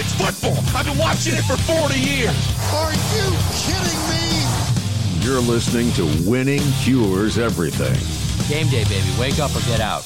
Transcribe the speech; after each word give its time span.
It's 0.00 0.14
football. 0.14 0.56
I've 0.74 0.86
been 0.86 0.96
watching 0.96 1.34
it 1.34 1.42
for 1.44 1.58
40 1.58 2.00
years. 2.00 2.32
Are 2.72 2.90
you 2.90 3.36
kidding 3.52 4.00
me? 4.08 5.20
You're 5.20 5.42
listening 5.42 5.92
to 5.92 6.06
Winning 6.26 6.62
Cures 6.80 7.36
Everything. 7.36 8.00
Game 8.48 8.66
day, 8.70 8.84
baby. 8.84 9.06
Wake 9.20 9.38
up 9.38 9.54
or 9.54 9.60
get 9.66 9.78
out. 9.78 10.04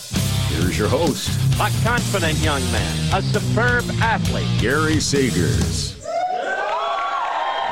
Here's 0.48 0.76
your 0.76 0.88
host, 0.88 1.38
A 1.60 1.70
confident 1.84 2.36
young 2.38 2.60
man, 2.72 3.14
a 3.14 3.22
superb 3.22 3.84
athlete. 4.02 4.48
Gary 4.60 4.96
Sagers. 4.96 5.94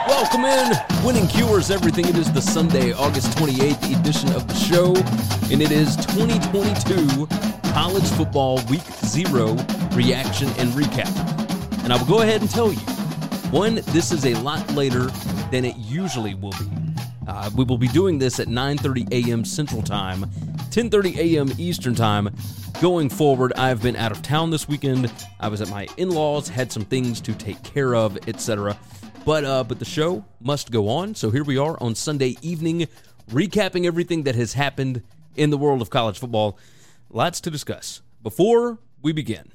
Welcome 0.07 0.45
in. 0.45 0.75
Winning 1.05 1.27
Cures 1.27 1.73
Everything. 1.73 2.07
It 2.07 2.17
is 2.17 2.31
the 2.33 2.41
Sunday, 2.41 2.93
August 2.93 3.37
28th 3.37 3.99
edition 3.99 4.33
of 4.33 4.47
the 4.47 4.55
show, 4.55 4.95
and 5.53 5.61
it 5.61 5.73
is 5.73 5.97
2022 5.97 7.27
College 7.73 8.09
Football 8.11 8.61
Week 8.71 8.87
Zero 9.07 9.57
reaction 9.97 10.47
and 10.59 10.71
recap. 10.71 11.32
And 11.83 11.93
I 11.93 11.97
will 11.97 12.07
go 12.07 12.23
ahead 12.23 12.41
and 12.41 12.51
tell 12.51 12.73
you, 12.73 12.79
one, 13.51 13.77
this 13.87 14.13
is 14.13 14.25
a 14.25 14.35
lot 14.37 14.69
later 14.75 15.07
than 15.51 15.65
it 15.65 15.77
usually 15.77 16.35
will 16.35 16.53
be. 16.53 16.71
Uh, 17.27 17.51
we 17.57 17.65
will 17.65 17.79
be 17.79 17.89
doing 17.89 18.19
this 18.19 18.41
at 18.41 18.49
9:30 18.49 19.13
a.m. 19.13 19.45
Central 19.45 19.83
Time, 19.83 20.25
10:30 20.71 21.17
a.m. 21.17 21.53
Eastern 21.59 21.95
Time. 21.95 22.35
Going 22.81 23.09
forward, 23.09 23.53
I've 23.55 23.83
been 23.83 23.95
out 23.97 24.11
of 24.11 24.23
town 24.23 24.51
this 24.51 24.67
weekend. 24.67 25.13
I 25.39 25.49
was 25.49 25.61
at 25.61 25.69
my 25.69 25.87
in-laws, 25.97 26.49
had 26.49 26.73
some 26.73 26.85
things 26.85 27.21
to 27.21 27.33
take 27.35 27.63
care 27.63 27.95
of, 27.95 28.19
etc. 28.27 28.77
But 29.25 29.45
uh, 29.45 29.65
but 29.65 29.79
the 29.79 29.85
show 29.85 30.25
must 30.41 30.71
go 30.71 30.89
on. 30.89 31.15
So 31.15 31.31
here 31.31 31.45
we 31.45 31.59
are 31.59 31.77
on 31.81 31.95
Sunday 31.95 32.37
evening, 32.43 32.89
recapping 33.31 33.87
everything 33.87 34.25
that 34.25 34.35
has 34.35 34.55
happened 34.55 35.03
in 35.37 35.51
the 35.51 35.59
world 35.59 35.81
of 35.81 35.91
college 35.91 36.19
football. 36.19 36.59
Lots 37.11 37.41
to 37.43 37.51
discuss. 37.51 38.03
Before 38.23 38.79
we 39.01 39.13
begin, 39.13 39.53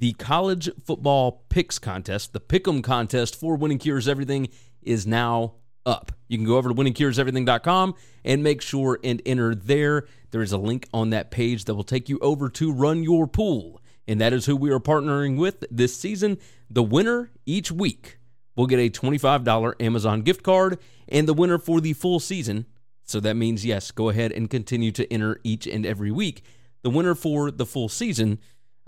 the 0.00 0.14
college 0.14 0.70
football 0.82 1.44
picks 1.50 1.78
contest, 1.78 2.32
the 2.32 2.40
pick'em 2.40 2.82
contest 2.82 3.38
for 3.38 3.54
Winning 3.54 3.78
Cures 3.78 4.08
Everything, 4.08 4.48
is 4.82 5.06
now 5.06 5.56
up. 5.84 6.12
You 6.26 6.38
can 6.38 6.46
go 6.46 6.56
over 6.56 6.70
to 6.70 6.74
winningcureseverything.com 6.74 7.94
and 8.24 8.42
make 8.42 8.62
sure 8.62 8.98
and 9.04 9.20
enter 9.26 9.54
there. 9.54 10.06
There 10.30 10.40
is 10.40 10.52
a 10.52 10.58
link 10.58 10.88
on 10.94 11.10
that 11.10 11.30
page 11.30 11.66
that 11.66 11.74
will 11.74 11.84
take 11.84 12.08
you 12.08 12.18
over 12.20 12.48
to 12.48 12.72
run 12.72 13.02
your 13.02 13.26
pool. 13.26 13.82
And 14.08 14.20
that 14.20 14.32
is 14.32 14.46
who 14.46 14.56
we 14.56 14.70
are 14.70 14.80
partnering 14.80 15.36
with 15.36 15.64
this 15.70 15.94
season. 15.94 16.38
The 16.70 16.82
winner 16.82 17.30
each 17.44 17.70
week 17.70 18.18
will 18.56 18.66
get 18.66 18.78
a 18.78 18.88
$25 18.88 19.74
Amazon 19.80 20.22
gift 20.22 20.42
card, 20.42 20.78
and 21.08 21.28
the 21.28 21.34
winner 21.34 21.58
for 21.58 21.80
the 21.80 21.92
full 21.92 22.20
season. 22.20 22.64
So 23.04 23.20
that 23.20 23.36
means, 23.36 23.66
yes, 23.66 23.90
go 23.90 24.08
ahead 24.08 24.32
and 24.32 24.48
continue 24.48 24.92
to 24.92 25.12
enter 25.12 25.40
each 25.44 25.66
and 25.66 25.84
every 25.84 26.10
week. 26.10 26.42
The 26.82 26.90
winner 26.90 27.14
for 27.14 27.50
the 27.50 27.66
full 27.66 27.88
season 27.90 28.38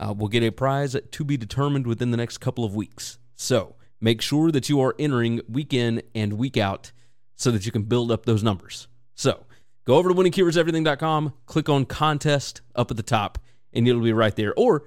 uh, 0.02 0.12
will 0.12 0.28
get 0.28 0.42
a 0.42 0.50
prize 0.50 0.96
to 1.10 1.24
be 1.24 1.36
determined 1.36 1.86
within 1.86 2.10
the 2.10 2.16
next 2.16 2.38
couple 2.38 2.64
of 2.64 2.74
weeks. 2.74 3.18
So 3.36 3.76
make 4.00 4.20
sure 4.20 4.50
that 4.50 4.68
you 4.68 4.80
are 4.80 4.94
entering 4.98 5.40
week 5.48 5.72
in 5.72 6.02
and 6.14 6.34
week 6.34 6.56
out 6.56 6.92
so 7.36 7.50
that 7.50 7.64
you 7.64 7.72
can 7.72 7.84
build 7.84 8.10
up 8.10 8.26
those 8.26 8.42
numbers. 8.42 8.88
So 9.14 9.46
go 9.84 9.96
over 9.96 10.08
to 10.08 10.14
winningcureseverything.com, 10.14 11.32
click 11.46 11.68
on 11.68 11.84
contest 11.84 12.60
up 12.74 12.90
at 12.90 12.96
the 12.96 13.02
top, 13.02 13.38
and 13.72 13.86
it'll 13.86 14.02
be 14.02 14.12
right 14.12 14.34
there. 14.34 14.52
Or 14.56 14.84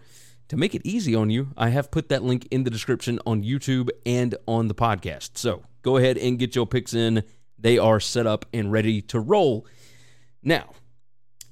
to 0.50 0.58
make 0.58 0.76
it 0.76 0.82
easy 0.86 1.16
on 1.16 1.30
you, 1.30 1.50
I 1.58 1.70
have 1.70 1.92
put 1.92 2.10
that 2.10 2.24
link 2.24 2.48
in 2.52 2.64
the 2.64 2.70
description 2.70 3.20
on 3.26 3.44
YouTube 3.44 3.90
and 4.06 4.36
on 4.48 4.68
the 4.68 4.76
podcast. 4.76 5.38
So 5.38 5.64
go 5.82 5.98
ahead 5.98 6.18
and 6.18 6.38
get 6.38 6.56
your 6.56 6.68
picks 6.68 6.94
in. 6.94 7.24
They 7.58 7.78
are 7.78 8.00
set 8.00 8.28
up 8.28 8.46
and 8.54 8.72
ready 8.72 9.02
to 9.04 9.20
roll. 9.20 9.66
Now, 10.44 10.72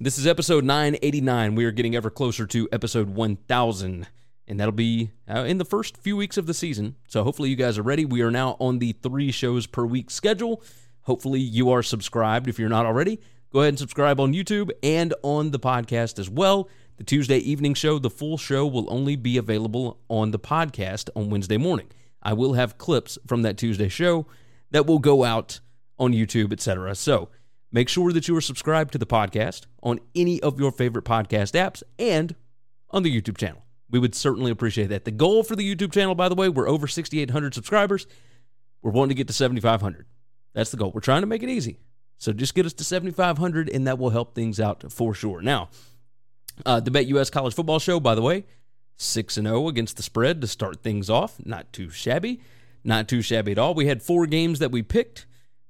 this 0.04 0.18
is 0.18 0.26
episode 0.26 0.64
989. 0.64 1.54
We 1.54 1.64
are 1.64 1.70
getting 1.70 1.96
ever 1.96 2.10
closer 2.10 2.46
to 2.48 2.68
episode 2.70 3.08
1000, 3.08 4.06
and 4.46 4.60
that'll 4.60 4.70
be 4.70 5.12
uh, 5.26 5.44
in 5.44 5.56
the 5.56 5.64
first 5.64 5.96
few 5.96 6.14
weeks 6.14 6.36
of 6.36 6.44
the 6.44 6.52
season. 6.52 6.96
So 7.08 7.24
hopefully 7.24 7.48
you 7.48 7.56
guys 7.56 7.78
are 7.78 7.82
ready. 7.82 8.04
We 8.04 8.20
are 8.20 8.30
now 8.30 8.58
on 8.60 8.80
the 8.80 8.92
three 8.92 9.32
shows 9.32 9.66
per 9.66 9.86
week 9.86 10.10
schedule. 10.10 10.62
Hopefully 11.04 11.40
you 11.40 11.70
are 11.70 11.82
subscribed 11.82 12.48
if 12.48 12.58
you're 12.58 12.68
not 12.68 12.84
already. 12.84 13.18
Go 13.50 13.60
ahead 13.60 13.70
and 13.70 13.78
subscribe 13.78 14.20
on 14.20 14.34
YouTube 14.34 14.70
and 14.82 15.14
on 15.22 15.52
the 15.52 15.58
podcast 15.58 16.18
as 16.18 16.28
well. 16.28 16.68
The 16.98 17.04
Tuesday 17.04 17.38
evening 17.38 17.72
show, 17.72 17.98
the 17.98 18.10
full 18.10 18.36
show, 18.36 18.66
will 18.66 18.92
only 18.92 19.16
be 19.16 19.38
available 19.38 20.00
on 20.10 20.32
the 20.32 20.38
podcast 20.38 21.08
on 21.16 21.30
Wednesday 21.30 21.56
morning. 21.56 21.86
I 22.22 22.34
will 22.34 22.52
have 22.52 22.76
clips 22.76 23.16
from 23.26 23.40
that 23.42 23.56
Tuesday 23.56 23.88
show 23.88 24.26
that 24.70 24.84
will 24.84 24.98
go 24.98 25.24
out 25.24 25.60
on 25.98 26.12
YouTube, 26.12 26.52
etc. 26.52 26.94
So 26.94 27.30
make 27.74 27.88
sure 27.88 28.12
that 28.12 28.28
you 28.28 28.36
are 28.36 28.40
subscribed 28.40 28.92
to 28.92 28.98
the 28.98 29.04
podcast 29.04 29.66
on 29.82 29.98
any 30.14 30.40
of 30.40 30.60
your 30.60 30.70
favorite 30.70 31.04
podcast 31.04 31.52
apps 31.52 31.82
and 31.98 32.36
on 32.90 33.02
the 33.02 33.20
YouTube 33.20 33.36
channel. 33.36 33.64
We 33.90 33.98
would 33.98 34.14
certainly 34.14 34.52
appreciate 34.52 34.86
that. 34.86 35.04
The 35.04 35.10
goal 35.10 35.42
for 35.42 35.56
the 35.56 35.74
YouTube 35.74 35.92
channel, 35.92 36.14
by 36.14 36.28
the 36.28 36.36
way, 36.36 36.48
we're 36.48 36.68
over 36.68 36.86
6,800 36.86 37.52
subscribers. 37.52 38.06
We're 38.80 38.92
wanting 38.92 39.08
to 39.10 39.14
get 39.16 39.26
to 39.26 39.32
7,500. 39.32 40.06
That's 40.54 40.70
the 40.70 40.76
goal. 40.76 40.92
We're 40.92 41.00
trying 41.00 41.22
to 41.22 41.26
make 41.26 41.42
it 41.42 41.48
easy. 41.48 41.80
So 42.16 42.32
just 42.32 42.54
get 42.54 42.64
us 42.64 42.72
to 42.74 42.84
7,500, 42.84 43.68
and 43.68 43.88
that 43.88 43.98
will 43.98 44.10
help 44.10 44.36
things 44.36 44.60
out 44.60 44.92
for 44.92 45.12
sure. 45.12 45.42
Now, 45.42 45.68
uh, 46.64 46.78
the 46.78 46.92
Bet 46.92 47.06
US 47.06 47.28
College 47.28 47.54
Football 47.54 47.80
Show, 47.80 47.98
by 47.98 48.14
the 48.14 48.22
way, 48.22 48.44
6 48.98 49.34
0 49.34 49.66
against 49.66 49.96
the 49.96 50.04
spread 50.04 50.40
to 50.42 50.46
start 50.46 50.84
things 50.84 51.10
off. 51.10 51.44
Not 51.44 51.72
too 51.72 51.90
shabby. 51.90 52.40
Not 52.84 53.08
too 53.08 53.20
shabby 53.20 53.50
at 53.50 53.58
all. 53.58 53.74
We 53.74 53.86
had 53.86 54.00
four 54.00 54.26
games 54.26 54.60
that 54.60 54.70
we 54.70 54.82
picked. 54.82 55.26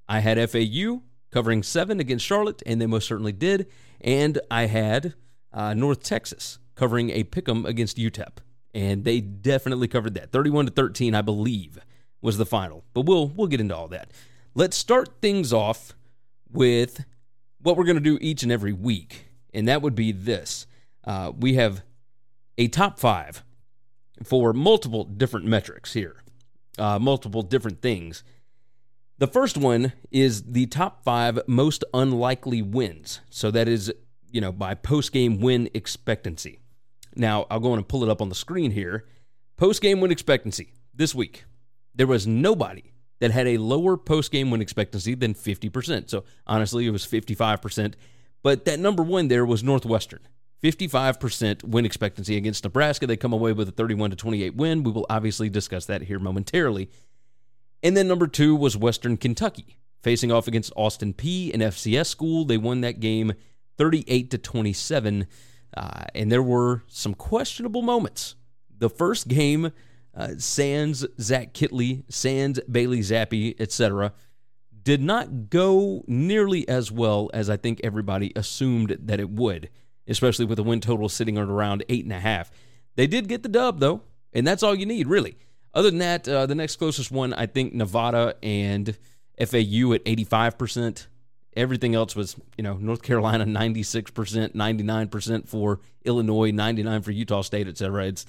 I 0.07 0.21
had 0.21 0.39
FAU 0.51 1.01
covering 1.35 1.65
seven 1.65 1.99
against 1.99 2.25
Charlotte, 2.25 2.63
and 2.65 2.81
they 2.81 2.87
most 2.87 3.09
certainly 3.09 3.33
did. 3.33 3.67
And 4.01 4.39
I 4.53 4.67
had 4.67 5.15
uh, 5.53 5.75
North 5.75 6.05
Texas 6.05 6.61
covering 6.77 7.11
a 7.11 7.25
pick 7.25 7.49
'em 7.49 7.67
against 7.67 7.97
UTEP, 7.99 8.39
and 8.73 9.03
they 9.03 9.21
definitely 9.21 9.89
covered 9.89 10.15
that. 10.15 10.31
31 10.31 10.67
to 10.67 10.71
13, 10.71 11.13
I 11.13 11.23
believe, 11.23 11.81
was 12.23 12.39
the 12.39 12.47
final. 12.47 12.85
But 12.95 13.07
we'll 13.07 13.27
we'll 13.27 13.49
get 13.49 13.61
into 13.61 13.77
all 13.77 13.89
that. 13.89 14.13
Let's 14.55 14.77
start 14.77 15.21
things 15.21 15.53
off 15.53 15.95
with 16.49 17.05
what 17.61 17.77
we're 17.77 17.85
going 17.85 17.97
to 17.97 18.01
do 18.01 18.17
each 18.21 18.45
and 18.45 18.53
every 18.53 18.73
week, 18.73 19.27
and 19.53 19.67
that 19.67 19.83
would 19.83 19.97
be 19.97 20.13
this. 20.13 20.69
Uh, 21.03 21.33
we 21.37 21.55
have 21.55 21.83
a 22.57 22.69
top 22.69 23.01
five 23.01 23.43
for 24.23 24.53
multiple 24.53 25.03
different 25.03 25.47
metrics 25.47 25.95
here, 25.95 26.23
uh, 26.79 27.01
multiple 27.01 27.43
different 27.43 27.83
things. 27.83 28.23
The 29.25 29.33
first 29.33 29.57
one 29.57 29.95
is 30.11 30.43
the 30.43 30.67
top 30.67 31.03
five 31.03 31.39
most 31.47 31.83
unlikely 31.95 32.61
wins. 32.61 33.23
So 33.31 33.51
that 33.53 33.69
is, 33.69 33.91
you 34.31 34.43
know, 34.43 34.53
by 34.53 34.75
post 34.75 35.13
game 35.13 35.41
win 35.41 35.71
expectancy. 35.73 36.59
Now, 37.17 37.47
I'll 37.51 37.59
go 37.59 37.73
on 37.73 37.79
and 37.79 37.89
pull 37.89 38.03
it 38.03 38.11
up 38.11 38.21
on 38.21 38.29
the 38.29 38.35
screen 38.35 38.73
here. 38.73 39.07
Post 39.57 39.81
game 39.81 40.03
win 40.03 40.11
expectancy 40.11 40.75
this 40.93 41.15
week 41.15 41.47
there 41.95 42.07
was 42.07 42.27
nobody 42.27 42.93
that 43.21 43.31
had 43.31 43.47
a 43.47 43.57
lower 43.57 43.97
post 43.97 44.31
game 44.31 44.51
win 44.51 44.61
expectancy 44.61 45.15
than 45.15 45.33
50%. 45.33 46.11
So 46.11 46.25
honestly, 46.47 46.87
it 46.87 46.91
was 46.91 47.07
55%. 47.07 47.95
But 48.43 48.67
that 48.67 48.79
number 48.79 49.03
one 49.03 49.29
there 49.29 49.47
was 49.47 49.65
Northwestern. 49.65 50.21
55% 50.63 51.65
win 51.65 51.87
expectancy 51.87 52.37
against 52.37 52.63
Nebraska. 52.63 53.07
They 53.07 53.17
come 53.17 53.33
away 53.33 53.55
with 53.55 53.71
a 53.71 53.73
31 53.73 54.11
to 54.11 54.17
28 54.17 54.55
win. 54.55 54.83
We 54.83 54.93
will 54.93 55.07
obviously 55.09 55.49
discuss 55.49 55.87
that 55.87 56.03
here 56.03 56.19
momentarily. 56.19 56.91
And 57.85 57.95
then 57.95 58.09
number 58.09 58.27
two 58.27 58.57
was 58.57 58.79
Western 58.79 59.19
Kentucky, 59.19 59.79
facing 60.01 60.33
off 60.33 60.49
against 60.49 60.73
Austin 60.75 61.13
Peay, 61.13 61.53
an 61.53 61.61
FCS 61.61 62.07
school. 62.07 62.47
They 62.47 62.57
won 62.57 62.81
that 62.81 62.99
game 62.99 63.35
38 63.77 64.31
to 64.31 64.39
27. 64.39 65.27
Uh, 65.77 66.05
and 66.15 66.33
there 66.33 66.43
were 66.43 66.83
some 66.89 67.13
questionable 67.13 67.83
moments. 67.83 68.37
The 68.77 68.89
first 68.89 69.29
game, 69.29 69.71
uh, 70.17 70.31
Sans 70.39 71.05
Zach 71.21 71.53
Kittley, 71.53 72.05
Sans 72.09 72.59
Bailey 72.61 73.01
Zappe, 73.01 73.55
etc., 73.61 74.15
did 74.83 75.03
not 75.03 75.51
go 75.51 76.05
nearly 76.07 76.67
as 76.67 76.91
well 76.91 77.31
as 77.35 77.51
I 77.51 77.59
think 77.59 77.81
everybody 77.85 78.33
assumed 78.35 78.97
that 78.99 79.21
it 79.21 79.29
would, 79.29 79.69
especially 80.09 80.47
with 80.47 80.57
the 80.57 80.63
win 80.63 80.81
total 80.81 81.11
sitting 81.11 81.37
at 81.37 81.49
around 81.49 81.85
eight 81.91 82.05
and 82.05 82.13
a 82.13 82.21
half. 82.21 82.51
They 82.97 83.07
did 83.07 83.29
get 83.29 83.43
the 83.43 83.49
dub 83.49 83.81
though, 83.81 84.03
and 84.33 84.47
that's 84.47 84.63
all 84.63 84.75
you 84.75 84.87
need 84.87 85.07
really. 85.07 85.37
Other 85.75 85.91
than 85.91 85.99
that, 85.99 86.29
uh, 86.29 86.47
the 86.47 86.55
next 86.55 86.77
closest 86.77 87.11
one, 87.11 87.35
I 87.35 87.47
think 87.47 87.75
Nevada 87.75 88.37
and 88.43 88.97
FAU 89.39 89.93
at 89.93 90.05
85%. 90.05 91.09
Everything 91.57 91.95
else 91.95 92.17
was, 92.17 92.37
you 92.57 92.63
know, 92.63 92.75
North 92.75 93.03
Carolina 93.03 93.45
96%, 93.45 94.55
99% 94.55 95.49
for 95.49 95.81
Illinois, 96.05 96.51
99 96.53 97.03
for 97.03 97.11
Utah 97.11 97.43
State, 97.43 97.69
etc. 97.69 98.07
It's 98.07 98.27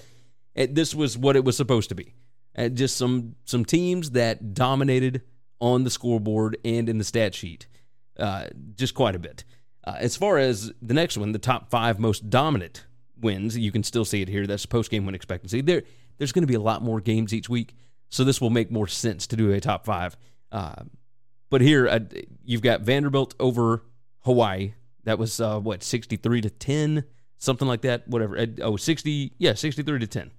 it, 0.55 0.73
this 0.73 0.95
was 0.95 1.17
what 1.17 1.35
it 1.35 1.43
was 1.43 1.57
supposed 1.57 1.89
to 1.89 1.95
be. 1.95 2.13
Uh, 2.57 2.69
just 2.69 2.95
some 2.97 3.35
some 3.43 3.65
teams 3.65 4.11
that 4.11 4.53
dominated 4.53 5.21
on 5.59 5.83
the 5.83 5.89
scoreboard 5.89 6.57
and 6.63 6.87
in 6.87 6.97
the 6.97 7.03
stat 7.03 7.35
sheet, 7.35 7.67
uh, 8.17 8.45
just 8.75 8.93
quite 8.93 9.15
a 9.15 9.19
bit. 9.19 9.43
Uh, 9.83 9.95
as 9.97 10.15
far 10.15 10.37
as 10.37 10.71
the 10.81 10.93
next 10.93 11.17
one, 11.17 11.31
the 11.31 11.39
top 11.39 11.69
five 11.69 11.99
most 11.99 12.29
dominant 12.29 12.85
wins, 13.19 13.57
you 13.57 13.71
can 13.71 13.83
still 13.83 14.05
see 14.05 14.21
it 14.21 14.29
here. 14.29 14.47
That's 14.47 14.65
post 14.65 14.89
game 14.89 15.05
win 15.05 15.15
expectancy. 15.15 15.61
There, 15.61 15.83
there's 16.17 16.31
going 16.31 16.43
to 16.43 16.47
be 16.47 16.55
a 16.55 16.59
lot 16.59 16.81
more 16.81 16.99
games 16.99 17.33
each 17.33 17.49
week, 17.49 17.75
so 18.09 18.23
this 18.23 18.39
will 18.39 18.49
make 18.49 18.71
more 18.71 18.87
sense 18.87 19.27
to 19.27 19.35
do 19.35 19.51
a 19.51 19.59
top 19.59 19.85
five. 19.85 20.17
Uh, 20.51 20.83
but 21.49 21.61
here, 21.61 21.87
uh, 21.87 21.99
you've 22.43 22.61
got 22.61 22.81
Vanderbilt 22.81 23.35
over 23.39 23.83
Hawaii. 24.21 24.73
That 25.03 25.19
was 25.19 25.39
uh, 25.39 25.59
what 25.59 25.83
63 25.83 26.41
to 26.41 26.49
10, 26.49 27.03
something 27.37 27.67
like 27.67 27.81
that. 27.81 28.07
Whatever. 28.07 28.45
Oh, 28.61 28.75
60, 28.75 29.33
yeah, 29.37 29.53
63 29.53 29.99
to 29.99 30.07
10. 30.07 30.31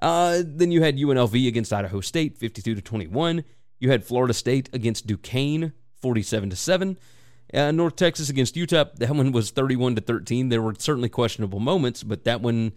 Uh, 0.00 0.42
then 0.44 0.72
you 0.72 0.82
had 0.82 0.96
UNLV 0.96 1.46
against 1.46 1.72
Idaho 1.72 2.00
State, 2.00 2.36
52 2.38 2.74
to 2.74 2.82
21. 2.82 3.44
You 3.78 3.90
had 3.90 4.04
Florida 4.04 4.34
State 4.34 4.68
against 4.72 5.06
Duquesne, 5.06 5.72
47 6.00 6.50
to 6.50 6.56
7. 6.56 6.98
Uh, 7.54 7.70
North 7.70 7.96
Texas 7.96 8.28
against 8.30 8.56
Utah. 8.56 8.84
that 8.96 9.10
one 9.10 9.30
was 9.30 9.50
31 9.50 9.96
to 9.96 10.00
13. 10.00 10.48
There 10.48 10.62
were 10.62 10.74
certainly 10.78 11.08
questionable 11.08 11.60
moments, 11.60 12.02
but 12.02 12.24
that 12.24 12.40
one, 12.40 12.72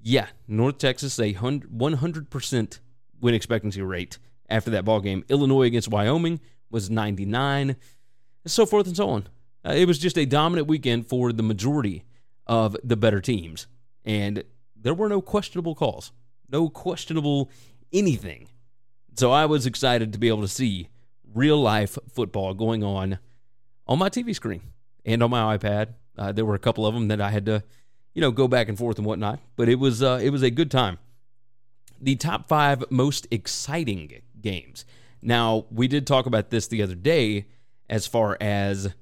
yeah, 0.00 0.28
North 0.46 0.78
Texas 0.78 1.18
a 1.18 1.34
100% 1.34 2.78
win 3.20 3.34
expectancy 3.34 3.82
rate 3.82 4.18
after 4.48 4.70
that 4.70 4.84
ball 4.84 5.00
game. 5.00 5.24
Illinois 5.28 5.64
against 5.64 5.88
Wyoming 5.88 6.40
was 6.70 6.90
99, 6.90 7.70
and 7.70 7.78
so 8.46 8.66
forth 8.66 8.86
and 8.86 8.96
so 8.96 9.08
on. 9.08 9.28
Uh, 9.64 9.72
it 9.72 9.86
was 9.86 9.98
just 9.98 10.18
a 10.18 10.24
dominant 10.24 10.68
weekend 10.68 11.06
for 11.06 11.32
the 11.32 11.42
majority 11.42 12.04
of 12.46 12.76
the 12.82 12.96
better 12.96 13.20
teams, 13.20 13.66
and 14.04 14.44
there 14.76 14.94
were 14.94 15.08
no 15.08 15.20
questionable 15.20 15.74
calls, 15.74 16.12
no 16.48 16.68
questionable 16.68 17.50
anything. 17.92 18.48
So 19.16 19.32
I 19.32 19.46
was 19.46 19.66
excited 19.66 20.12
to 20.12 20.18
be 20.18 20.28
able 20.28 20.42
to 20.42 20.48
see 20.48 20.88
real 21.34 21.60
life 21.60 21.98
football 22.12 22.54
going 22.54 22.84
on 22.84 23.18
on 23.86 23.98
my 23.98 24.08
TV 24.08 24.34
screen 24.34 24.62
and 25.04 25.22
on 25.22 25.30
my 25.30 25.56
iPad. 25.56 25.94
Uh, 26.16 26.32
there 26.32 26.44
were 26.44 26.54
a 26.54 26.60
couple 26.60 26.86
of 26.86 26.94
them 26.94 27.08
that 27.08 27.20
I 27.20 27.30
had 27.30 27.46
to, 27.46 27.62
you 28.14 28.20
know, 28.20 28.30
go 28.30 28.48
back 28.48 28.68
and 28.68 28.78
forth 28.78 28.98
and 28.98 29.06
whatnot, 29.06 29.40
but 29.56 29.68
it 29.68 29.76
was 29.76 30.02
uh, 30.02 30.20
it 30.22 30.30
was 30.30 30.42
a 30.42 30.50
good 30.50 30.70
time. 30.70 30.98
The 32.00 32.16
top 32.16 32.48
five 32.48 32.84
most 32.90 33.26
exciting 33.30 34.22
games. 34.40 34.84
Now 35.20 35.66
we 35.70 35.88
did 35.88 36.06
talk 36.06 36.26
about 36.26 36.50
this 36.50 36.68
the 36.68 36.82
other 36.82 36.94
day, 36.94 37.46
as 37.88 38.06
far 38.06 38.36
as 38.40 38.92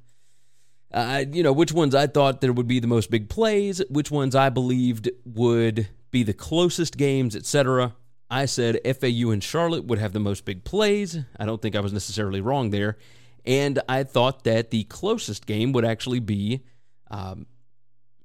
uh, 0.92 1.24
you 1.30 1.42
know, 1.42 1.52
which 1.52 1.72
ones 1.72 1.94
I 1.94 2.06
thought 2.06 2.40
there 2.40 2.52
would 2.52 2.68
be 2.68 2.80
the 2.80 2.86
most 2.86 3.10
big 3.10 3.28
plays, 3.28 3.82
which 3.90 4.10
ones 4.10 4.34
I 4.34 4.48
believed 4.48 5.10
would 5.24 5.88
be 6.10 6.22
the 6.22 6.32
closest 6.32 6.96
games, 6.96 7.36
etc. 7.36 7.94
I 8.30 8.46
said 8.46 8.80
FAU 8.84 9.30
and 9.30 9.42
Charlotte 9.42 9.84
would 9.84 9.98
have 9.98 10.12
the 10.12 10.20
most 10.20 10.44
big 10.44 10.64
plays. 10.64 11.18
I 11.38 11.44
don't 11.44 11.60
think 11.60 11.76
I 11.76 11.80
was 11.80 11.92
necessarily 11.92 12.40
wrong 12.40 12.70
there. 12.70 12.96
And 13.44 13.80
I 13.88 14.02
thought 14.02 14.44
that 14.44 14.70
the 14.70 14.84
closest 14.84 15.46
game 15.46 15.72
would 15.72 15.84
actually 15.84 16.20
be 16.20 16.64
um, 17.10 17.46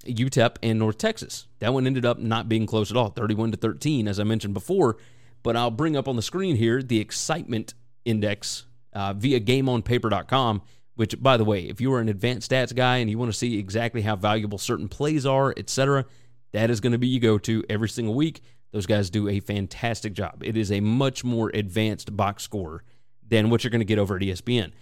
UTEP 0.03 0.57
and 0.63 0.79
North 0.79 0.97
Texas. 0.97 1.47
That 1.59 1.73
one 1.73 1.87
ended 1.87 2.05
up 2.05 2.19
not 2.19 2.49
being 2.49 2.65
close 2.65 2.91
at 2.91 2.97
all, 2.97 3.09
31 3.09 3.51
to 3.51 3.57
13, 3.57 4.07
as 4.07 4.19
I 4.19 4.23
mentioned 4.23 4.53
before. 4.53 4.97
But 5.43 5.55
I'll 5.55 5.71
bring 5.71 5.95
up 5.95 6.07
on 6.07 6.15
the 6.15 6.21
screen 6.21 6.55
here 6.55 6.83
the 6.83 6.99
excitement 6.99 7.73
index 8.05 8.65
uh, 8.93 9.13
via 9.13 9.39
GameOnPaper.com. 9.39 10.61
Which, 10.95 11.21
by 11.21 11.37
the 11.37 11.45
way, 11.45 11.63
if 11.63 11.79
you 11.79 11.91
are 11.93 11.99
an 11.99 12.09
advanced 12.09 12.51
stats 12.51 12.75
guy 12.75 12.97
and 12.97 13.09
you 13.09 13.17
want 13.17 13.31
to 13.31 13.37
see 13.37 13.57
exactly 13.57 14.01
how 14.01 14.15
valuable 14.15 14.57
certain 14.57 14.89
plays 14.89 15.25
are, 15.25 15.53
etc., 15.55 16.05
that 16.51 16.69
is 16.69 16.81
going 16.81 16.91
to 16.91 16.97
be 16.97 17.07
you 17.07 17.19
go 17.19 17.37
to 17.39 17.63
every 17.69 17.89
single 17.89 18.13
week. 18.13 18.41
Those 18.71 18.85
guys 18.85 19.09
do 19.09 19.27
a 19.27 19.39
fantastic 19.39 20.13
job. 20.13 20.43
It 20.43 20.57
is 20.57 20.71
a 20.71 20.79
much 20.79 21.23
more 21.23 21.49
advanced 21.53 22.15
box 22.15 22.43
score 22.43 22.83
than 23.27 23.49
what 23.49 23.63
you're 23.63 23.71
going 23.71 23.79
to 23.79 23.85
get 23.85 23.99
over 23.99 24.15
at 24.15 24.21
ESPN. 24.21 24.73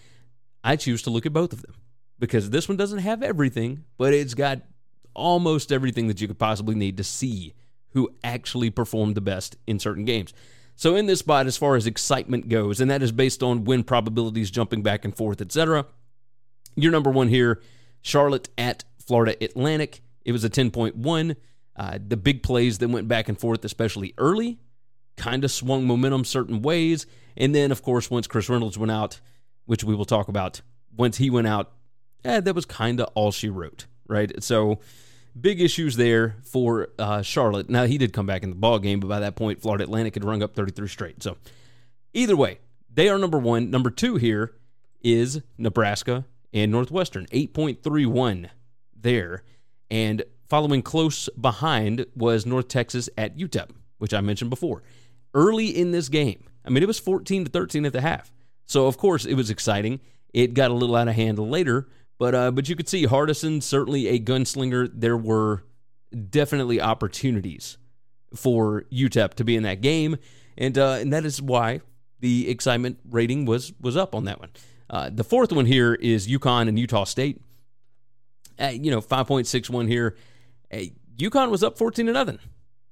I 0.63 0.75
choose 0.75 1.03
to 1.03 1.09
look 1.09 1.25
at 1.25 1.33
both 1.33 1.53
of 1.53 1.61
them 1.61 1.75
because 2.17 2.49
this 2.49 2.67
one 2.67 2.77
doesn't 2.77 2.99
have 2.99 3.23
everything, 3.23 3.85
but 3.97 4.13
it's 4.13 4.33
got 4.33 4.61
almost 5.19 5.71
everything 5.71 6.07
that 6.07 6.21
you 6.21 6.27
could 6.27 6.39
possibly 6.39 6.75
need 6.75 6.97
to 6.97 7.03
see 7.03 7.53
who 7.91 8.09
actually 8.23 8.69
performed 8.69 9.15
the 9.15 9.21
best 9.21 9.57
in 9.67 9.79
certain 9.79 10.05
games. 10.05 10.33
So 10.75 10.95
in 10.95 11.07
this 11.07 11.19
spot, 11.19 11.45
as 11.45 11.57
far 11.57 11.75
as 11.75 11.85
excitement 11.85 12.47
goes, 12.47 12.79
and 12.79 12.89
that 12.89 13.01
is 13.01 13.11
based 13.11 13.43
on 13.43 13.65
win 13.65 13.83
probabilities 13.83 14.49
jumping 14.49 14.81
back 14.81 15.03
and 15.03 15.15
forth, 15.15 15.41
etc. 15.41 15.85
Your 16.75 16.91
number 16.91 17.09
one 17.09 17.27
here, 17.27 17.61
Charlotte 18.01 18.49
at 18.57 18.85
Florida 19.05 19.35
Atlantic. 19.43 20.01
It 20.23 20.31
was 20.31 20.43
a 20.43 20.49
10.1. 20.49 21.35
Uh, 21.75 21.99
the 22.05 22.17
big 22.17 22.43
plays 22.43 22.77
that 22.77 22.89
went 22.89 23.07
back 23.07 23.27
and 23.27 23.39
forth, 23.39 23.65
especially 23.65 24.13
early, 24.17 24.59
kind 25.17 25.43
of 25.43 25.51
swung 25.51 25.85
momentum 25.85 26.23
certain 26.23 26.61
ways. 26.61 27.05
And 27.35 27.53
then, 27.53 27.71
of 27.71 27.81
course, 27.81 28.09
once 28.09 28.27
Chris 28.27 28.49
Reynolds 28.49 28.77
went 28.77 28.91
out, 28.91 29.19
which 29.65 29.83
we 29.83 29.95
will 29.95 30.05
talk 30.05 30.27
about, 30.27 30.61
once 30.95 31.17
he 31.17 31.29
went 31.29 31.47
out, 31.47 31.71
eh, 32.23 32.39
that 32.39 32.55
was 32.55 32.65
kind 32.65 32.99
of 32.99 33.09
all 33.15 33.31
she 33.31 33.49
wrote, 33.49 33.85
right? 34.07 34.43
So, 34.43 34.79
big 35.41 35.61
issues 35.61 35.95
there 35.95 36.35
for 36.43 36.89
uh, 36.97 37.21
Charlotte. 37.21 37.69
Now, 37.69 37.85
he 37.85 37.97
did 37.97 38.13
come 38.13 38.25
back 38.25 38.43
in 38.43 38.49
the 38.49 38.55
ball 38.55 38.79
game, 38.79 38.99
but 38.99 39.07
by 39.07 39.19
that 39.19 39.35
point, 39.35 39.61
Florida 39.61 39.83
Atlantic 39.83 40.15
had 40.15 40.23
rung 40.23 40.43
up 40.43 40.55
33 40.55 40.87
straight. 40.87 41.23
So, 41.23 41.37
either 42.13 42.35
way, 42.35 42.59
they 42.93 43.09
are 43.09 43.17
number 43.17 43.37
one. 43.37 43.69
Number 43.69 43.89
two 43.89 44.15
here 44.15 44.53
is 45.01 45.41
Nebraska 45.57 46.25
and 46.53 46.71
Northwestern, 46.71 47.25
8.31 47.27 48.49
there. 48.95 49.43
And 49.91 50.23
Following 50.49 50.81
close 50.81 51.29
behind 51.39 52.07
was 52.15 52.43
North 52.43 52.69
Texas 52.69 53.07
at 53.15 53.37
UTEP, 53.37 53.69
which 53.99 54.15
I 54.15 54.21
mentioned 54.21 54.49
before. 54.49 54.81
Early 55.35 55.67
in 55.67 55.91
this 55.91 56.09
game, 56.09 56.43
I 56.65 56.71
mean, 56.71 56.81
it 56.81 56.87
was 56.87 56.99
14 56.99 57.45
to 57.45 57.51
13 57.51 57.85
at 57.85 57.93
the 57.93 58.01
half. 58.01 58.31
So, 58.65 58.87
of 58.87 58.97
course, 58.97 59.25
it 59.25 59.35
was 59.35 59.51
exciting. 59.51 59.99
It 60.33 60.55
got 60.55 60.71
a 60.71 60.73
little 60.73 60.95
out 60.95 61.07
of 61.07 61.13
hand 61.13 61.37
later, 61.37 61.87
but 62.19 62.35
uh, 62.35 62.51
but 62.51 62.69
you 62.69 62.75
could 62.75 62.87
see 62.87 63.07
Hardison 63.07 63.63
certainly 63.63 64.07
a 64.07 64.19
gunslinger. 64.19 64.91
There 64.93 65.17
were 65.17 65.63
definitely 66.29 66.79
opportunities 66.79 67.77
for 68.35 68.83
UTEP 68.91 69.33
to 69.35 69.43
be 69.43 69.55
in 69.55 69.63
that 69.63 69.81
game, 69.81 70.17
and 70.57 70.77
uh, 70.77 70.97
and 70.99 71.11
that 71.11 71.25
is 71.25 71.41
why 71.41 71.81
the 72.19 72.49
excitement 72.49 72.99
rating 73.09 73.45
was 73.45 73.73
was 73.81 73.97
up 73.97 74.13
on 74.13 74.25
that 74.25 74.39
one. 74.39 74.49
Uh, 74.89 75.09
the 75.11 75.23
fourth 75.23 75.51
one 75.51 75.65
here 75.65 75.95
is 75.95 76.27
UConn 76.27 76.67
and 76.67 76.77
Utah 76.77 77.05
State. 77.05 77.41
Uh, 78.59 78.67
you 78.73 78.91
know, 78.91 78.99
5.61 78.99 79.87
here 79.87 80.17
hey, 80.69 80.93
UConn 81.17 81.49
was 81.49 81.63
up 81.63 81.77
14 81.77 82.05
to 82.07 82.13
nothing. 82.13 82.39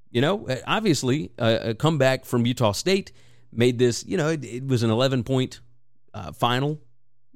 You 0.10 0.22
know, 0.22 0.48
uh, 0.48 0.57
obviously, 0.65 1.31
a 1.38 1.74
comeback 1.74 2.25
from 2.25 2.46
Utah 2.46 2.72
State 2.72 3.12
made 3.51 3.77
this, 3.77 4.05
you 4.05 4.17
know, 4.17 4.29
it, 4.29 4.43
it 4.43 4.67
was 4.67 4.84
an 4.84 4.89
11 4.89 5.24
point 5.24 5.60
uh, 6.13 6.31
final. 6.31 6.79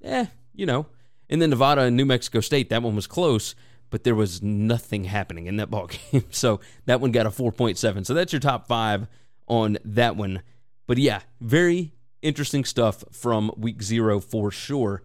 Eh, 0.03 0.25
you 0.53 0.65
know. 0.65 0.87
And 1.31 1.41
then 1.41 1.49
Nevada 1.49 1.81
and 1.81 1.95
New 1.95 2.05
Mexico 2.05 2.41
State, 2.41 2.69
that 2.69 2.83
one 2.83 2.95
was 2.95 3.07
close, 3.07 3.55
but 3.89 4.03
there 4.03 4.13
was 4.13 4.43
nothing 4.43 5.05
happening 5.05 5.47
in 5.47 5.55
that 5.55 5.69
ball 5.71 5.87
game. 5.87 6.25
So 6.29 6.59
that 6.85 7.01
one 7.01 7.11
got 7.11 7.25
a 7.25 7.29
4.7. 7.29 8.05
So 8.05 8.13
that's 8.13 8.33
your 8.33 8.41
top 8.41 8.67
five 8.67 9.07
on 9.47 9.77
that 9.85 10.15
one. 10.15 10.43
But 10.85 10.97
yeah, 10.97 11.21
very 11.39 11.93
interesting 12.21 12.65
stuff 12.65 13.03
from 13.11 13.51
week 13.57 13.81
zero 13.81 14.19
for 14.19 14.51
sure. 14.51 15.01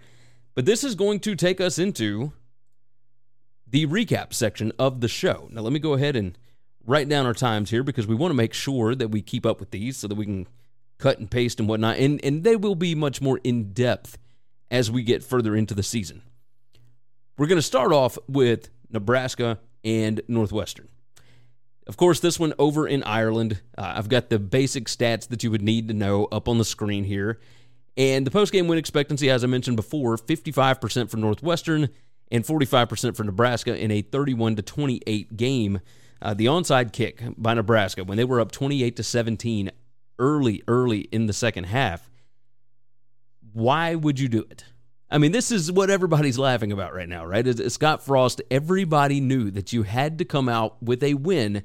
But 0.54 0.66
this 0.66 0.82
is 0.82 0.94
going 0.94 1.20
to 1.20 1.36
take 1.36 1.60
us 1.60 1.78
into 1.78 2.32
the 3.66 3.86
recap 3.86 4.32
section 4.32 4.72
of 4.78 5.00
the 5.00 5.08
show. 5.08 5.48
Now, 5.52 5.60
let 5.62 5.72
me 5.72 5.78
go 5.78 5.94
ahead 5.94 6.16
and 6.16 6.36
write 6.84 7.08
down 7.08 7.26
our 7.26 7.34
times 7.34 7.70
here 7.70 7.82
because 7.82 8.06
we 8.06 8.14
want 8.14 8.30
to 8.30 8.36
make 8.36 8.54
sure 8.54 8.94
that 8.94 9.08
we 9.08 9.22
keep 9.22 9.44
up 9.44 9.60
with 9.60 9.70
these 9.70 9.96
so 9.96 10.08
that 10.08 10.14
we 10.14 10.24
can 10.24 10.48
cut 10.98 11.18
and 11.18 11.30
paste 11.30 11.60
and 11.60 11.68
whatnot, 11.68 11.98
and 11.98 12.24
and 12.24 12.44
they 12.44 12.56
will 12.56 12.74
be 12.74 12.94
much 12.94 13.20
more 13.20 13.38
in 13.44 13.72
depth 13.72 14.16
as 14.70 14.90
we 14.90 15.02
get 15.02 15.22
further 15.22 15.54
into 15.54 15.74
the 15.74 15.82
season. 15.82 16.22
We're 17.38 17.46
going 17.46 17.58
to 17.58 17.62
start 17.62 17.92
off 17.92 18.18
with 18.28 18.70
Nebraska 18.90 19.58
and 19.84 20.20
Northwestern. 20.28 20.88
Of 21.86 21.96
course, 21.96 22.18
this 22.18 22.40
one 22.40 22.52
over 22.58 22.88
in 22.88 23.04
Ireland. 23.04 23.60
Uh, 23.78 23.92
I've 23.96 24.08
got 24.08 24.28
the 24.28 24.38
basic 24.38 24.86
stats 24.86 25.28
that 25.28 25.44
you 25.44 25.50
would 25.50 25.62
need 25.62 25.88
to 25.88 25.94
know 25.94 26.24
up 26.26 26.48
on 26.48 26.58
the 26.58 26.64
screen 26.64 27.04
here. 27.04 27.38
And 27.96 28.26
the 28.26 28.30
post-game 28.30 28.66
win 28.66 28.78
expectancy, 28.78 29.30
as 29.30 29.44
I 29.44 29.46
mentioned 29.46 29.76
before, 29.76 30.16
55% 30.16 31.10
for 31.10 31.16
Northwestern 31.16 31.88
and 32.30 32.44
45% 32.44 33.16
for 33.16 33.24
Nebraska 33.24 33.76
in 33.76 33.90
a 33.90 34.02
31 34.02 34.56
to 34.56 34.62
28 34.62 35.36
game. 35.36 35.80
Uh, 36.20 36.34
the 36.34 36.46
onside 36.46 36.92
kick 36.92 37.22
by 37.36 37.54
Nebraska 37.54 38.02
when 38.02 38.16
they 38.16 38.24
were 38.24 38.40
up 38.40 38.50
28 38.50 38.96
to 38.96 39.02
17 39.02 39.70
early, 40.18 40.62
early 40.66 41.00
in 41.00 41.26
the 41.26 41.32
second 41.32 41.64
half. 41.64 42.10
Why 43.56 43.94
would 43.94 44.20
you 44.20 44.28
do 44.28 44.44
it? 44.50 44.66
I 45.10 45.16
mean, 45.16 45.32
this 45.32 45.50
is 45.50 45.72
what 45.72 45.88
everybody's 45.88 46.38
laughing 46.38 46.72
about 46.72 46.92
right 46.92 47.08
now, 47.08 47.24
right? 47.24 47.46
As 47.46 47.72
Scott 47.72 48.04
Frost, 48.04 48.42
everybody 48.50 49.18
knew 49.18 49.50
that 49.50 49.72
you 49.72 49.82
had 49.82 50.18
to 50.18 50.26
come 50.26 50.46
out 50.46 50.82
with 50.82 51.02
a 51.02 51.14
win 51.14 51.62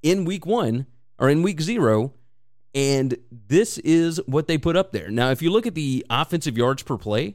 in 0.00 0.24
week 0.26 0.46
one 0.46 0.86
or 1.18 1.28
in 1.28 1.42
week 1.42 1.60
zero, 1.60 2.14
and 2.72 3.16
this 3.32 3.78
is 3.78 4.20
what 4.26 4.46
they 4.46 4.56
put 4.56 4.76
up 4.76 4.92
there. 4.92 5.10
Now, 5.10 5.30
if 5.32 5.42
you 5.42 5.50
look 5.50 5.66
at 5.66 5.74
the 5.74 6.06
offensive 6.08 6.56
yards 6.56 6.84
per 6.84 6.96
play, 6.96 7.34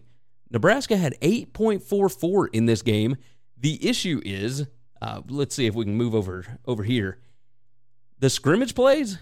Nebraska 0.50 0.96
had 0.96 1.20
8.44 1.20 2.48
in 2.54 2.68
this 2.68 2.82
game. 2.82 3.18
The 3.58 3.86
issue 3.86 4.22
is, 4.24 4.66
uh, 5.02 5.24
let's 5.28 5.54
see 5.54 5.66
if 5.66 5.76
we 5.76 5.84
can 5.84 5.96
move 5.96 6.16
over 6.16 6.46
over 6.66 6.84
here. 6.84 7.20
The 8.20 8.30
scrimmage 8.30 8.76
plays, 8.76 9.18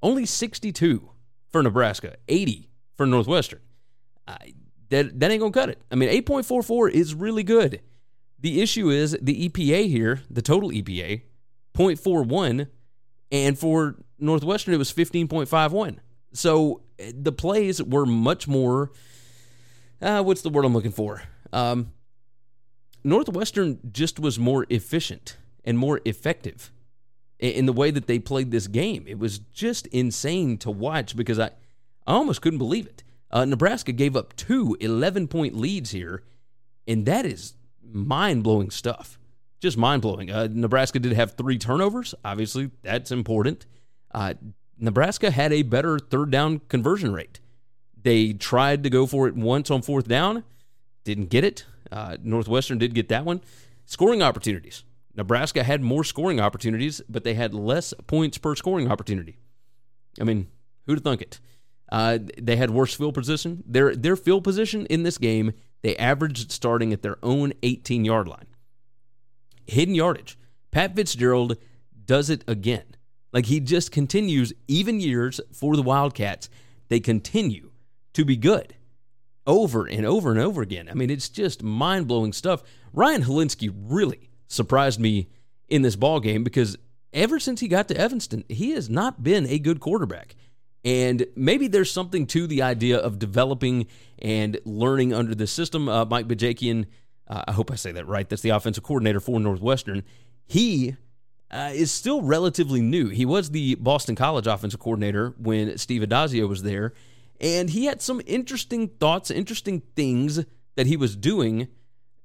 only 0.00 0.24
62 0.24 1.10
for 1.50 1.64
Nebraska, 1.64 2.14
80 2.28 2.68
for 2.96 3.06
Northwestern. 3.06 3.58
Uh, 4.26 4.36
that 4.90 5.18
that 5.20 5.30
ain't 5.30 5.40
gonna 5.40 5.52
cut 5.52 5.68
it. 5.68 5.80
I 5.90 5.94
mean, 5.94 6.08
8.44 6.10 6.90
is 6.90 7.14
really 7.14 7.42
good. 7.42 7.80
The 8.38 8.60
issue 8.60 8.90
is 8.90 9.16
the 9.20 9.48
EPA 9.48 9.88
here, 9.88 10.22
the 10.28 10.42
total 10.42 10.70
EPA, 10.70 11.22
0.41, 11.74 12.68
and 13.30 13.58
for 13.58 13.96
Northwestern 14.18 14.74
it 14.74 14.78
was 14.78 14.92
15.51. 14.92 15.98
So 16.32 16.82
the 17.14 17.32
plays 17.32 17.82
were 17.82 18.06
much 18.06 18.48
more. 18.48 18.92
Uh, 20.00 20.22
what's 20.22 20.42
the 20.42 20.50
word 20.50 20.64
I'm 20.64 20.74
looking 20.74 20.92
for? 20.92 21.22
Um, 21.52 21.92
Northwestern 23.04 23.78
just 23.90 24.18
was 24.18 24.38
more 24.38 24.66
efficient 24.70 25.36
and 25.64 25.78
more 25.78 26.00
effective 26.04 26.72
in 27.38 27.66
the 27.66 27.72
way 27.72 27.90
that 27.90 28.06
they 28.06 28.18
played 28.18 28.50
this 28.50 28.68
game. 28.68 29.04
It 29.08 29.18
was 29.18 29.38
just 29.38 29.86
insane 29.88 30.58
to 30.58 30.70
watch 30.70 31.16
because 31.16 31.38
I, 31.38 31.46
I 32.06 32.14
almost 32.14 32.40
couldn't 32.40 32.58
believe 32.58 32.86
it. 32.86 33.02
Uh, 33.32 33.44
Nebraska 33.44 33.92
gave 33.92 34.16
up 34.16 34.36
two 34.36 34.76
11 34.80 35.28
point 35.28 35.56
leads 35.56 35.90
here, 35.90 36.22
and 36.86 37.06
that 37.06 37.24
is 37.24 37.54
mind 37.82 38.42
blowing 38.42 38.70
stuff. 38.70 39.18
Just 39.60 39.78
mind 39.78 40.02
blowing. 40.02 40.30
Uh, 40.30 40.48
Nebraska 40.50 40.98
did 40.98 41.12
have 41.12 41.32
three 41.32 41.56
turnovers. 41.56 42.14
Obviously, 42.24 42.70
that's 42.82 43.10
important. 43.10 43.66
Uh, 44.12 44.34
Nebraska 44.78 45.30
had 45.30 45.52
a 45.52 45.62
better 45.62 45.98
third 45.98 46.30
down 46.30 46.60
conversion 46.68 47.12
rate. 47.12 47.40
They 48.00 48.32
tried 48.32 48.82
to 48.82 48.90
go 48.90 49.06
for 49.06 49.28
it 49.28 49.36
once 49.36 49.70
on 49.70 49.82
fourth 49.82 50.08
down, 50.08 50.42
didn't 51.04 51.30
get 51.30 51.44
it. 51.44 51.64
Uh, 51.90 52.16
Northwestern 52.22 52.78
did 52.78 52.94
get 52.94 53.08
that 53.08 53.24
one. 53.24 53.40
Scoring 53.84 54.22
opportunities. 54.22 54.82
Nebraska 55.14 55.62
had 55.62 55.82
more 55.82 56.04
scoring 56.04 56.40
opportunities, 56.40 57.00
but 57.08 57.22
they 57.22 57.34
had 57.34 57.54
less 57.54 57.94
points 58.06 58.38
per 58.38 58.54
scoring 58.56 58.90
opportunity. 58.90 59.36
I 60.20 60.24
mean, 60.24 60.48
who'd 60.86 60.98
have 60.98 61.04
thunk 61.04 61.22
it? 61.22 61.38
Uh, 61.92 62.18
they 62.40 62.56
had 62.56 62.70
worse 62.70 62.94
field 62.94 63.12
position. 63.12 63.62
Their 63.66 63.94
their 63.94 64.16
field 64.16 64.44
position 64.44 64.86
in 64.86 65.02
this 65.02 65.18
game, 65.18 65.52
they 65.82 65.94
averaged 65.98 66.50
starting 66.50 66.90
at 66.90 67.02
their 67.02 67.18
own 67.22 67.52
18 67.62 68.06
yard 68.06 68.26
line. 68.26 68.46
Hidden 69.66 69.94
yardage. 69.94 70.38
Pat 70.70 70.96
Fitzgerald 70.96 71.58
does 72.06 72.30
it 72.30 72.44
again. 72.48 72.96
Like 73.30 73.44
he 73.46 73.60
just 73.60 73.92
continues, 73.92 74.54
even 74.66 75.00
years 75.00 75.38
for 75.52 75.76
the 75.76 75.82
Wildcats, 75.82 76.48
they 76.88 76.98
continue 76.98 77.72
to 78.14 78.24
be 78.24 78.36
good 78.36 78.74
over 79.46 79.84
and 79.84 80.06
over 80.06 80.30
and 80.30 80.40
over 80.40 80.62
again. 80.62 80.88
I 80.88 80.94
mean, 80.94 81.10
it's 81.10 81.28
just 81.28 81.62
mind 81.62 82.08
blowing 82.08 82.32
stuff. 82.32 82.62
Ryan 82.94 83.24
Hilinski 83.24 83.70
really 83.70 84.30
surprised 84.48 84.98
me 84.98 85.28
in 85.68 85.82
this 85.82 85.96
ball 85.96 86.20
game 86.20 86.42
because 86.42 86.78
ever 87.12 87.38
since 87.38 87.60
he 87.60 87.68
got 87.68 87.88
to 87.88 87.96
Evanston, 87.98 88.44
he 88.48 88.70
has 88.70 88.88
not 88.88 89.22
been 89.22 89.46
a 89.46 89.58
good 89.58 89.78
quarterback. 89.78 90.36
And 90.84 91.26
maybe 91.36 91.68
there's 91.68 91.90
something 91.90 92.26
to 92.28 92.46
the 92.46 92.62
idea 92.62 92.98
of 92.98 93.18
developing 93.18 93.86
and 94.18 94.58
learning 94.64 95.14
under 95.14 95.34
the 95.34 95.46
system. 95.46 95.88
Uh, 95.88 96.04
Mike 96.04 96.26
Bajakian, 96.26 96.86
uh, 97.28 97.44
I 97.46 97.52
hope 97.52 97.70
I 97.70 97.76
say 97.76 97.92
that 97.92 98.08
right. 98.08 98.28
That's 98.28 98.42
the 98.42 98.50
offensive 98.50 98.82
coordinator 98.82 99.20
for 99.20 99.38
Northwestern. 99.38 100.02
He 100.44 100.96
uh, 101.50 101.70
is 101.72 101.92
still 101.92 102.22
relatively 102.22 102.80
new. 102.80 103.08
He 103.08 103.24
was 103.24 103.50
the 103.50 103.76
Boston 103.76 104.16
College 104.16 104.46
offensive 104.46 104.80
coordinator 104.80 105.34
when 105.38 105.78
Steve 105.78 106.02
Addazio 106.02 106.48
was 106.48 106.62
there. 106.62 106.94
And 107.40 107.70
he 107.70 107.86
had 107.86 108.00
some 108.02 108.20
interesting 108.26 108.88
thoughts, 108.88 109.30
interesting 109.30 109.82
things 109.94 110.44
that 110.76 110.86
he 110.86 110.96
was 110.96 111.16
doing 111.16 111.68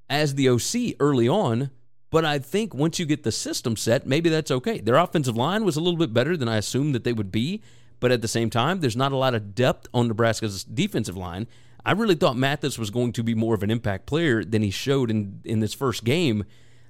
as 0.10 0.36
the 0.36 0.50
OC 0.50 0.96
early 1.00 1.28
on. 1.28 1.72
But 2.10 2.24
I 2.24 2.40
think 2.40 2.74
once 2.74 3.00
you 3.00 3.06
get 3.06 3.24
the 3.24 3.32
system 3.32 3.76
set, 3.76 4.08
maybe 4.08 4.30
that's 4.30 4.52
okay. 4.52 4.80
Their 4.80 4.96
offensive 4.96 5.36
line 5.36 5.66
was 5.66 5.76
a 5.76 5.82
little 5.82 5.98
bit 5.98 6.14
better 6.14 6.38
than 6.38 6.48
I 6.48 6.58
assumed 6.58 6.96
that 6.96 7.04
they 7.04 7.14
would 7.14 7.32
be. 7.32 7.62
But 8.00 8.12
at 8.12 8.22
the 8.22 8.28
same 8.28 8.50
time, 8.50 8.80
there's 8.80 8.96
not 8.96 9.12
a 9.12 9.18
lot 9.18 9.34
of 9.34 9.56
depth 9.56 9.88
on 9.94 10.08
Nebraska's 10.08 10.64
defensive 10.64 11.18
line. 11.18 11.48
I 11.86 11.94
really 11.94 12.16
thought 12.16 12.36
Mathis 12.38 12.78
was 12.78 12.90
going 12.90 13.14
to 13.14 13.24
be 13.24 13.34
more 13.34 13.56
of 13.56 13.64
an 13.64 13.72
impact 13.72 14.06
player 14.06 14.44
than 14.44 14.62
he 14.62 14.70
showed 14.70 15.10
in, 15.10 15.42
in 15.46 15.62
this 15.62 15.74
first 15.74 16.04
game. 16.04 16.44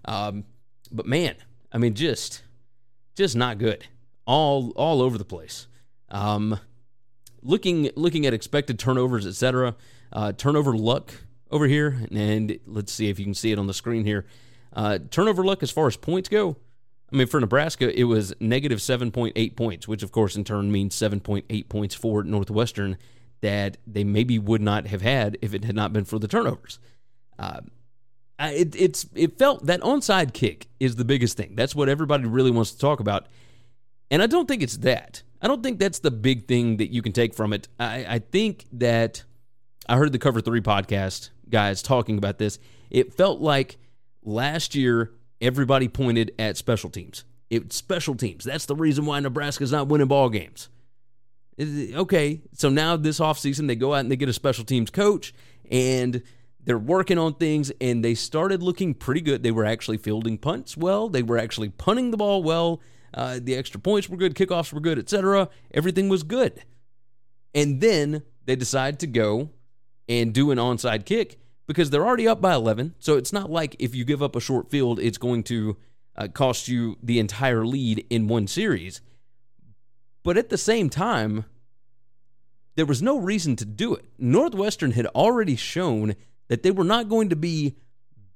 Um, 0.06 0.46
but 0.92 1.06
man, 1.06 1.36
I 1.72 1.78
mean, 1.78 1.94
just 1.94 2.44
just 3.16 3.36
not 3.36 3.58
good. 3.58 3.86
All 4.26 4.72
all 4.76 5.02
over 5.02 5.18
the 5.18 5.26
place. 5.26 5.68
Um, 6.10 6.60
looking 7.42 7.90
looking 7.96 8.26
at 8.26 8.34
expected 8.34 8.80
turnovers, 8.80 9.28
etc. 9.28 9.76
Uh, 10.12 10.32
turnover 10.32 10.76
luck 10.76 11.14
over 11.52 11.68
here, 11.68 12.06
and 12.12 12.60
let's 12.66 12.92
see 12.92 13.10
if 13.10 13.20
you 13.20 13.26
can 13.26 13.34
see 13.34 13.52
it 13.52 13.60
on 13.60 13.68
the 13.68 13.74
screen 13.74 14.06
here. 14.06 14.26
Uh, 14.74 15.00
turnover 15.10 15.44
luck 15.44 15.64
as 15.64 15.72
far 15.72 15.88
as 15.88 15.96
points 15.96 16.30
go. 16.30 16.58
I 17.12 17.16
mean, 17.16 17.28
for 17.28 17.40
Nebraska, 17.40 17.98
it 17.98 18.04
was 18.04 18.34
negative 18.40 18.80
7.8 18.80 19.56
points, 19.56 19.88
which 19.88 20.04
of 20.04 20.12
course 20.12 20.36
in 20.36 20.44
turn 20.44 20.72
means 20.72 20.96
7.8 20.96 21.70
points 21.70 21.96
for 21.96 22.24
Northwestern 22.24 22.98
that 23.42 23.78
they 23.86 24.04
maybe 24.04 24.40
would 24.40 24.62
not 24.62 24.88
have 24.88 25.02
had 25.02 25.38
if 25.42 25.54
it 25.54 25.64
had 25.64 25.76
not 25.76 25.94
been 25.94 26.06
for 26.06 26.20
the 26.20 26.28
turnovers. 26.28 26.80
Uh, 27.40 27.62
it, 28.40 28.76
it's 28.76 29.08
it 29.16 29.38
felt 29.40 29.66
that 29.66 29.82
onside 29.82 30.34
kick 30.34 30.68
is 30.80 30.96
the 30.96 31.06
biggest 31.06 31.38
thing. 31.38 31.56
That's 31.56 31.76
what 31.76 31.90
everybody 31.90 32.26
really 32.26 32.52
wants 32.52 32.72
to 32.72 32.78
talk 32.78 33.00
about, 33.00 33.28
and 34.12 34.22
I 34.22 34.28
don't 34.28 34.48
think 34.48 34.62
it's 34.62 34.78
that. 34.78 35.24
I 35.42 35.48
don't 35.48 35.64
think 35.64 35.80
that's 35.80 36.00
the 36.00 36.12
big 36.12 36.48
thing 36.48 36.78
that 36.78 36.92
you 36.92 37.02
can 37.02 37.14
take 37.14 37.34
from 37.34 37.54
it. 37.54 37.68
I, 37.80 38.06
I 38.08 38.20
think 38.20 38.66
that 38.74 39.24
I 39.88 39.98
heard 39.98 40.12
the 40.12 40.20
Cover 40.20 40.42
Three 40.42 40.62
podcast 40.62 41.30
guys 41.50 41.82
talking 41.82 42.18
about 42.18 42.38
this. 42.38 42.60
It 42.90 43.14
felt 43.14 43.40
like 43.40 43.78
last 44.24 44.76
year 44.76 45.12
everybody 45.42 45.88
pointed 45.88 46.32
at 46.40 46.58
special 46.58 46.90
teams. 46.90 47.24
It's 47.50 47.76
special 47.76 48.16
teams. 48.16 48.44
That's 48.44 48.66
the 48.66 48.76
reason 48.76 49.06
why 49.06 49.20
Nebraska's 49.20 49.72
not 49.72 49.88
winning 49.88 50.08
ball 50.08 50.30
games. 50.30 50.70
Okay, 51.60 52.42
so 52.54 52.70
now 52.70 52.98
this 52.98 53.20
offseason 53.20 53.68
they 53.68 53.76
go 53.76 53.94
out 53.94 54.02
and 54.02 54.12
they 54.12 54.16
get 54.16 54.30
a 54.30 54.34
special 54.34 54.64
teams 54.64 54.92
coach 54.92 55.34
and 55.72 56.22
they're 56.64 56.78
working 56.78 57.18
on 57.18 57.34
things 57.34 57.72
and 57.82 58.04
they 58.04 58.14
started 58.14 58.62
looking 58.62 58.94
pretty 58.94 59.22
good. 59.22 59.42
They 59.42 59.52
were 59.52 59.66
actually 59.66 59.98
fielding 59.98 60.38
punts 60.38 60.78
well. 60.78 61.10
They 61.10 61.24
were 61.24 61.38
actually 61.38 61.70
punting 61.70 62.12
the 62.12 62.18
ball 62.18 62.44
well. 62.44 62.82
Uh, 63.14 63.40
the 63.42 63.56
extra 63.56 63.80
points 63.80 64.10
were 64.10 64.18
good, 64.18 64.36
kickoffs 64.36 64.72
were 64.72 64.82
good, 64.82 65.00
etc. 65.00 65.50
Everything 65.74 66.10
was 66.10 66.24
good. 66.24 66.64
And 67.56 67.82
then 67.82 68.22
they 68.46 68.56
decide 68.56 69.00
to 69.00 69.08
go 69.08 69.50
and 70.08 70.34
do 70.34 70.52
an 70.52 70.58
onside 70.58 71.06
kick 71.06 71.40
because 71.68 71.90
they're 71.90 72.06
already 72.06 72.28
up 72.28 72.42
by 72.42 72.54
11. 72.54 72.96
So 72.98 73.18
it's 73.18 73.34
not 73.34 73.52
like 73.52 73.76
if 73.78 73.94
you 73.94 74.06
give 74.06 74.24
up 74.24 74.36
a 74.36 74.42
short 74.42 74.72
field, 74.72 75.00
it's 75.00 75.18
going 75.18 75.44
to 75.44 75.78
uh, 76.16 76.28
cost 76.30 76.68
you 76.68 76.98
the 77.04 77.20
entire 77.20 77.66
lead 77.66 78.06
in 78.10 78.28
one 78.28 78.48
series. 78.48 79.02
But 80.24 80.38
at 80.38 80.50
the 80.50 80.58
same 80.58 80.90
time, 80.90 81.46
there 82.76 82.86
was 82.86 83.02
no 83.02 83.18
reason 83.18 83.56
to 83.58 83.66
do 83.66 83.96
it. 83.96 84.06
Northwestern 84.18 84.92
had 84.92 85.06
already 85.08 85.56
shown 85.56 86.16
that 86.48 86.64
they 86.64 86.72
were 86.72 86.84
not 86.84 87.10
going 87.10 87.30
to 87.30 87.36
be 87.36 87.76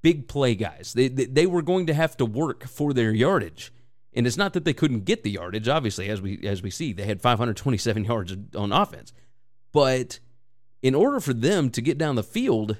big 0.01 0.27
play 0.27 0.55
guys. 0.55 0.93
They, 0.93 1.07
they, 1.07 1.25
they 1.25 1.45
were 1.45 1.61
going 1.61 1.85
to 1.87 1.93
have 1.93 2.17
to 2.17 2.25
work 2.25 2.67
for 2.67 2.93
their 2.93 3.11
yardage. 3.11 3.71
And 4.13 4.27
it's 4.27 4.37
not 4.37 4.53
that 4.53 4.65
they 4.65 4.73
couldn't 4.73 5.05
get 5.05 5.23
the 5.23 5.31
yardage, 5.31 5.69
obviously, 5.69 6.09
as 6.09 6.21
we 6.21 6.39
as 6.45 6.61
we 6.61 6.69
see. 6.69 6.91
They 6.91 7.05
had 7.05 7.21
527 7.21 8.03
yards 8.03 8.35
on 8.55 8.73
offense. 8.73 9.13
But 9.71 10.19
in 10.81 10.95
order 10.95 11.21
for 11.21 11.33
them 11.33 11.69
to 11.69 11.81
get 11.81 11.97
down 11.97 12.15
the 12.15 12.23
field, 12.23 12.77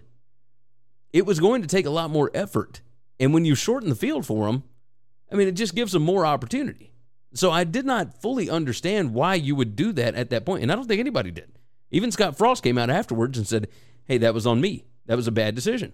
it 1.14 1.26
was 1.26 1.40
going 1.40 1.62
to 1.62 1.68
take 1.68 1.86
a 1.86 1.92
lot 1.92 2.10
more 2.10 2.32
effort. 2.34 2.82
And 3.20 3.34
when 3.34 3.46
you 3.46 3.56
shorten 3.56 3.90
the 3.90 3.96
field 3.96 4.26
for 4.26 4.48
them, 4.48 4.64
I 5.32 5.36
mean, 5.36 5.48
it 5.48 5.54
just 5.54 5.76
gives 5.76 5.92
them 5.92 6.04
more 6.04 6.26
opportunity. 6.26 6.92
So 7.34 7.52
I 7.52 7.64
did 7.64 7.86
not 7.86 8.22
fully 8.22 8.50
understand 8.50 9.14
why 9.14 9.36
you 9.36 9.56
would 9.56 9.76
do 9.76 9.94
that 9.94 10.16
at 10.16 10.30
that 10.32 10.46
point, 10.46 10.64
and 10.64 10.72
I 10.72 10.76
don't 10.76 10.88
think 10.88 11.00
anybody 11.00 11.32
did. 11.32 11.52
Even 11.90 12.12
Scott 12.12 12.38
Frost 12.38 12.64
came 12.64 12.78
out 12.78 12.90
afterwards 12.90 13.38
and 13.38 13.48
said, 13.48 13.68
"Hey, 14.06 14.18
that 14.18 14.34
was 14.34 14.46
on 14.46 14.60
me. 14.60 14.86
That 15.06 15.16
was 15.16 15.28
a 15.28 15.32
bad 15.32 15.56
decision." 15.56 15.94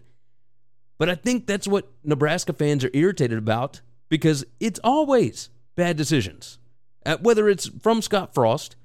But 0.98 1.10
I 1.10 1.16
think 1.16 1.46
that's 1.46 1.68
what 1.68 1.92
Nebraska 2.04 2.54
fans 2.54 2.84
are 2.84 2.92
irritated 2.94 3.38
about 3.38 3.82
because 4.10 4.46
it's 4.60 4.80
always 4.84 5.50
bad 5.76 5.96
decisions, 5.96 6.58
uh, 7.06 7.18
whether 7.22 7.48
it's 7.48 7.70
from 7.82 8.02
Scott 8.02 8.34
Frost 8.34 8.76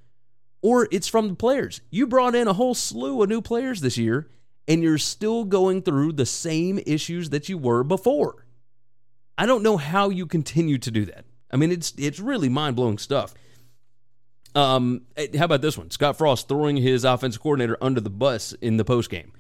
or 0.61 0.89
it's 0.91 1.09
from 1.09 1.29
the 1.29 1.35
players. 1.35 1.81
You 1.91 2.07
brought 2.07 2.35
in 2.35 2.49
a 2.49 2.53
whole 2.53 2.75
slew 2.75 3.23
of 3.23 3.29
new 3.29 3.41
players 3.41 3.81
this 3.81 3.97
year, 3.97 4.29
and 4.69 4.83
you're 4.83 4.99
still 4.99 5.45
going 5.45 5.83
through 5.83 6.13
the 6.13 6.27
same 6.27 6.79
issues 6.87 7.31
that 7.31 7.49
you 7.49 7.59
were 7.59 7.83
before. 7.83 8.47
I 9.37 9.47
don't 9.47 9.63
know 9.63 9.77
how 9.77 10.09
you 10.11 10.27
continue 10.27 10.79
to 10.79 10.91
do 10.91 11.05
that. 11.07 11.25
I 11.51 11.57
mean, 11.57 11.73
it's 11.73 11.93
it's 11.99 12.21
really 12.21 12.49
mind 12.49 12.77
blowing 12.77 12.99
stuff. 12.99 13.35
Um, 14.55 15.03
eh, 15.17 15.29
how 15.37 15.47
about 15.47 15.63
this 15.63 15.79
one? 15.79 15.91
Scott 15.91 16.19
Frost 16.19 16.49
throwing 16.49 16.77
his 16.77 17.05
offensive 17.05 17.43
coordinator 17.43 17.77
under 17.81 18.01
the 18.01 18.11
bus 18.11 18.53
in 18.55 18.77
the 18.77 18.85
post 18.85 19.11
game. 19.11 19.33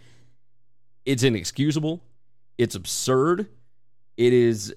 It's 1.05 1.23
inexcusable. 1.23 2.03
It's 2.59 2.75
absurd. 2.75 3.49
It 4.17 4.33
is. 4.33 4.75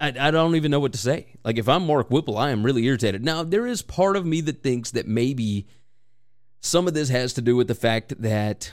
I, 0.00 0.14
I 0.18 0.30
don't 0.30 0.54
even 0.54 0.70
know 0.70 0.80
what 0.80 0.92
to 0.92 0.98
say. 0.98 1.26
Like, 1.44 1.58
if 1.58 1.68
I'm 1.68 1.84
Mark 1.84 2.10
Whipple, 2.10 2.38
I 2.38 2.50
am 2.50 2.64
really 2.64 2.84
irritated. 2.84 3.24
Now, 3.24 3.42
there 3.42 3.66
is 3.66 3.82
part 3.82 4.16
of 4.16 4.24
me 4.24 4.40
that 4.42 4.62
thinks 4.62 4.92
that 4.92 5.08
maybe 5.08 5.66
some 6.60 6.86
of 6.86 6.94
this 6.94 7.08
has 7.08 7.32
to 7.34 7.42
do 7.42 7.56
with 7.56 7.66
the 7.66 7.74
fact 7.74 8.20
that 8.22 8.72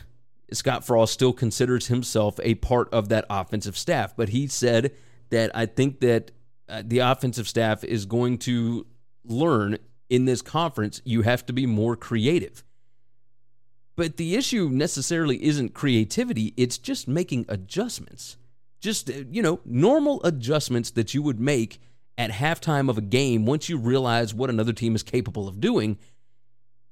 Scott 0.52 0.86
Frost 0.86 1.14
still 1.14 1.34
considers 1.34 1.88
himself 1.88 2.40
a 2.44 2.56
part 2.56 2.94
of 2.94 3.10
that 3.10 3.26
offensive 3.30 3.78
staff. 3.78 4.16
But 4.16 4.30
he 4.30 4.48
said 4.48 4.94
that 5.30 5.52
I 5.56 5.66
think 5.66 6.00
that 6.02 6.32
uh, 6.70 6.84
the 6.86 7.00
offensive 7.00 7.48
staff 7.48 7.84
is 7.84 8.06
going 8.06 8.38
to 8.40 8.86
learn 9.24 9.78
in 10.10 10.26
this 10.26 10.42
conference, 10.42 11.02
you 11.04 11.24
have 11.24 11.46
to 11.48 11.54
be 11.54 11.66
more 11.66 11.96
creative. 11.96 12.64
But 13.96 14.18
the 14.18 14.36
issue 14.36 14.70
necessarily 14.72 15.44
isn't 15.44 15.74
creativity, 15.74 16.54
it's 16.58 16.78
just 16.78 17.08
making 17.08 17.46
adjustments. 17.48 18.38
Just, 18.80 19.10
uh, 19.10 19.24
you 19.32 19.42
know, 19.42 19.62
normal 19.66 20.24
adjustments 20.24 20.92
that 20.92 21.14
you 21.14 21.22
would 21.24 21.40
make 21.40 21.80
at 22.18 22.30
halftime 22.30 22.90
of 22.90 22.98
a 22.98 23.02
game 23.02 23.46
once 23.46 23.68
you 23.68 23.78
realize 23.78 24.34
what 24.34 24.50
another 24.50 24.74
team 24.74 24.96
is 24.96 25.04
capable 25.04 25.48
of 25.48 25.60
doing. 25.60 25.98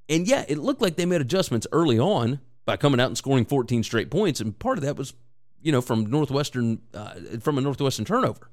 And 0.10 0.28
yeah, 0.28 0.44
it 0.48 0.58
looked 0.58 0.82
like 0.82 0.96
they 0.96 1.06
made 1.06 1.22
adjustments 1.22 1.68
early 1.72 2.00
on 2.00 2.40
by 2.66 2.78
coming 2.78 3.00
out 3.00 3.08
and 3.08 3.18
scoring 3.18 3.46
14 3.46 3.84
straight 3.84 4.10
points. 4.10 4.40
And 4.40 4.58
part 4.58 4.78
of 4.78 4.84
that 4.84 4.96
was, 4.96 5.14
you 5.62 5.72
know, 5.72 5.82
from 5.82 6.06
Northwestern, 6.06 6.82
uh, 6.94 7.16
from 7.40 7.58
a 7.58 7.62
Northwestern 7.62 8.06
turnover. 8.06 8.50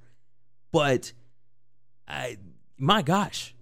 But 0.72 1.12
I, 2.08 2.38
my 2.78 3.02
gosh, 3.02 3.54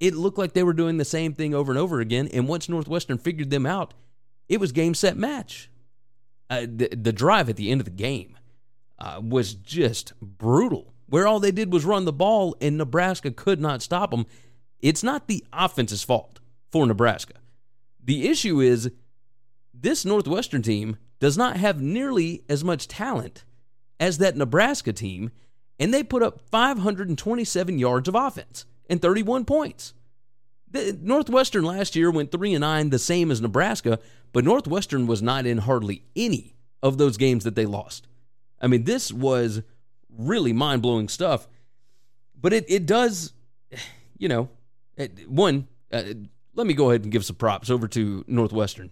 it 0.00 0.14
looked 0.14 0.38
like 0.38 0.52
they 0.52 0.62
were 0.62 0.72
doing 0.72 0.98
the 0.98 1.04
same 1.04 1.32
thing 1.32 1.54
over 1.54 1.72
and 1.72 1.78
over 1.78 2.00
again. 2.00 2.28
And 2.32 2.48
once 2.48 2.68
Northwestern 2.68 3.18
figured 3.18 3.50
them 3.50 3.66
out, 3.66 3.94
it 4.48 4.60
was 4.60 4.72
game, 4.72 4.94
set, 4.94 5.16
match. 5.16 5.70
Uh, 6.48 6.60
the, 6.62 6.88
the 6.88 7.12
drive 7.12 7.48
at 7.48 7.56
the 7.56 7.70
end 7.70 7.80
of 7.80 7.84
the 7.84 7.90
game 7.90 8.36
uh, 8.98 9.20
was 9.22 9.54
just 9.54 10.12
brutal, 10.20 10.94
where 11.06 11.26
all 11.26 11.40
they 11.40 11.50
did 11.50 11.72
was 11.72 11.84
run 11.84 12.04
the 12.04 12.12
ball 12.12 12.56
and 12.60 12.78
Nebraska 12.78 13.30
could 13.30 13.60
not 13.60 13.82
stop 13.82 14.10
them. 14.10 14.26
It's 14.80 15.02
not 15.02 15.26
the 15.26 15.44
offense's 15.52 16.04
fault 16.04 16.38
for 16.70 16.86
Nebraska. 16.86 17.34
The 18.02 18.28
issue 18.28 18.60
is 18.60 18.90
this 19.86 20.04
Northwestern 20.04 20.62
team 20.62 20.96
does 21.20 21.38
not 21.38 21.58
have 21.58 21.80
nearly 21.80 22.42
as 22.48 22.64
much 22.64 22.88
talent 22.88 23.44
as 24.00 24.18
that 24.18 24.36
Nebraska 24.36 24.92
team, 24.92 25.30
and 25.78 25.94
they 25.94 26.02
put 26.02 26.24
up 26.24 26.40
527 26.50 27.78
yards 27.78 28.08
of 28.08 28.16
offense 28.16 28.64
and 28.90 29.00
31 29.00 29.44
points. 29.44 29.94
The 30.68 30.98
Northwestern 31.00 31.64
last 31.64 31.94
year 31.94 32.10
went 32.10 32.32
3 32.32 32.54
and 32.54 32.62
9, 32.62 32.90
the 32.90 32.98
same 32.98 33.30
as 33.30 33.40
Nebraska, 33.40 34.00
but 34.32 34.42
Northwestern 34.42 35.06
was 35.06 35.22
not 35.22 35.46
in 35.46 35.58
hardly 35.58 36.02
any 36.16 36.56
of 36.82 36.98
those 36.98 37.16
games 37.16 37.44
that 37.44 37.54
they 37.54 37.64
lost. 37.64 38.08
I 38.60 38.66
mean, 38.66 38.82
this 38.82 39.12
was 39.12 39.62
really 40.10 40.52
mind 40.52 40.82
blowing 40.82 41.08
stuff. 41.08 41.46
But 42.34 42.52
it, 42.52 42.64
it 42.68 42.86
does, 42.86 43.34
you 44.18 44.26
know, 44.26 44.48
it, 44.96 45.30
one, 45.30 45.68
uh, 45.92 46.02
let 46.56 46.66
me 46.66 46.74
go 46.74 46.90
ahead 46.90 47.04
and 47.04 47.12
give 47.12 47.24
some 47.24 47.36
props 47.36 47.70
over 47.70 47.86
to 47.86 48.24
Northwestern. 48.26 48.90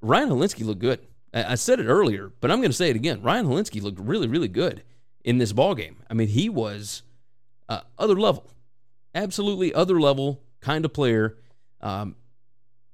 Ryan 0.00 0.30
Hilinski 0.30 0.64
looked 0.64 0.80
good. 0.80 1.00
I, 1.32 1.52
I 1.52 1.54
said 1.54 1.80
it 1.80 1.86
earlier, 1.86 2.32
but 2.40 2.50
I'm 2.50 2.58
going 2.58 2.70
to 2.70 2.76
say 2.76 2.90
it 2.90 2.96
again. 2.96 3.22
Ryan 3.22 3.46
Hilinski 3.46 3.82
looked 3.82 4.00
really, 4.00 4.28
really 4.28 4.48
good 4.48 4.82
in 5.24 5.38
this 5.38 5.52
ball 5.52 5.74
game. 5.74 5.96
I 6.08 6.14
mean, 6.14 6.28
he 6.28 6.48
was 6.48 7.02
uh, 7.68 7.80
other 7.98 8.18
level, 8.18 8.50
absolutely 9.14 9.74
other 9.74 10.00
level 10.00 10.42
kind 10.60 10.84
of 10.84 10.92
player. 10.92 11.36
Um, 11.80 12.16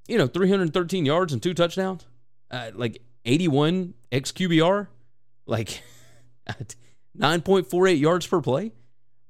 you 0.08 0.18
know, 0.18 0.26
313 0.26 1.06
yards 1.06 1.32
and 1.32 1.42
two 1.42 1.54
touchdowns, 1.54 2.06
uh, 2.50 2.70
like 2.74 3.00
81 3.24 3.94
xQBR, 4.12 4.88
like 5.46 5.82
9.48 7.18 8.00
yards 8.00 8.26
per 8.26 8.40
play. 8.40 8.72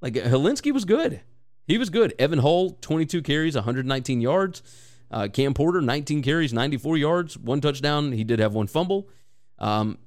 Like 0.01 0.15
Hilinski 0.15 0.73
was 0.73 0.85
good. 0.85 1.21
He 1.67 1.79
was 1.79 1.91
good. 1.91 2.15
Evan 2.19 2.41
Hull, 2.41 2.77
22 2.81 3.23
carries, 3.23 3.55
119 3.55 4.21
yards. 4.21 4.63
Uh, 5.15 5.29
Cam 5.29 5.55
Porter, 5.55 5.81
19 5.81 6.23
carries, 6.23 6.53
94 6.53 6.97
yards, 6.97 7.39
one 7.39 7.61
touchdown. 7.61 8.11
He 8.11 8.25
did 8.25 8.41
have 8.41 8.53
one 8.53 8.67
fumble. 8.67 9.09
Um, 9.61 9.99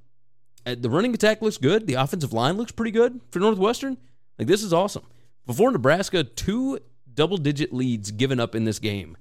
uh, 0.66 0.76
the 0.78 0.90
running 0.90 1.14
attack 1.14 1.42
looks 1.42 1.58
good. 1.58 1.88
The 1.88 1.94
offensive 1.94 2.34
line 2.34 2.58
looks 2.58 2.74
pretty 2.74 2.92
good 2.92 3.22
for 3.32 3.40
Northwestern. 3.40 3.96
Like 4.38 4.50
this 4.50 4.62
is 4.62 4.74
awesome. 4.74 5.06
Before 5.46 5.72
Nebraska, 5.72 6.26
two 6.26 6.80
double 7.14 7.38
digit 7.38 7.72
leads 7.72 8.12
given 8.12 8.38
up 8.38 8.54
in 8.54 8.66
this 8.66 8.80
game. 8.80 9.16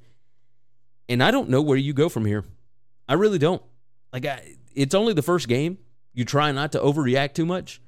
And 1.09 1.23
I 1.23 1.31
don't 1.31 1.51
know 1.51 1.63
where 1.63 1.79
you 1.79 1.93
go 1.93 2.09
from 2.09 2.27
here. 2.27 2.45
I 3.09 3.15
really 3.15 3.39
don't. 3.39 3.63
Like, 4.13 4.27
I, 4.27 4.57
it's 4.75 4.95
only 4.95 5.13
the 5.13 5.23
first 5.23 5.47
game. 5.47 5.79
You 6.13 6.25
try 6.25 6.51
not 6.51 6.73
to 6.73 6.81
overreact 6.81 7.35
too 7.35 7.47
much, 7.47 7.81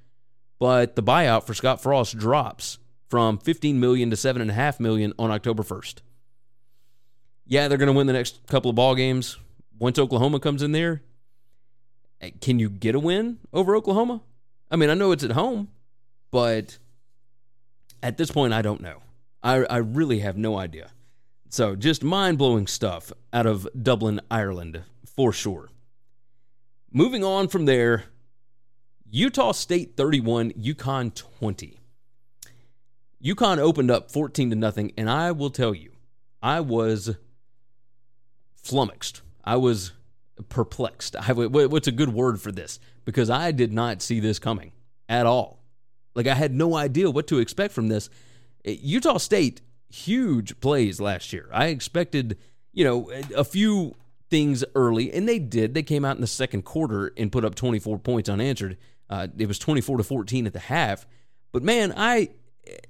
but 0.61 0.95
the 0.95 1.03
buyout 1.03 1.49
for 1.49 1.55
Scott 1.55 1.83
Frost 1.83 2.17
drops 2.17 2.79
from 3.09 3.39
15 3.39 3.81
million 3.81 4.09
to 4.11 4.17
7.5 4.17 4.79
million 4.79 5.15
on 5.19 5.33
October 5.33 5.65
1st. 5.65 6.03
Yeah, 7.49 7.67
they're 7.67 7.79
going 7.79 7.89
to 7.89 7.95
win 7.95 8.07
the 8.07 8.13
next 8.13 8.47
couple 8.47 8.69
of 8.69 8.77
ball 8.77 8.95
games. 8.95 9.39
Once 9.79 9.99
Oklahoma 9.99 10.39
comes 10.39 10.63
in 10.63 10.73
there, 10.73 11.03
eh, 12.21 12.31
can 12.43 12.59
you 12.59 12.69
get 12.69 12.95
a 12.95 13.01
win 13.01 13.39
over 13.55 13.75
Oklahoma? 13.75 14.21
I 14.71 14.77
mean, 14.77 14.91
I 14.91 14.95
know 14.95 15.13
it's 15.13 15.25
at 15.25 15.33
home, 15.33 15.69
but 16.31 16.77
at 18.03 18.19
this 18.19 18.31
point, 18.31 18.53
I 18.53 18.61
don't 18.61 18.83
know. 18.83 19.03
I, 19.43 19.65
I 19.65 19.79
really 19.79 20.19
have 20.19 20.37
no 20.37 20.59
idea. 20.59 20.91
So 21.49 21.75
just 21.75 22.05
mind 22.05 22.37
blowing 22.37 22.67
stuff 22.67 23.13
out 23.33 23.47
of 23.47 23.67
Dublin, 23.81 24.21
Ireland, 24.31 24.83
for 25.07 25.33
sure. 25.33 25.71
Moving 26.93 27.25
on 27.25 27.49
from 27.49 27.65
there, 27.65 28.05
Utah 29.11 29.53
State 29.53 29.97
31, 29.97 30.53
UConn 30.53 31.15
20. 31.15 31.81
UConn 33.25 33.59
opened 33.59 33.91
up 33.91 34.11
14 34.11 34.51
to 34.51 34.57
nothing, 34.57 34.93
and 34.99 35.09
I 35.09 35.33
will 35.33 35.51
tell 35.51 35.75
you, 35.75 35.93
I 36.43 36.61
was 36.61 37.17
flummoxed. 38.69 39.23
I 39.45 39.57
was 39.57 39.93
perplexed. 40.49 41.17
I, 41.17 41.33
what's 41.33 41.89
a 41.89 41.93
good 41.93 42.13
word 42.13 42.41
for 42.41 42.53
this? 42.53 42.79
Because 43.05 43.31
I 43.31 43.51
did 43.53 43.73
not 43.73 44.03
see 44.03 44.21
this 44.21 44.39
coming 44.39 44.73
at 45.09 45.27
all. 45.27 45.63
Like 46.15 46.27
I 46.27 46.35
had 46.35 46.55
no 46.55 46.77
idea 46.77 47.11
what 47.11 47.27
to 47.29 47.39
expect 47.39 47.73
from 47.73 47.89
this. 47.89 48.11
Utah 48.65 49.19
State, 49.19 49.61
huge 49.89 50.59
plays 50.61 51.01
last 51.01 51.33
year. 51.33 51.49
I 51.53 51.67
expected, 51.67 52.39
you 52.73 52.85
know, 52.85 53.11
a 53.35 53.45
few 53.45 53.95
things 54.29 54.65
early, 54.75 55.13
and 55.13 55.29
they 55.29 55.39
did. 55.39 55.75
They 55.75 55.83
came 55.83 56.05
out 56.05 56.17
in 56.17 56.21
the 56.21 56.27
second 56.27 56.63
quarter 56.63 57.13
and 57.17 57.33
put 57.33 57.45
up 57.45 57.55
24 57.55 57.99
points 57.99 58.29
unanswered. 58.29 58.77
Uh, 59.09 59.29
it 59.39 59.47
was 59.47 59.59
24 59.59 59.99
to 59.99 60.03
14 60.03 60.47
at 60.47 60.53
the 60.53 60.59
half. 60.59 61.07
But 61.53 61.63
man, 61.63 61.95
I 61.97 62.31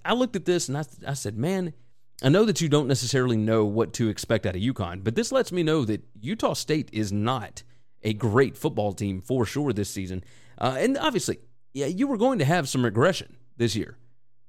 I 0.05 0.15
looked 0.15 0.37
at 0.37 0.45
this 0.45 0.69
and 0.69 0.77
I, 0.77 0.85
I 1.07 1.15
said, 1.15 1.37
man, 1.37 1.75
I 2.23 2.29
know 2.31 2.45
that 2.45 2.61
you 2.61 2.69
don't 2.69 2.89
necessarily 2.89 3.37
know 3.37 3.65
what 3.65 3.93
to 3.95 4.09
expect 4.09 4.45
out 4.45 4.57
of 4.57 4.63
UConn, 4.63 5.05
but 5.05 5.15
this 5.15 5.31
lets 5.31 5.53
me 5.53 5.63
know 5.63 5.85
that 5.85 6.05
Utah 6.21 6.55
State 6.55 6.91
is 6.93 7.13
not 7.13 7.63
a 8.03 8.13
great 8.13 8.57
football 8.57 8.93
team 8.93 9.21
for 9.21 9.47
sure 9.47 9.73
this 9.73 9.89
season. 9.89 10.25
Uh, 10.59 10.77
and 10.79 10.99
obviously, 10.99 11.39
yeah, 11.73 11.87
you 11.87 12.09
were 12.09 12.17
going 12.17 12.41
to 12.41 12.45
have 12.45 12.69
some 12.69 12.85
regression 12.85 13.37
this 13.57 13.77
year 13.77 13.99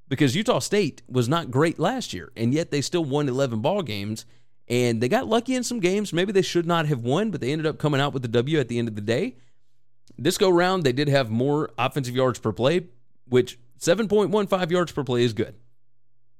because 0.07 0.35
Utah 0.35 0.59
State 0.59 1.03
was 1.07 1.29
not 1.29 1.51
great 1.51 1.77
last 1.77 2.11
year, 2.11 2.31
and 2.35 2.53
yet 2.53 2.71
they 2.71 2.81
still 2.81 3.05
won 3.05 3.29
11 3.29 3.61
ball 3.61 3.83
games. 3.83 4.25
And 4.67 5.01
they 5.01 5.09
got 5.09 5.27
lucky 5.27 5.55
in 5.55 5.63
some 5.63 5.79
games. 5.79 6.13
Maybe 6.13 6.31
they 6.31 6.43
should 6.43 6.67
not 6.67 6.85
have 6.85 7.03
won, 7.03 7.31
but 7.31 7.41
they 7.41 7.51
ended 7.51 7.65
up 7.65 7.79
coming 7.79 7.99
out 7.99 8.13
with 8.13 8.21
the 8.21 8.27
W 8.27 8.59
at 8.59 8.67
the 8.67 8.77
end 8.77 8.87
of 8.87 8.95
the 8.95 9.01
day. 9.01 9.35
This 10.15 10.37
go 10.37 10.49
round, 10.49 10.83
they 10.83 10.91
did 10.91 11.07
have 11.07 11.31
more 11.31 11.71
offensive 11.77 12.15
yards 12.15 12.37
per 12.37 12.51
play, 12.51 12.87
which 13.27 13.57
7.15 13.79 14.69
yards 14.69 14.91
per 14.91 15.03
play 15.03 15.23
is 15.23 15.33
good. 15.33 15.55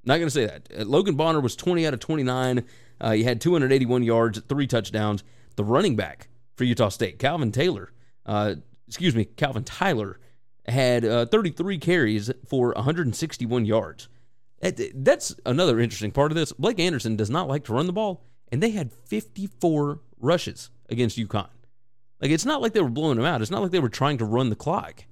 Not 0.04 0.16
going 0.16 0.26
to 0.26 0.30
say 0.30 0.46
that. 0.46 0.68
Uh, 0.76 0.84
Logan 0.84 1.14
Bonner 1.14 1.40
was 1.40 1.56
20 1.56 1.86
out 1.86 1.94
of 1.94 2.00
29. 2.00 2.64
Uh, 3.00 3.12
he 3.12 3.24
had 3.24 3.40
281 3.40 4.02
yards, 4.02 4.40
three 4.48 4.66
touchdowns. 4.66 5.22
The 5.56 5.64
running 5.64 5.96
back 5.96 6.28
for 6.56 6.64
Utah 6.64 6.88
State, 6.88 7.18
Calvin 7.18 7.52
Taylor, 7.52 7.92
uh, 8.24 8.54
excuse 8.86 9.14
me, 9.14 9.24
Calvin 9.24 9.64
Tyler, 9.64 10.18
had 10.66 11.04
uh, 11.04 11.26
33 11.26 11.78
carries 11.78 12.30
for 12.48 12.72
161 12.74 13.64
yards. 13.64 14.08
That's 14.60 15.34
another 15.46 15.80
interesting 15.80 16.12
part 16.12 16.30
of 16.30 16.36
this. 16.36 16.52
Blake 16.52 16.78
Anderson 16.78 17.16
does 17.16 17.30
not 17.30 17.48
like 17.48 17.64
to 17.64 17.72
run 17.72 17.86
the 17.86 17.92
ball, 17.92 18.22
and 18.52 18.62
they 18.62 18.70
had 18.70 18.92
54 18.92 20.00
rushes 20.18 20.70
against 20.88 21.18
UConn. 21.18 21.48
Like 22.20 22.30
it's 22.30 22.44
not 22.44 22.60
like 22.60 22.74
they 22.74 22.82
were 22.82 22.90
blowing 22.90 23.16
them 23.16 23.24
out. 23.24 23.40
It's 23.40 23.50
not 23.50 23.62
like 23.62 23.70
they 23.70 23.80
were 23.80 23.88
trying 23.88 24.18
to 24.18 24.26
run 24.26 24.50
the 24.50 24.56
clock. 24.56 25.04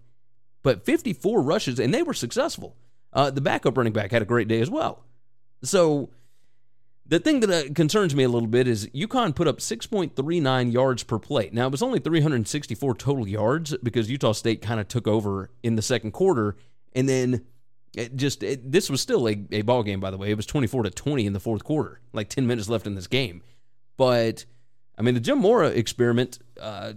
But 0.62 0.84
54 0.84 1.40
rushes, 1.40 1.78
and 1.78 1.94
they 1.94 2.02
were 2.02 2.14
successful. 2.14 2.76
Uh, 3.18 3.30
the 3.30 3.40
backup 3.40 3.76
running 3.76 3.92
back 3.92 4.12
had 4.12 4.22
a 4.22 4.24
great 4.24 4.46
day 4.46 4.60
as 4.60 4.70
well. 4.70 5.02
So 5.64 6.10
the 7.04 7.18
thing 7.18 7.40
that 7.40 7.50
uh, 7.50 7.72
concerns 7.74 8.14
me 8.14 8.22
a 8.22 8.28
little 8.28 8.46
bit 8.46 8.68
is 8.68 8.86
UConn 8.90 9.34
put 9.34 9.48
up 9.48 9.58
6.39 9.58 10.72
yards 10.72 11.02
per 11.02 11.18
play. 11.18 11.50
Now, 11.52 11.66
it 11.66 11.72
was 11.72 11.82
only 11.82 11.98
364 11.98 12.94
total 12.94 13.26
yards 13.26 13.76
because 13.78 14.08
Utah 14.08 14.30
State 14.30 14.62
kind 14.62 14.78
of 14.78 14.86
took 14.86 15.08
over 15.08 15.50
in 15.64 15.74
the 15.74 15.82
second 15.82 16.12
quarter. 16.12 16.54
And 16.92 17.08
then 17.08 17.44
it 17.96 18.14
just 18.14 18.44
it, 18.44 18.70
this 18.70 18.88
was 18.88 19.00
still 19.00 19.28
a, 19.28 19.36
a 19.50 19.62
ball 19.62 19.82
game, 19.82 19.98
by 19.98 20.12
the 20.12 20.16
way. 20.16 20.30
It 20.30 20.36
was 20.36 20.46
24 20.46 20.84
to 20.84 20.90
20 20.90 21.26
in 21.26 21.32
the 21.32 21.40
fourth 21.40 21.64
quarter, 21.64 22.00
like 22.12 22.28
10 22.28 22.46
minutes 22.46 22.68
left 22.68 22.86
in 22.86 22.94
this 22.94 23.08
game. 23.08 23.42
But, 23.96 24.44
I 24.96 25.02
mean, 25.02 25.14
the 25.14 25.20
Jim 25.20 25.38
Mora 25.38 25.70
experiment, 25.70 26.38
uh, 26.60 26.92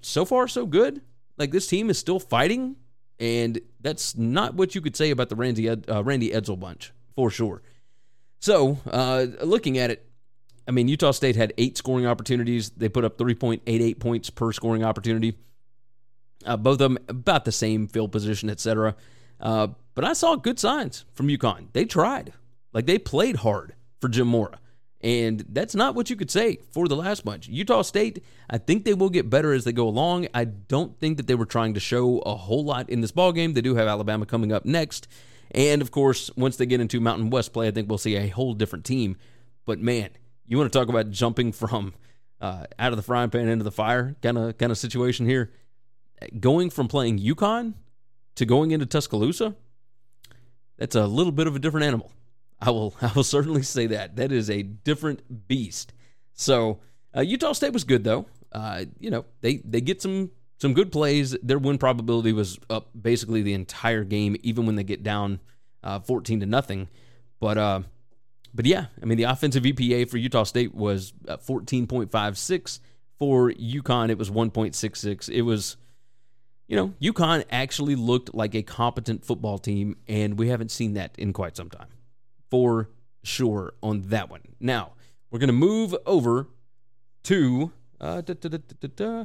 so 0.00 0.24
far, 0.24 0.48
so 0.48 0.64
good. 0.64 1.02
Like, 1.36 1.50
this 1.50 1.66
team 1.66 1.90
is 1.90 1.98
still 1.98 2.18
fighting. 2.18 2.76
And 3.18 3.60
that's 3.80 4.16
not 4.16 4.54
what 4.54 4.74
you 4.74 4.80
could 4.80 4.96
say 4.96 5.10
about 5.10 5.28
the 5.28 5.36
Randy, 5.36 5.68
uh, 5.68 6.02
Randy 6.02 6.30
Edsall 6.30 6.60
bunch, 6.60 6.92
for 7.14 7.30
sure. 7.30 7.62
So, 8.40 8.78
uh, 8.90 9.26
looking 9.42 9.78
at 9.78 9.90
it, 9.90 10.06
I 10.68 10.72
mean, 10.72 10.88
Utah 10.88 11.12
State 11.12 11.36
had 11.36 11.52
eight 11.58 11.78
scoring 11.78 12.06
opportunities. 12.06 12.70
They 12.70 12.88
put 12.88 13.04
up 13.04 13.16
3.88 13.16 13.98
points 13.98 14.30
per 14.30 14.52
scoring 14.52 14.84
opportunity. 14.84 15.36
Uh, 16.44 16.56
both 16.56 16.74
of 16.74 16.78
them 16.78 16.98
about 17.08 17.44
the 17.44 17.52
same 17.52 17.88
field 17.88 18.12
position, 18.12 18.50
etc. 18.50 18.94
Uh, 19.40 19.68
but 19.94 20.04
I 20.04 20.12
saw 20.12 20.36
good 20.36 20.58
signs 20.58 21.04
from 21.12 21.28
UConn. 21.28 21.68
They 21.72 21.84
tried, 21.84 22.32
like 22.72 22.86
they 22.86 22.98
played 22.98 23.36
hard 23.36 23.74
for 24.00 24.08
Jim 24.08 24.28
Mora, 24.28 24.58
and 25.06 25.44
that's 25.50 25.76
not 25.76 25.94
what 25.94 26.10
you 26.10 26.16
could 26.16 26.32
say 26.32 26.58
for 26.72 26.88
the 26.88 26.96
last 26.96 27.24
bunch. 27.24 27.46
Utah 27.46 27.82
State, 27.82 28.24
I 28.50 28.58
think 28.58 28.84
they 28.84 28.92
will 28.92 29.08
get 29.08 29.30
better 29.30 29.52
as 29.52 29.62
they 29.62 29.70
go 29.70 29.86
along. 29.86 30.26
I 30.34 30.46
don't 30.46 30.98
think 30.98 31.16
that 31.18 31.28
they 31.28 31.36
were 31.36 31.46
trying 31.46 31.74
to 31.74 31.80
show 31.80 32.18
a 32.18 32.34
whole 32.34 32.64
lot 32.64 32.90
in 32.90 33.02
this 33.02 33.12
ball 33.12 33.30
game. 33.30 33.52
They 33.52 33.60
do 33.60 33.76
have 33.76 33.86
Alabama 33.86 34.26
coming 34.26 34.50
up 34.50 34.64
next. 34.64 35.06
And 35.52 35.80
of 35.80 35.92
course, 35.92 36.28
once 36.36 36.56
they 36.56 36.66
get 36.66 36.80
into 36.80 36.98
Mountain 36.98 37.30
West 37.30 37.52
play, 37.52 37.68
I 37.68 37.70
think 37.70 37.88
we'll 37.88 37.98
see 37.98 38.16
a 38.16 38.26
whole 38.26 38.52
different 38.52 38.84
team. 38.84 39.16
But 39.64 39.78
man, 39.78 40.08
you 40.44 40.58
want 40.58 40.72
to 40.72 40.76
talk 40.76 40.88
about 40.88 41.12
jumping 41.12 41.52
from 41.52 41.94
uh, 42.40 42.64
out 42.76 42.92
of 42.92 42.96
the 42.96 43.04
frying 43.04 43.30
pan 43.30 43.46
into 43.46 43.62
the 43.62 43.70
fire 43.70 44.16
kind 44.24 44.36
of 44.36 44.58
kind 44.58 44.72
of 44.72 44.78
situation 44.78 45.24
here. 45.24 45.52
Going 46.40 46.68
from 46.68 46.88
playing 46.88 47.20
UConn 47.20 47.74
to 48.34 48.44
going 48.44 48.72
into 48.72 48.86
Tuscaloosa, 48.86 49.54
that's 50.76 50.96
a 50.96 51.06
little 51.06 51.30
bit 51.30 51.46
of 51.46 51.54
a 51.54 51.60
different 51.60 51.86
animal. 51.86 52.10
I 52.60 52.70
will 52.70 52.94
I 53.02 53.12
will 53.14 53.24
certainly 53.24 53.62
say 53.62 53.86
that 53.88 54.16
that 54.16 54.32
is 54.32 54.50
a 54.50 54.62
different 54.62 55.48
beast. 55.48 55.92
So 56.32 56.80
uh, 57.16 57.20
Utah 57.20 57.52
State 57.52 57.72
was 57.72 57.84
good 57.84 58.04
though. 58.04 58.26
Uh, 58.52 58.84
you 58.98 59.10
know 59.10 59.24
they 59.40 59.56
they 59.58 59.80
get 59.80 60.02
some 60.02 60.30
some 60.58 60.74
good 60.74 60.90
plays. 60.90 61.36
Their 61.42 61.58
win 61.58 61.78
probability 61.78 62.32
was 62.32 62.58
up 62.70 62.88
basically 63.00 63.42
the 63.42 63.54
entire 63.54 64.04
game, 64.04 64.36
even 64.42 64.66
when 64.66 64.76
they 64.76 64.84
get 64.84 65.02
down 65.02 65.40
uh, 65.82 66.00
14 66.00 66.40
to 66.40 66.46
nothing. 66.46 66.88
But 67.40 67.58
uh, 67.58 67.80
but 68.54 68.66
yeah, 68.66 68.86
I 69.00 69.04
mean 69.04 69.18
the 69.18 69.24
offensive 69.24 69.64
EPA 69.64 70.08
for 70.08 70.16
Utah 70.16 70.44
State 70.44 70.74
was 70.74 71.12
14.56. 71.26 72.80
For 73.18 73.50
UConn, 73.50 74.10
it 74.10 74.18
was 74.18 74.30
1.66. 74.30 75.30
It 75.30 75.40
was, 75.40 75.78
you 76.68 76.76
know, 76.76 76.92
UConn 77.00 77.44
actually 77.50 77.94
looked 77.94 78.34
like 78.34 78.54
a 78.54 78.62
competent 78.62 79.24
football 79.24 79.58
team, 79.58 79.96
and 80.06 80.38
we 80.38 80.48
haven't 80.48 80.70
seen 80.70 80.92
that 80.94 81.14
in 81.16 81.32
quite 81.32 81.56
some 81.56 81.70
time, 81.70 81.86
for 82.50 82.90
sure 83.22 83.74
on 83.82 84.02
that 84.08 84.30
one. 84.30 84.42
Now 84.60 84.92
we're 85.30 85.40
gonna 85.40 85.52
move 85.52 85.94
over 86.06 86.48
to. 87.24 87.72
Uh, 88.00 88.20
da, 88.20 88.34
da, 88.34 88.58
da, 88.94 89.24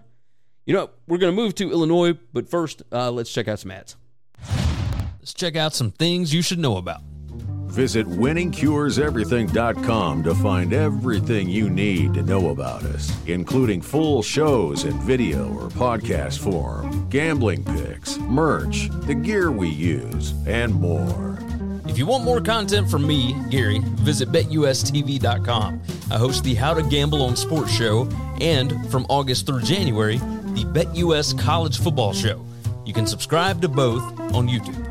you 0.66 0.74
know, 0.74 0.90
we're 1.08 1.18
going 1.18 1.34
to 1.36 1.42
move 1.42 1.56
to 1.56 1.72
Illinois, 1.72 2.14
but 2.34 2.48
first, 2.50 2.84
uh, 2.92 3.10
let's 3.12 3.34
check 3.34 3.48
out 3.48 3.60
some 3.60 3.72
ads. 3.72 3.96
Let's 5.20 5.34
check 5.34 5.56
out 5.56 5.74
some 5.74 5.92
things 5.92 6.34
you 6.34 6.42
should 6.42 6.60
know 6.60 6.76
about. 6.78 7.02
Visit 7.66 8.06
winningcureseverything.com 8.08 10.24
to 10.24 10.36
find 10.36 10.74
everything 10.74 11.50
you 11.50 11.70
need 11.70 12.14
to 12.16 12.22
know 12.22 12.50
about 12.50 12.84
us, 12.84 13.18
including 13.28 13.82
full 13.82 14.22
shows 14.22 14.84
in 14.84 15.00
video 15.02 15.48
or 15.54 15.70
podcast 15.70 16.40
form, 16.40 17.08
gambling 17.10 17.64
picks, 17.64 18.18
merch, 18.18 18.90
the 19.06 19.16
gear 19.16 19.52
we 19.52 19.70
use, 19.70 20.34
and 20.46 20.74
more. 20.74 21.41
If 21.88 21.98
you 21.98 22.06
want 22.06 22.24
more 22.24 22.42
content 22.42 22.90
from 22.90 23.06
me, 23.06 23.36
Gary, 23.50 23.80
visit 23.80 24.30
betustv.com. 24.30 25.82
I 26.12 26.18
host 26.18 26.44
the 26.44 26.54
How 26.56 26.74
to 26.74 26.84
Gamble 26.84 27.22
on 27.22 27.36
Sports 27.36 27.72
show, 27.72 28.08
and 28.40 28.90
from 28.92 29.06
August 29.10 29.46
through 29.46 29.62
January, 29.62 30.18
the 30.18 30.66
BetUS 30.66 31.38
College 31.40 31.80
Football 31.80 32.14
Show. 32.14 32.46
You 32.86 32.94
can 32.94 33.08
subscribe 33.08 33.62
to 33.62 33.68
both 33.68 34.04
on 34.34 34.48
YouTube. 34.48 34.91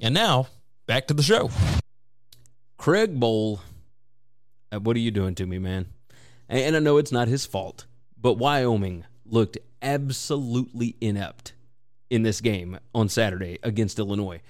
And 0.00 0.14
now, 0.14 0.48
back 0.86 1.06
to 1.08 1.14
the 1.14 1.22
show. 1.22 1.50
Craig 2.78 3.20
Bohl, 3.20 3.60
uh, 4.72 4.80
what 4.80 4.96
are 4.96 5.00
you 5.00 5.10
doing 5.10 5.34
to 5.34 5.44
me, 5.44 5.58
man? 5.58 5.86
And 6.48 6.74
I 6.74 6.78
know 6.78 6.96
it's 6.96 7.12
not 7.12 7.28
his 7.28 7.44
fault, 7.44 7.84
but 8.18 8.34
Wyoming 8.34 9.04
looked 9.26 9.58
absolutely 9.82 10.96
inept 11.00 11.52
in 12.08 12.22
this 12.22 12.40
game 12.40 12.78
on 12.94 13.08
Saturday 13.08 13.58
against 13.62 13.98
Illinois. 13.98 14.40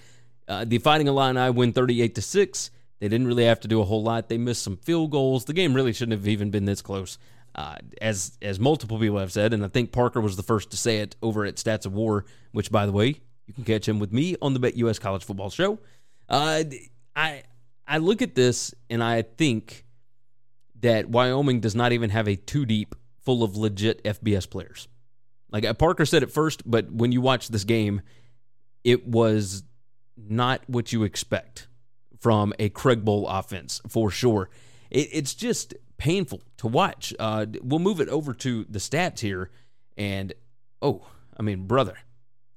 Uh, 0.46 0.64
the 0.64 0.78
Fighting 0.78 1.08
Illini 1.08 1.50
win 1.50 1.72
38 1.72 2.14
to 2.14 2.22
6. 2.22 2.70
They 3.00 3.08
didn't 3.08 3.26
really 3.26 3.44
have 3.44 3.60
to 3.60 3.68
do 3.68 3.80
a 3.80 3.84
whole 3.84 4.02
lot. 4.02 4.28
They 4.28 4.38
missed 4.38 4.62
some 4.62 4.76
field 4.76 5.10
goals. 5.10 5.44
The 5.44 5.52
game 5.52 5.74
really 5.74 5.92
shouldn't 5.92 6.18
have 6.18 6.28
even 6.28 6.50
been 6.50 6.64
this 6.64 6.80
close. 6.80 7.18
Uh, 7.54 7.76
as 8.00 8.38
as 8.40 8.60
multiple 8.60 8.98
people 9.00 9.18
have 9.18 9.32
said, 9.32 9.52
and 9.52 9.64
I 9.64 9.68
think 9.68 9.90
Parker 9.90 10.20
was 10.20 10.36
the 10.36 10.42
first 10.44 10.70
to 10.70 10.76
say 10.76 10.98
it 10.98 11.16
over 11.20 11.44
at 11.44 11.56
Stats 11.56 11.84
of 11.84 11.92
War, 11.92 12.24
which 12.52 12.70
by 12.70 12.86
the 12.86 12.92
way, 12.92 13.20
you 13.50 13.64
can 13.64 13.64
catch 13.64 13.88
him 13.88 13.98
with 13.98 14.12
me 14.12 14.36
on 14.40 14.54
the 14.54 14.60
Bet 14.60 14.76
US 14.76 15.00
College 15.00 15.24
Football 15.24 15.50
Show. 15.50 15.80
Uh, 16.28 16.62
I 17.16 17.42
I 17.84 17.98
look 17.98 18.22
at 18.22 18.36
this 18.36 18.72
and 18.88 19.02
I 19.02 19.22
think 19.22 19.84
that 20.80 21.08
Wyoming 21.08 21.58
does 21.58 21.74
not 21.74 21.90
even 21.90 22.10
have 22.10 22.28
a 22.28 22.36
two 22.36 22.64
deep 22.64 22.94
full 23.18 23.42
of 23.42 23.56
legit 23.56 24.04
FBS 24.04 24.48
players. 24.48 24.86
Like 25.50 25.64
uh, 25.64 25.74
Parker 25.74 26.06
said 26.06 26.22
it 26.22 26.30
first, 26.30 26.62
but 26.64 26.92
when 26.92 27.10
you 27.10 27.20
watch 27.20 27.48
this 27.48 27.64
game, 27.64 28.02
it 28.84 29.08
was 29.08 29.64
not 30.16 30.62
what 30.68 30.92
you 30.92 31.02
expect 31.02 31.66
from 32.20 32.54
a 32.60 32.68
Craig 32.68 33.04
Bohl 33.04 33.26
offense 33.28 33.80
for 33.88 34.12
sure. 34.12 34.48
It, 34.90 35.08
it's 35.12 35.34
just 35.34 35.74
painful 35.96 36.40
to 36.58 36.68
watch. 36.68 37.12
Uh, 37.18 37.46
we'll 37.62 37.80
move 37.80 37.98
it 38.00 38.08
over 38.08 38.32
to 38.34 38.64
the 38.70 38.78
stats 38.78 39.18
here, 39.18 39.50
and 39.96 40.32
oh, 40.80 41.04
I 41.36 41.42
mean, 41.42 41.66
brother, 41.66 41.98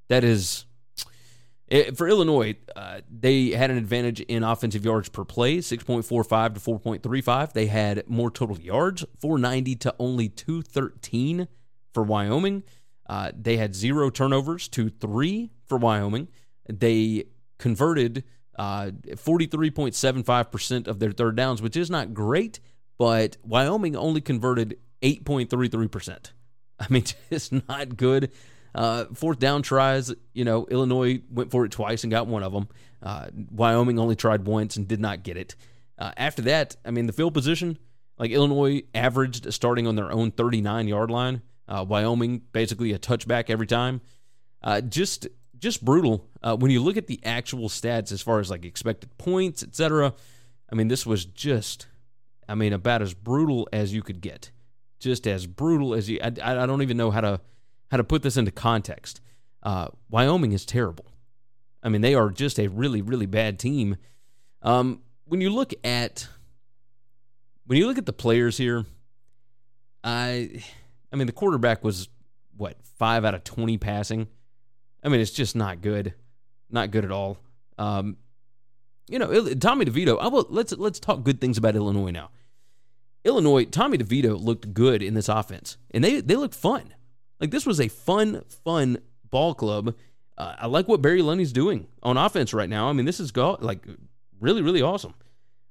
that 0.09 0.23
is 0.23 0.65
it, 1.73 1.97
for 1.97 2.07
Illinois. 2.07 2.55
Uh, 2.75 3.01
they 3.09 3.49
had 3.49 3.71
an 3.71 3.77
advantage 3.77 4.21
in 4.21 4.43
offensive 4.43 4.85
yards 4.85 5.09
per 5.09 5.25
play, 5.25 5.59
six 5.59 5.83
point 5.83 6.05
four 6.05 6.23
five 6.23 6.53
to 6.53 6.59
four 6.59 6.79
point 6.79 7.01
three 7.01 7.21
five. 7.21 7.51
They 7.53 7.65
had 7.65 8.07
more 8.07 8.29
total 8.29 8.59
yards, 8.59 9.03
four 9.19 9.39
ninety 9.39 9.75
to 9.77 9.95
only 9.97 10.29
two 10.29 10.61
thirteen 10.61 11.47
for 11.93 12.03
Wyoming. 12.03 12.63
Uh, 13.07 13.31
they 13.35 13.57
had 13.57 13.75
zero 13.75 14.09
turnovers 14.09 14.67
to 14.69 14.89
three 14.89 15.49
for 15.65 15.77
Wyoming. 15.77 16.29
They 16.69 17.25
converted 17.57 18.23
uh, 18.57 18.91
43.75% 19.07 20.87
of 20.87 20.99
their 20.99 21.11
third 21.11 21.35
downs, 21.35 21.61
which 21.61 21.75
is 21.75 21.89
not 21.89 22.13
great, 22.13 22.59
but 22.97 23.37
Wyoming 23.43 23.95
only 23.95 24.21
converted 24.21 24.77
8.33%. 25.01 26.31
I 26.79 26.87
mean, 26.89 27.03
it's 27.29 27.51
not 27.51 27.97
good. 27.97 28.31
Uh, 28.75 29.05
fourth 29.13 29.39
down 29.39 29.61
tries, 29.61 30.13
you 30.33 30.45
know, 30.45 30.65
Illinois 30.65 31.21
went 31.29 31.51
for 31.51 31.65
it 31.65 31.71
twice 31.71 32.03
and 32.03 32.11
got 32.11 32.27
one 32.27 32.43
of 32.43 32.53
them. 32.53 32.67
Uh, 33.01 33.27
Wyoming 33.51 33.99
only 33.99 34.15
tried 34.15 34.45
once 34.45 34.77
and 34.77 34.87
did 34.87 34.99
not 34.99 35.23
get 35.23 35.37
it. 35.37 35.55
Uh, 35.97 36.11
after 36.17 36.41
that, 36.43 36.75
I 36.83 36.91
mean, 36.91 37.05
the 37.05 37.13
field 37.13 37.33
position, 37.33 37.77
like 38.17 38.31
Illinois 38.31 38.83
averaged 38.95 39.53
starting 39.53 39.87
on 39.87 39.95
their 39.95 40.11
own 40.11 40.31
39 40.31 40.87
yard 40.87 41.11
line. 41.11 41.41
Uh, 41.67 41.85
Wyoming 41.87 42.41
basically 42.51 42.93
a 42.93 42.99
touchback 42.99 43.49
every 43.49 43.67
time. 43.67 44.01
Uh, 44.61 44.81
just 44.81 45.27
just 45.59 45.83
brutal. 45.83 46.27
Uh, 46.41 46.57
when 46.57 46.71
you 46.71 46.81
look 46.83 46.97
at 46.97 47.07
the 47.07 47.19
actual 47.23 47.69
stats 47.69 48.11
as 48.11 48.21
far 48.21 48.39
as 48.39 48.49
like 48.49 48.65
expected 48.65 49.17
points, 49.17 49.63
etc. 49.63 50.13
I 50.69 50.75
mean, 50.75 50.89
this 50.89 51.05
was 51.05 51.23
just, 51.23 51.87
I 52.49 52.55
mean, 52.55 52.73
about 52.73 53.01
as 53.01 53.13
brutal 53.13 53.69
as 53.71 53.93
you 53.93 54.01
could 54.01 54.19
get. 54.19 54.51
Just 54.99 55.25
as 55.25 55.47
brutal 55.47 55.93
as 55.93 56.09
you. 56.09 56.19
I, 56.21 56.27
I 56.27 56.65
don't 56.65 56.81
even 56.81 56.97
know 56.97 57.11
how 57.11 57.21
to 57.21 57.41
how 57.93 57.97
to 57.97 58.03
put 58.03 58.23
this 58.23 58.37
into 58.37 58.49
context. 58.49 59.21
Uh, 59.61 59.87
Wyoming 60.09 60.51
is 60.51 60.65
terrible. 60.65 61.05
I 61.83 61.89
mean, 61.89 62.01
they 62.01 62.15
are 62.15 62.31
just 62.31 62.59
a 62.59 62.67
really 62.67 63.03
really 63.03 63.27
bad 63.27 63.59
team. 63.59 63.97
Um, 64.63 65.03
when 65.25 65.41
you 65.41 65.51
look 65.51 65.75
at 65.83 66.27
when 67.67 67.77
you 67.77 67.85
look 67.85 67.99
at 67.99 68.07
the 68.07 68.13
players 68.13 68.57
here, 68.57 68.85
I 70.03 70.63
I 71.11 71.15
mean, 71.15 71.27
the 71.27 71.33
quarterback 71.33 71.83
was 71.83 72.09
what 72.57 72.77
five 72.97 73.25
out 73.25 73.35
of 73.35 73.43
twenty 73.43 73.77
passing. 73.77 74.27
I 75.03 75.09
mean, 75.09 75.19
it's 75.19 75.29
just 75.29 75.55
not 75.55 75.81
good, 75.81 76.15
not 76.71 76.89
good 76.89 77.05
at 77.05 77.11
all. 77.11 77.37
Um, 77.77 78.17
you 79.07 79.19
know, 79.19 79.53
Tommy 79.53 79.85
DeVito. 79.85 80.17
I 80.19 80.29
will 80.29 80.47
let's 80.49 80.73
let's 80.73 80.99
talk 80.99 81.21
good 81.23 81.39
things 81.39 81.59
about 81.59 81.75
Illinois 81.75 82.09
now. 82.09 82.31
Illinois, 83.23 83.65
Tommy 83.65 83.99
DeVito 83.99 84.43
looked 84.43 84.73
good 84.73 85.03
in 85.03 85.13
this 85.13 85.29
offense, 85.29 85.77
and 85.91 86.03
they 86.03 86.21
they 86.21 86.35
looked 86.35 86.55
fun. 86.55 86.95
Like 87.39 87.51
this 87.51 87.65
was 87.65 87.79
a 87.79 87.87
fun, 87.87 88.43
fun 88.63 88.99
ball 89.29 89.53
club. 89.53 89.95
Uh, 90.37 90.55
I 90.59 90.67
like 90.67 90.87
what 90.87 91.01
Barry 91.01 91.21
Lunney's 91.21 91.53
doing 91.53 91.87
on 92.01 92.17
offense 92.17 92.53
right 92.53 92.69
now. 92.69 92.89
I 92.89 92.93
mean, 92.93 93.05
this 93.05 93.19
is 93.19 93.31
go 93.31 93.57
like 93.59 93.85
really, 94.39 94.61
really 94.61 94.81
awesome. 94.81 95.13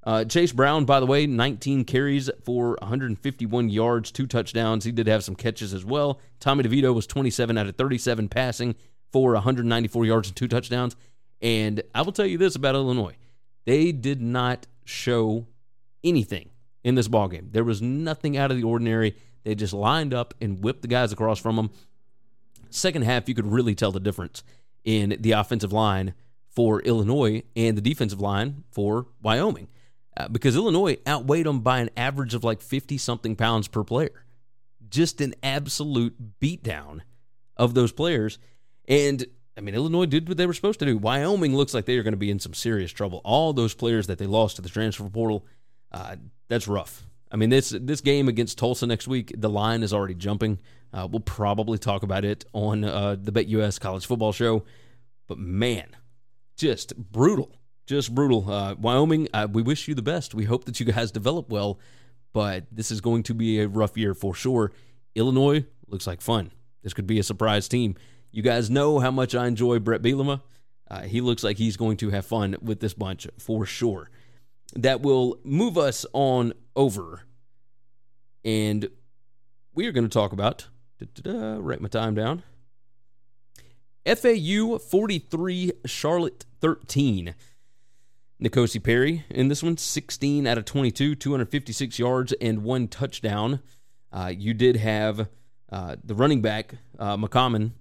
Uh, 0.04 0.24
Chase 0.24 0.50
Brown, 0.52 0.84
by 0.84 0.98
the 0.98 1.06
way, 1.06 1.26
19 1.26 1.84
carries 1.84 2.28
for 2.42 2.76
151 2.80 3.68
yards, 3.68 4.10
two 4.10 4.26
touchdowns. 4.26 4.84
He 4.84 4.90
did 4.90 5.06
have 5.06 5.22
some 5.22 5.36
catches 5.36 5.72
as 5.72 5.84
well. 5.84 6.18
Tommy 6.40 6.64
DeVito 6.64 6.92
was 6.92 7.06
27 7.06 7.56
out 7.56 7.68
of 7.68 7.76
37 7.76 8.28
passing 8.28 8.74
for 9.12 9.34
194 9.34 10.04
yards 10.04 10.28
and 10.28 10.36
two 10.36 10.48
touchdowns. 10.48 10.96
And 11.40 11.82
I 11.94 12.02
will 12.02 12.12
tell 12.12 12.26
you 12.26 12.38
this 12.38 12.56
about 12.56 12.74
Illinois 12.74 13.16
they 13.64 13.92
did 13.92 14.20
not 14.20 14.66
show 14.84 15.46
anything 16.02 16.50
in 16.84 16.94
this 16.94 17.08
ball 17.08 17.28
game. 17.28 17.48
There 17.52 17.64
was 17.64 17.80
nothing 17.80 18.36
out 18.36 18.50
of 18.50 18.56
the 18.56 18.64
ordinary. 18.64 19.16
They 19.44 19.54
just 19.54 19.72
lined 19.72 20.14
up 20.14 20.34
and 20.40 20.62
whipped 20.62 20.82
the 20.82 20.88
guys 20.88 21.12
across 21.12 21.38
from 21.38 21.56
them. 21.56 21.70
Second 22.70 23.02
half, 23.02 23.28
you 23.28 23.34
could 23.34 23.46
really 23.46 23.74
tell 23.74 23.92
the 23.92 24.00
difference 24.00 24.42
in 24.84 25.16
the 25.20 25.32
offensive 25.32 25.72
line 25.72 26.14
for 26.48 26.80
Illinois 26.82 27.42
and 27.56 27.76
the 27.76 27.82
defensive 27.82 28.20
line 28.20 28.64
for 28.70 29.06
Wyoming 29.22 29.68
uh, 30.16 30.28
because 30.28 30.56
Illinois 30.56 30.98
outweighed 31.06 31.46
them 31.46 31.60
by 31.60 31.80
an 31.80 31.90
average 31.96 32.34
of 32.34 32.44
like 32.44 32.60
50 32.60 32.98
something 32.98 33.36
pounds 33.36 33.68
per 33.68 33.84
player. 33.84 34.24
Just 34.88 35.20
an 35.20 35.34
absolute 35.42 36.40
beatdown 36.40 37.00
of 37.56 37.74
those 37.74 37.92
players. 37.92 38.38
And 38.86 39.24
I 39.56 39.60
mean, 39.60 39.74
Illinois 39.74 40.06
did 40.06 40.28
what 40.28 40.36
they 40.36 40.46
were 40.46 40.52
supposed 40.52 40.80
to 40.80 40.86
do. 40.86 40.98
Wyoming 40.98 41.56
looks 41.56 41.74
like 41.74 41.86
they 41.86 41.96
are 41.96 42.02
going 42.02 42.12
to 42.12 42.18
be 42.18 42.30
in 42.30 42.38
some 42.38 42.54
serious 42.54 42.90
trouble. 42.90 43.20
All 43.24 43.52
those 43.52 43.74
players 43.74 44.06
that 44.06 44.18
they 44.18 44.26
lost 44.26 44.56
to 44.56 44.62
the 44.62 44.68
transfer 44.68 45.08
portal, 45.08 45.46
uh, 45.92 46.16
that's 46.48 46.66
rough. 46.66 47.06
I 47.30 47.36
mean, 47.36 47.50
this 47.50 47.70
this 47.70 48.00
game 48.00 48.28
against 48.28 48.58
Tulsa 48.58 48.86
next 48.86 49.08
week, 49.08 49.32
the 49.36 49.48
line 49.48 49.82
is 49.82 49.92
already 49.92 50.14
jumping. 50.14 50.58
Uh, 50.92 51.08
we'll 51.10 51.20
probably 51.20 51.78
talk 51.78 52.02
about 52.02 52.24
it 52.24 52.44
on 52.52 52.84
uh, 52.84 53.16
the 53.18 53.32
Bet 53.32 53.48
US 53.48 53.78
College 53.78 54.06
Football 54.06 54.32
Show. 54.32 54.64
But 55.26 55.38
man, 55.38 55.86
just 56.56 56.96
brutal 56.96 57.56
just 57.86 58.14
brutal. 58.14 58.50
Uh, 58.50 58.74
Wyoming, 58.74 59.28
uh, 59.34 59.48
we 59.50 59.62
wish 59.62 59.88
you 59.88 59.94
the 59.94 60.02
best. 60.02 60.34
We 60.34 60.44
hope 60.44 60.64
that 60.64 60.80
you 60.80 60.86
guys 60.86 61.10
develop 61.10 61.48
well, 61.50 61.78
but 62.32 62.64
this 62.70 62.90
is 62.90 63.00
going 63.00 63.22
to 63.24 63.34
be 63.34 63.60
a 63.60 63.68
rough 63.68 63.96
year 63.96 64.14
for 64.14 64.34
sure. 64.34 64.72
Illinois 65.14 65.64
looks 65.86 66.06
like 66.06 66.20
fun. 66.20 66.52
This 66.82 66.94
could 66.94 67.06
be 67.06 67.18
a 67.18 67.22
surprise 67.22 67.68
team. 67.68 67.96
You 68.30 68.42
guys 68.42 68.70
know 68.70 68.98
how 68.98 69.10
much 69.10 69.34
I 69.34 69.46
enjoy 69.46 69.78
Bret 69.78 70.02
Bielema. 70.02 70.42
Uh, 70.90 71.02
he 71.02 71.20
looks 71.20 71.44
like 71.44 71.58
he's 71.58 71.76
going 71.76 71.96
to 71.98 72.10
have 72.10 72.26
fun 72.26 72.56
with 72.62 72.80
this 72.80 72.94
bunch 72.94 73.26
for 73.38 73.66
sure. 73.66 74.10
That 74.74 75.02
will 75.02 75.38
move 75.44 75.76
us 75.76 76.06
on 76.12 76.54
over, 76.74 77.22
and 78.44 78.88
we 79.74 79.86
are 79.86 79.92
going 79.92 80.08
to 80.08 80.12
talk 80.12 80.32
about. 80.32 80.68
Write 81.24 81.80
my 81.80 81.88
time 81.88 82.14
down. 82.14 82.42
FAU 84.06 84.78
43, 84.78 85.72
Charlotte 85.86 86.44
13. 86.60 87.34
N'Kosi 88.42 88.82
Perry 88.82 89.24
in 89.30 89.48
this 89.48 89.62
one, 89.62 89.76
16 89.76 90.46
out 90.46 90.58
of 90.58 90.64
22, 90.64 91.14
256 91.14 91.98
yards 91.98 92.32
and 92.40 92.64
one 92.64 92.88
touchdown. 92.88 93.60
Uh, 94.12 94.32
you 94.36 94.52
did 94.52 94.76
have 94.76 95.28
uh, 95.70 95.96
the 96.02 96.14
running 96.14 96.42
back, 96.42 96.74
uh, 96.98 97.16
McCammon, 97.16 97.72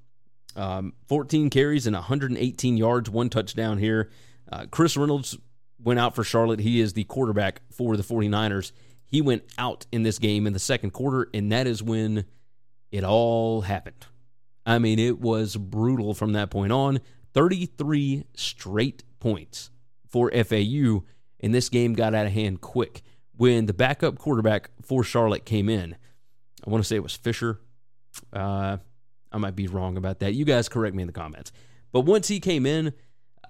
um, 0.55 0.93
14 1.07 1.49
carries 1.49 1.87
and 1.87 1.95
118 1.95 2.77
yards, 2.77 3.09
one 3.09 3.29
touchdown 3.29 3.79
here. 3.79 4.11
Uh, 4.51 4.65
Chris 4.69 4.95
Reynolds 4.95 5.37
went 5.83 5.99
out 5.99 6.15
for 6.15 6.23
Charlotte. 6.23 6.59
He 6.59 6.79
is 6.79 6.93
the 6.93 7.03
quarterback 7.05 7.61
for 7.71 7.97
the 7.97 8.03
49ers. 8.03 8.71
He 9.05 9.21
went 9.21 9.43
out 9.57 9.85
in 9.91 10.03
this 10.03 10.19
game 10.19 10.47
in 10.47 10.53
the 10.53 10.59
second 10.59 10.91
quarter, 10.91 11.29
and 11.33 11.51
that 11.51 11.67
is 11.67 11.83
when 11.83 12.25
it 12.91 13.03
all 13.03 13.61
happened. 13.61 14.05
I 14.65 14.79
mean, 14.79 14.99
it 14.99 15.19
was 15.19 15.55
brutal 15.57 16.13
from 16.13 16.33
that 16.33 16.49
point 16.49 16.71
on. 16.71 16.99
33 17.33 18.25
straight 18.35 19.03
points 19.19 19.69
for 20.07 20.31
FAU, 20.31 21.03
and 21.39 21.53
this 21.53 21.69
game 21.69 21.93
got 21.93 22.13
out 22.13 22.25
of 22.25 22.31
hand 22.31 22.61
quick 22.61 23.01
when 23.35 23.65
the 23.65 23.73
backup 23.73 24.19
quarterback 24.19 24.69
for 24.81 25.03
Charlotte 25.03 25.45
came 25.45 25.69
in. 25.69 25.95
I 26.65 26.69
want 26.69 26.83
to 26.83 26.87
say 26.87 26.95
it 26.95 27.03
was 27.03 27.15
Fisher. 27.15 27.59
Uh, 28.31 28.77
I 29.31 29.37
might 29.37 29.55
be 29.55 29.67
wrong 29.67 29.97
about 29.97 30.19
that. 30.19 30.33
You 30.33 30.45
guys 30.45 30.69
correct 30.69 30.95
me 30.95 31.03
in 31.03 31.07
the 31.07 31.13
comments. 31.13 31.51
But 31.91 32.01
once 32.01 32.27
he 32.27 32.39
came 32.39 32.65
in, 32.65 32.93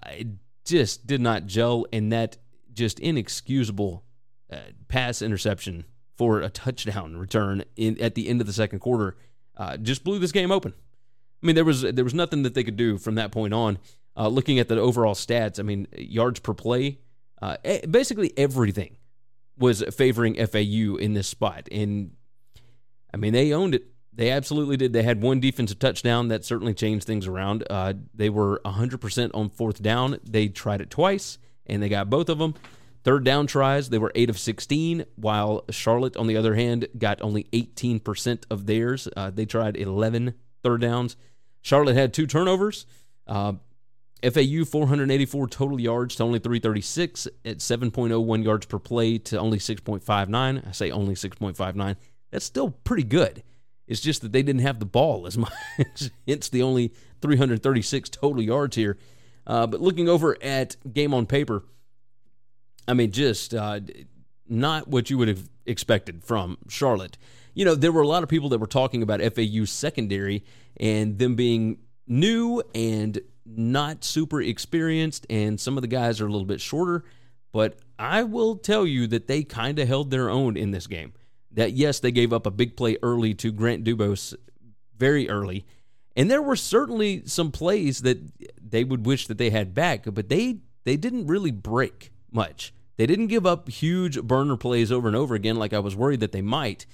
it 0.06 0.28
just 0.64 1.06
did 1.06 1.20
not 1.20 1.46
gel, 1.46 1.86
and 1.92 2.12
that 2.12 2.38
just 2.72 2.98
inexcusable 3.00 4.04
uh, 4.50 4.56
pass 4.88 5.22
interception 5.22 5.84
for 6.16 6.40
a 6.40 6.48
touchdown 6.48 7.16
return 7.16 7.64
in, 7.76 8.00
at 8.00 8.14
the 8.14 8.28
end 8.28 8.40
of 8.40 8.46
the 8.46 8.52
second 8.52 8.78
quarter. 8.78 9.16
Uh, 9.56 9.76
just 9.76 10.04
blew 10.04 10.18
this 10.18 10.32
game 10.32 10.50
open. 10.50 10.72
I 11.42 11.46
mean, 11.46 11.54
there 11.54 11.64
was 11.64 11.82
there 11.82 12.04
was 12.04 12.14
nothing 12.14 12.42
that 12.42 12.54
they 12.54 12.64
could 12.64 12.76
do 12.76 12.98
from 12.98 13.16
that 13.16 13.32
point 13.32 13.52
on. 13.52 13.78
Uh, 14.16 14.28
looking 14.28 14.58
at 14.58 14.68
the 14.68 14.78
overall 14.78 15.14
stats, 15.14 15.58
I 15.58 15.62
mean, 15.62 15.88
yards 15.96 16.38
per 16.40 16.52
play, 16.52 16.98
uh, 17.40 17.56
basically 17.90 18.32
everything 18.36 18.98
was 19.58 19.82
favoring 19.94 20.34
FAU 20.34 20.96
in 20.96 21.14
this 21.14 21.26
spot, 21.26 21.68
and 21.72 22.12
I 23.12 23.16
mean, 23.16 23.32
they 23.32 23.52
owned 23.52 23.74
it. 23.74 23.84
They 24.14 24.30
absolutely 24.30 24.76
did. 24.76 24.92
They 24.92 25.02
had 25.02 25.22
one 25.22 25.40
defensive 25.40 25.78
touchdown 25.78 26.28
that 26.28 26.44
certainly 26.44 26.74
changed 26.74 27.06
things 27.06 27.26
around. 27.26 27.64
Uh, 27.70 27.94
they 28.14 28.28
were 28.28 28.60
100% 28.64 29.30
on 29.32 29.50
fourth 29.50 29.82
down. 29.82 30.18
They 30.22 30.48
tried 30.48 30.82
it 30.82 30.90
twice, 30.90 31.38
and 31.66 31.82
they 31.82 31.88
got 31.88 32.10
both 32.10 32.28
of 32.28 32.38
them. 32.38 32.54
Third 33.04 33.24
down 33.24 33.46
tries, 33.46 33.88
they 33.88 33.98
were 33.98 34.12
8 34.14 34.30
of 34.30 34.38
16, 34.38 35.06
while 35.16 35.64
Charlotte, 35.70 36.16
on 36.16 36.28
the 36.28 36.36
other 36.36 36.54
hand, 36.54 36.86
got 36.96 37.20
only 37.20 37.44
18% 37.52 38.44
of 38.48 38.66
theirs. 38.66 39.08
Uh, 39.16 39.30
they 39.30 39.44
tried 39.44 39.76
11 39.76 40.34
third 40.62 40.82
downs. 40.82 41.16
Charlotte 41.62 41.96
had 41.96 42.12
two 42.12 42.26
turnovers. 42.26 42.86
Uh, 43.26 43.54
FAU 44.22 44.64
484 44.64 45.48
total 45.48 45.80
yards 45.80 46.14
to 46.16 46.22
only 46.22 46.38
336 46.38 47.26
at 47.44 47.58
7.01 47.58 48.44
yards 48.44 48.66
per 48.66 48.78
play 48.78 49.18
to 49.18 49.38
only 49.38 49.58
6.59. 49.58 50.68
I 50.68 50.70
say 50.70 50.92
only 50.92 51.14
6.59. 51.14 51.96
That's 52.30 52.44
still 52.44 52.70
pretty 52.70 53.02
good. 53.02 53.42
It's 53.86 54.00
just 54.00 54.22
that 54.22 54.32
they 54.32 54.42
didn't 54.42 54.62
have 54.62 54.78
the 54.78 54.86
ball 54.86 55.26
as 55.26 55.36
much. 55.38 56.10
It's 56.26 56.48
the 56.48 56.62
only 56.62 56.92
336 57.20 58.10
total 58.10 58.42
yards 58.42 58.76
here. 58.76 58.98
Uh, 59.46 59.66
but 59.66 59.80
looking 59.80 60.08
over 60.08 60.36
at 60.42 60.76
game 60.92 61.12
on 61.12 61.26
paper, 61.26 61.64
I 62.86 62.94
mean, 62.94 63.10
just 63.10 63.54
uh, 63.54 63.80
not 64.48 64.88
what 64.88 65.10
you 65.10 65.18
would 65.18 65.28
have 65.28 65.48
expected 65.66 66.24
from 66.24 66.58
Charlotte. 66.68 67.18
You 67.54 67.64
know, 67.64 67.74
there 67.74 67.92
were 67.92 68.02
a 68.02 68.08
lot 68.08 68.22
of 68.22 68.28
people 68.28 68.48
that 68.50 68.58
were 68.58 68.66
talking 68.66 69.02
about 69.02 69.20
FAU 69.20 69.64
secondary 69.64 70.44
and 70.78 71.18
them 71.18 71.34
being 71.34 71.78
new 72.06 72.62
and 72.74 73.20
not 73.44 74.04
super 74.04 74.40
experienced, 74.40 75.26
and 75.28 75.60
some 75.60 75.76
of 75.76 75.82
the 75.82 75.88
guys 75.88 76.20
are 76.20 76.26
a 76.26 76.30
little 76.30 76.46
bit 76.46 76.60
shorter. 76.60 77.04
But 77.52 77.78
I 77.98 78.22
will 78.22 78.56
tell 78.56 78.86
you 78.86 79.06
that 79.08 79.26
they 79.26 79.42
kind 79.42 79.78
of 79.78 79.86
held 79.86 80.10
their 80.10 80.30
own 80.30 80.56
in 80.56 80.70
this 80.70 80.86
game. 80.86 81.12
That, 81.54 81.72
yes, 81.72 82.00
they 82.00 82.12
gave 82.12 82.32
up 82.32 82.46
a 82.46 82.50
big 82.50 82.76
play 82.76 82.96
early 83.02 83.34
to 83.34 83.52
Grant 83.52 83.84
Dubose 83.84 84.34
very 84.96 85.28
early. 85.28 85.66
And 86.16 86.30
there 86.30 86.42
were 86.42 86.56
certainly 86.56 87.22
some 87.26 87.50
plays 87.50 88.02
that 88.02 88.18
they 88.60 88.84
would 88.84 89.06
wish 89.06 89.26
that 89.26 89.38
they 89.38 89.50
had 89.50 89.74
back, 89.74 90.04
but 90.12 90.28
they 90.28 90.58
they 90.84 90.96
didn't 90.96 91.26
really 91.26 91.50
break 91.50 92.12
much. 92.30 92.74
They 92.96 93.06
didn't 93.06 93.28
give 93.28 93.46
up 93.46 93.68
huge 93.68 94.20
burner 94.22 94.56
plays 94.56 94.92
over 94.92 95.08
and 95.08 95.16
over 95.16 95.34
again 95.34 95.56
like 95.56 95.72
I 95.72 95.78
was 95.78 95.96
worried 95.96 96.20
that 96.20 96.32
they 96.32 96.42
might. 96.42 96.86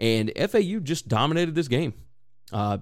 And 0.00 0.32
FAU 0.36 0.80
just 0.80 1.08
dominated 1.08 1.54
this 1.54 1.68
game. 1.68 1.94
Uh, 2.52 2.78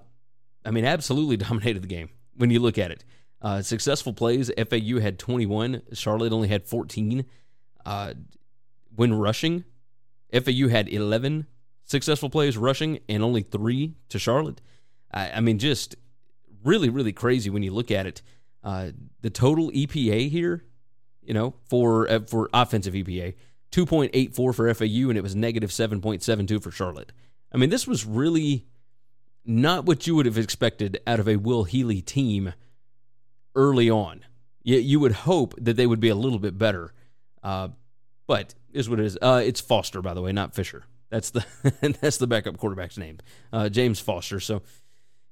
I 0.65 0.71
mean, 0.71 0.85
absolutely 0.85 1.37
dominated 1.49 1.83
the 1.83 1.87
game 1.87 2.09
when 2.35 2.49
you 2.49 2.59
look 2.59 2.77
at 2.77 2.91
it. 2.91 3.03
Uh, 3.41 3.61
successful 3.61 4.13
plays, 4.13 4.49
FAU 4.69 4.99
had 5.01 5.19
21, 5.19 5.81
Charlotte 5.93 6.31
only 6.31 6.47
had 6.47 6.65
14. 6.65 7.25
Uh, 7.85 8.13
when 8.95 9.13
rushing, 9.13 9.65
FAU 10.33 10.67
had 10.69 10.89
11 10.89 11.47
successful 11.85 12.29
plays 12.29 12.57
rushing 12.57 12.99
and 13.07 13.23
only 13.23 13.41
three 13.41 13.95
to 14.09 14.19
Charlotte. 14.19 14.61
I, 15.11 15.31
I 15.31 15.39
mean, 15.39 15.59
just 15.59 15.95
really, 16.63 16.89
really 16.89 17.13
crazy 17.13 17.49
when 17.49 17.63
you 17.63 17.71
look 17.71 17.91
at 17.91 18.05
it. 18.05 18.21
Uh, 18.63 18.91
the 19.21 19.29
total 19.29 19.69
EPA 19.71 20.29
here 20.29 20.63
you 21.25 21.33
know, 21.33 21.53
for 21.69 22.09
uh, 22.09 22.19
for 22.27 22.49
offensive 22.53 22.93
EPA. 22.93 23.35
2.84 23.71 24.35
for 24.35 24.53
FAU, 24.71 25.09
and 25.09 25.17
it 25.17 25.23
was 25.23 25.35
negative 25.35 25.71
7.72 25.71 26.61
for 26.61 26.69
Charlotte. 26.69 27.11
I 27.51 27.57
mean, 27.57 27.71
this 27.71 27.87
was 27.87 28.05
really 28.05 28.67
not 29.45 29.85
what 29.85 30.05
you 30.05 30.13
would 30.13 30.27
have 30.27 30.37
expected 30.37 31.01
out 31.07 31.19
of 31.19 31.27
a 31.27 31.37
Will 31.37 31.63
Healy 31.63 31.99
team 31.99 32.53
early 33.55 33.89
on. 33.89 34.25
You, 34.61 34.77
you 34.77 34.99
would 34.99 35.13
hope 35.13 35.55
that 35.57 35.75
they 35.75 35.87
would 35.87 35.99
be 35.99 36.09
a 36.09 36.15
little 36.15 36.37
bit 36.37 36.55
better, 36.55 36.93
uh, 37.41 37.69
but 38.27 38.53
is 38.73 38.89
what 38.89 38.99
it 38.99 39.05
is. 39.05 39.17
Uh, 39.21 39.41
it's 39.43 39.61
Foster, 39.61 40.01
by 40.01 40.13
the 40.13 40.21
way, 40.21 40.31
not 40.31 40.53
Fisher. 40.53 40.83
That's 41.09 41.29
the 41.29 41.45
that's 42.01 42.17
the 42.17 42.27
backup 42.27 42.57
quarterback's 42.57 42.97
name, 42.97 43.19
uh, 43.51 43.69
James 43.69 43.99
Foster. 43.99 44.39
So, 44.39 44.63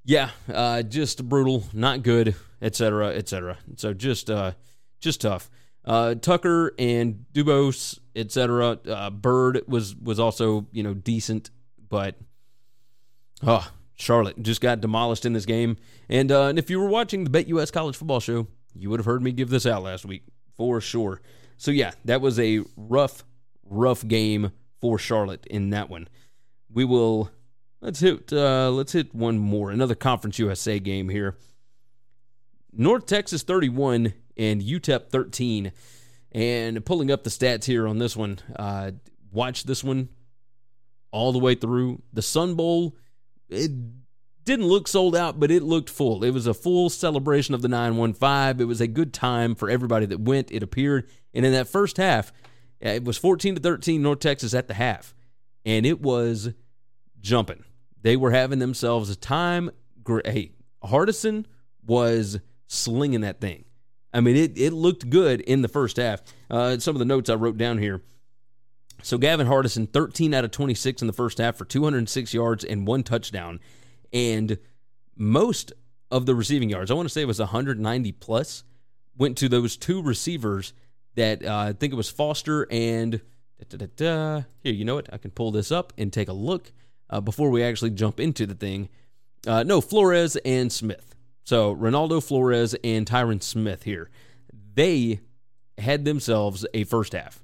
yeah, 0.05 0.29
uh, 0.51 0.83
just 0.83 1.27
brutal, 1.27 1.65
not 1.73 2.03
good, 2.03 2.35
etc., 2.61 3.09
etc. 3.09 3.57
So 3.77 3.93
just 3.93 4.29
uh, 4.29 4.53
just 4.99 5.21
tough. 5.21 5.49
Uh, 5.83 6.13
Tucker 6.13 6.73
and 6.77 7.25
Dubose, 7.33 7.99
etc. 8.15 8.79
Uh, 8.87 9.09
Bird 9.09 9.61
was 9.67 9.95
was 9.95 10.19
also 10.19 10.67
you 10.71 10.83
know 10.83 10.93
decent, 10.93 11.49
but 11.89 12.15
oh, 13.45 13.71
Charlotte 13.95 14.41
just 14.43 14.61
got 14.61 14.81
demolished 14.81 15.25
in 15.25 15.33
this 15.33 15.45
game. 15.45 15.77
And 16.09 16.29
and 16.29 16.59
if 16.59 16.69
you 16.69 16.79
were 16.79 16.89
watching 16.89 17.23
the 17.23 17.31
BetUS 17.31 17.71
College 17.71 17.95
Football 17.95 18.19
Show, 18.19 18.47
you 18.75 18.89
would 18.89 18.99
have 18.99 19.05
heard 19.05 19.23
me 19.23 19.31
give 19.31 19.49
this 19.49 19.65
out 19.65 19.83
last 19.83 20.05
week 20.05 20.23
for 20.55 20.79
sure. 20.79 21.21
So 21.57 21.71
yeah, 21.71 21.91
that 22.05 22.21
was 22.21 22.39
a 22.39 22.61
rough, 22.75 23.23
rough 23.71 24.07
game 24.07 24.51
for 24.79 24.99
Charlotte 24.99 25.45
in 25.47 25.71
that 25.71 25.89
one. 25.89 26.07
We 26.71 26.85
will 26.85 27.31
let's 27.81 27.99
hit 27.99 28.31
uh, 28.31 28.69
let's 28.69 28.91
hit 28.91 29.15
one 29.15 29.37
more 29.37 29.71
another 29.71 29.95
Conference 29.95 30.37
USA 30.39 30.79
game 30.79 31.09
here. 31.09 31.37
North 32.73 33.05
Texas 33.05 33.43
31 33.43 34.13
and 34.37 34.61
UTEP 34.61 35.09
13. 35.09 35.71
And 36.33 36.85
pulling 36.85 37.11
up 37.11 37.23
the 37.23 37.29
stats 37.29 37.65
here 37.65 37.87
on 37.87 37.97
this 37.97 38.15
one, 38.15 38.39
uh, 38.55 38.91
watch 39.31 39.63
this 39.65 39.83
one 39.83 40.07
all 41.11 41.33
the 41.33 41.39
way 41.39 41.55
through. 41.55 42.01
The 42.13 42.21
Sun 42.21 42.55
Bowl, 42.55 42.95
it 43.49 43.71
didn't 44.45 44.67
look 44.67 44.87
sold 44.87 45.15
out, 45.15 45.41
but 45.41 45.51
it 45.51 45.61
looked 45.61 45.89
full. 45.89 46.23
It 46.23 46.31
was 46.31 46.47
a 46.47 46.53
full 46.53 46.89
celebration 46.89 47.53
of 47.53 47.61
the 47.61 47.67
915. 47.67 48.61
It 48.61 48.67
was 48.67 48.79
a 48.79 48.87
good 48.87 49.13
time 49.13 49.55
for 49.55 49.69
everybody 49.69 50.05
that 50.05 50.21
went, 50.21 50.51
it 50.51 50.63
appeared. 50.63 51.09
And 51.33 51.45
in 51.45 51.51
that 51.51 51.67
first 51.67 51.97
half, 51.97 52.31
it 52.81 53.03
was 53.03 53.17
14 53.17 53.55
to 53.55 53.61
13 53.61 54.01
North 54.01 54.19
Texas 54.19 54.53
at 54.53 54.67
the 54.67 54.73
half. 54.73 55.13
And 55.65 55.85
it 55.85 56.01
was 56.01 56.53
jumping. 57.19 57.63
They 58.01 58.17
were 58.17 58.31
having 58.31 58.59
themselves 58.59 59.09
a 59.09 59.15
time. 59.15 59.69
Great. 60.03 60.27
Hey, 60.27 60.51
Hardison 60.83 61.45
was 61.85 62.39
slinging 62.67 63.21
that 63.21 63.39
thing. 63.39 63.65
I 64.13 64.19
mean, 64.19 64.35
it, 64.35 64.57
it 64.57 64.73
looked 64.73 65.09
good 65.09 65.41
in 65.41 65.61
the 65.61 65.67
first 65.67 65.97
half. 65.97 66.21
Uh, 66.49 66.77
some 66.79 66.95
of 66.95 66.99
the 66.99 67.05
notes 67.05 67.29
I 67.29 67.35
wrote 67.35 67.57
down 67.57 67.77
here. 67.77 68.01
So 69.03 69.17
Gavin 69.17 69.47
Hardison, 69.47 69.91
13 69.91 70.33
out 70.33 70.43
of 70.43 70.51
26 70.51 71.01
in 71.01 71.07
the 71.07 71.13
first 71.13 71.37
half 71.37 71.55
for 71.55 71.65
206 71.65 72.33
yards 72.33 72.63
and 72.63 72.85
one 72.85 73.03
touchdown. 73.03 73.59
And 74.13 74.57
most 75.15 75.73
of 76.11 76.25
the 76.25 76.35
receiving 76.35 76.69
yards, 76.69 76.91
I 76.91 76.93
want 76.93 77.07
to 77.07 77.13
say 77.13 77.21
it 77.21 77.27
was 77.27 77.39
190 77.39 78.11
plus, 78.13 78.63
went 79.17 79.37
to 79.37 79.49
those 79.49 79.77
two 79.77 80.01
receivers 80.01 80.73
that 81.15 81.45
uh, 81.45 81.57
I 81.57 81.73
think 81.73 81.93
it 81.93 81.97
was 81.97 82.09
Foster 82.09 82.67
and. 82.71 83.21
Da, 83.69 83.77
da, 83.77 83.87
da, 83.95 84.43
Here, 84.63 84.73
you 84.73 84.85
know 84.85 84.95
what? 84.95 85.13
I 85.13 85.19
can 85.19 85.29
pull 85.29 85.51
this 85.51 85.71
up 85.71 85.93
and 85.95 86.11
take 86.11 86.29
a 86.29 86.33
look 86.33 86.71
uh, 87.11 87.21
before 87.21 87.51
we 87.51 87.63
actually 87.63 87.91
jump 87.91 88.19
into 88.19 88.47
the 88.47 88.55
thing. 88.55 88.89
Uh, 89.45 89.61
no, 89.61 89.81
Flores 89.81 90.35
and 90.37 90.71
Smith. 90.71 91.15
So 91.43 91.75
Reynaldo 91.75 92.23
Flores 92.23 92.75
and 92.83 93.05
Tyrin 93.05 93.41
Smith 93.41 93.83
here, 93.83 94.09
they 94.73 95.19
had 95.77 96.05
themselves 96.05 96.65
a 96.73 96.83
first 96.85 97.13
half. 97.13 97.43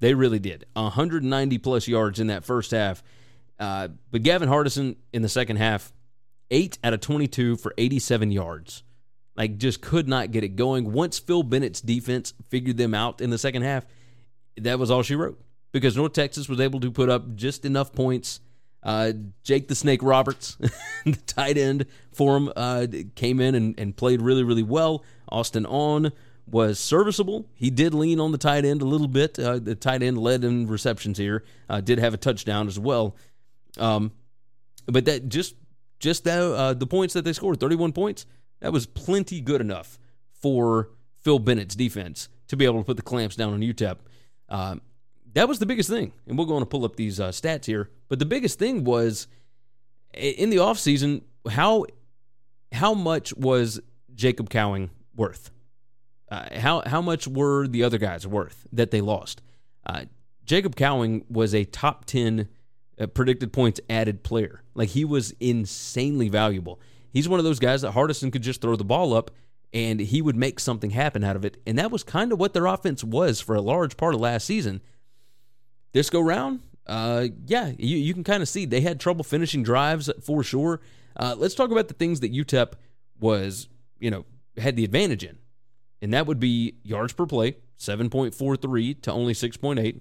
They 0.00 0.14
really 0.14 0.38
did. 0.38 0.64
190 0.74 1.58
plus 1.58 1.88
yards 1.88 2.20
in 2.20 2.28
that 2.28 2.44
first 2.44 2.70
half. 2.70 3.02
Uh, 3.58 3.88
but 4.10 4.22
Gavin 4.22 4.48
Hardison 4.48 4.96
in 5.12 5.22
the 5.22 5.28
second 5.28 5.56
half, 5.56 5.92
8 6.50 6.78
out 6.84 6.94
of 6.94 7.00
22 7.00 7.56
for 7.56 7.74
87 7.76 8.30
yards. 8.30 8.84
Like, 9.38 9.56
just 9.56 9.80
could 9.80 10.06
not 10.06 10.32
get 10.32 10.44
it 10.44 10.56
going. 10.56 10.92
Once 10.92 11.18
Phil 11.18 11.42
Bennett's 11.42 11.80
defense 11.80 12.34
figured 12.50 12.76
them 12.76 12.92
out 12.92 13.22
in 13.22 13.30
the 13.30 13.38
second 13.38 13.62
half, 13.62 13.86
that 14.58 14.78
was 14.78 14.90
all 14.90 15.02
she 15.02 15.14
wrote. 15.14 15.40
Because 15.72 15.96
North 15.96 16.12
Texas 16.12 16.48
was 16.48 16.60
able 16.60 16.80
to 16.80 16.90
put 16.90 17.08
up 17.08 17.36
just 17.36 17.64
enough 17.64 17.92
points 17.92 18.40
uh, 18.82 19.12
Jake 19.42 19.68
the 19.68 19.74
Snake 19.74 20.02
Roberts, 20.02 20.56
the 21.04 21.18
tight 21.26 21.58
end 21.58 21.86
for 22.12 22.36
him, 22.36 22.52
uh, 22.54 22.86
came 23.14 23.40
in 23.40 23.54
and, 23.54 23.78
and 23.78 23.96
played 23.96 24.22
really, 24.22 24.44
really 24.44 24.62
well. 24.62 25.04
Austin 25.30 25.66
Aune 25.66 26.12
was 26.46 26.78
serviceable. 26.78 27.48
He 27.54 27.70
did 27.70 27.92
lean 27.92 28.20
on 28.20 28.32
the 28.32 28.38
tight 28.38 28.64
end 28.64 28.80
a 28.80 28.86
little 28.86 29.08
bit. 29.08 29.38
Uh, 29.38 29.58
the 29.58 29.74
tight 29.74 30.02
end 30.02 30.18
led 30.18 30.44
in 30.44 30.66
receptions 30.66 31.18
here. 31.18 31.44
Uh, 31.68 31.80
did 31.80 31.98
have 31.98 32.14
a 32.14 32.16
touchdown 32.16 32.66
as 32.68 32.78
well. 32.78 33.16
Um, 33.78 34.12
but 34.86 35.04
that 35.04 35.28
just 35.28 35.54
just 36.00 36.26
uh, 36.26 36.72
the 36.74 36.86
points 36.86 37.14
that 37.14 37.24
they 37.24 37.32
scored, 37.32 37.58
31 37.58 37.92
points, 37.92 38.24
that 38.60 38.72
was 38.72 38.86
plenty 38.86 39.40
good 39.40 39.60
enough 39.60 39.98
for 40.32 40.90
Phil 41.22 41.38
Bennett's 41.38 41.74
defense 41.74 42.28
to 42.48 42.56
be 42.56 42.64
able 42.64 42.78
to 42.78 42.84
put 42.84 42.96
the 42.96 43.02
clamps 43.02 43.36
down 43.36 43.52
on 43.52 43.60
UTEP. 43.60 43.98
Um, 44.48 44.80
that 45.34 45.48
was 45.48 45.58
the 45.58 45.66
biggest 45.66 45.88
thing. 45.88 46.12
And 46.26 46.38
we're 46.38 46.46
going 46.46 46.62
to 46.62 46.66
pull 46.66 46.84
up 46.84 46.96
these 46.96 47.20
uh, 47.20 47.28
stats 47.28 47.66
here. 47.66 47.90
But 48.08 48.18
the 48.18 48.26
biggest 48.26 48.58
thing 48.58 48.84
was 48.84 49.26
in 50.14 50.50
the 50.50 50.56
offseason, 50.56 51.22
how 51.50 51.86
how 52.72 52.94
much 52.94 53.34
was 53.34 53.80
Jacob 54.14 54.50
Cowing 54.50 54.90
worth? 55.14 55.50
Uh, 56.30 56.58
how 56.58 56.82
how 56.86 57.00
much 57.00 57.26
were 57.26 57.66
the 57.66 57.82
other 57.82 57.98
guys 57.98 58.26
worth 58.26 58.66
that 58.72 58.90
they 58.90 59.00
lost? 59.00 59.42
Uh, 59.86 60.04
Jacob 60.44 60.76
Cowing 60.76 61.24
was 61.28 61.54
a 61.54 61.64
top 61.64 62.04
10 62.06 62.48
uh, 62.98 63.06
predicted 63.06 63.52
points 63.52 63.80
added 63.88 64.22
player. 64.22 64.62
Like 64.74 64.90
he 64.90 65.04
was 65.04 65.32
insanely 65.40 66.28
valuable. 66.28 66.80
He's 67.12 67.28
one 67.28 67.40
of 67.40 67.44
those 67.44 67.58
guys 67.58 67.82
that 67.82 67.94
Hardison 67.94 68.32
could 68.32 68.42
just 68.42 68.60
throw 68.60 68.76
the 68.76 68.84
ball 68.84 69.14
up 69.14 69.30
and 69.72 70.00
he 70.00 70.22
would 70.22 70.36
make 70.36 70.60
something 70.60 70.90
happen 70.90 71.22
out 71.22 71.36
of 71.36 71.44
it. 71.44 71.60
And 71.66 71.78
that 71.78 71.90
was 71.90 72.02
kind 72.02 72.32
of 72.32 72.38
what 72.38 72.54
their 72.54 72.66
offense 72.66 73.04
was 73.04 73.40
for 73.40 73.54
a 73.54 73.60
large 73.60 73.96
part 73.96 74.14
of 74.14 74.20
last 74.20 74.46
season. 74.46 74.80
This 75.92 76.10
go 76.10 76.20
round, 76.20 76.60
uh, 76.86 77.28
yeah, 77.46 77.72
you, 77.76 77.96
you 77.96 78.14
can 78.14 78.24
kind 78.24 78.42
of 78.42 78.48
see 78.48 78.64
they 78.64 78.80
had 78.80 78.98
trouble 78.98 79.24
finishing 79.24 79.62
drives 79.62 80.10
for 80.22 80.42
sure. 80.42 80.80
Uh, 81.16 81.34
let's 81.36 81.54
talk 81.54 81.70
about 81.70 81.88
the 81.88 81.94
things 81.94 82.20
that 82.20 82.32
UTEP 82.32 82.72
was, 83.20 83.68
you 83.98 84.10
know, 84.10 84.24
had 84.56 84.76
the 84.76 84.84
advantage 84.84 85.24
in. 85.24 85.38
And 86.00 86.14
that 86.14 86.26
would 86.26 86.40
be 86.40 86.76
yards 86.82 87.12
per 87.12 87.26
play, 87.26 87.56
7.43 87.78 89.02
to 89.02 89.12
only 89.12 89.34
6.8. 89.34 90.00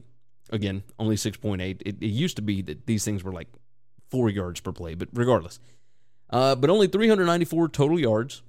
Again, 0.50 0.84
only 0.98 1.16
6.8. 1.16 1.62
It, 1.62 1.82
it 1.86 2.06
used 2.08 2.36
to 2.38 2.42
be 2.42 2.62
that 2.62 2.86
these 2.86 3.04
things 3.04 3.24
were 3.24 3.34
like 3.34 3.48
four 4.10 4.30
yards 4.30 4.62
per 4.62 4.72
play, 4.72 4.96
but 4.96 5.10
regardless. 5.12 5.60
Uh, 6.30 6.56
but 6.56 6.70
only 6.70 6.88
394 6.88 7.70
total 7.70 8.00
yards. 8.00 8.42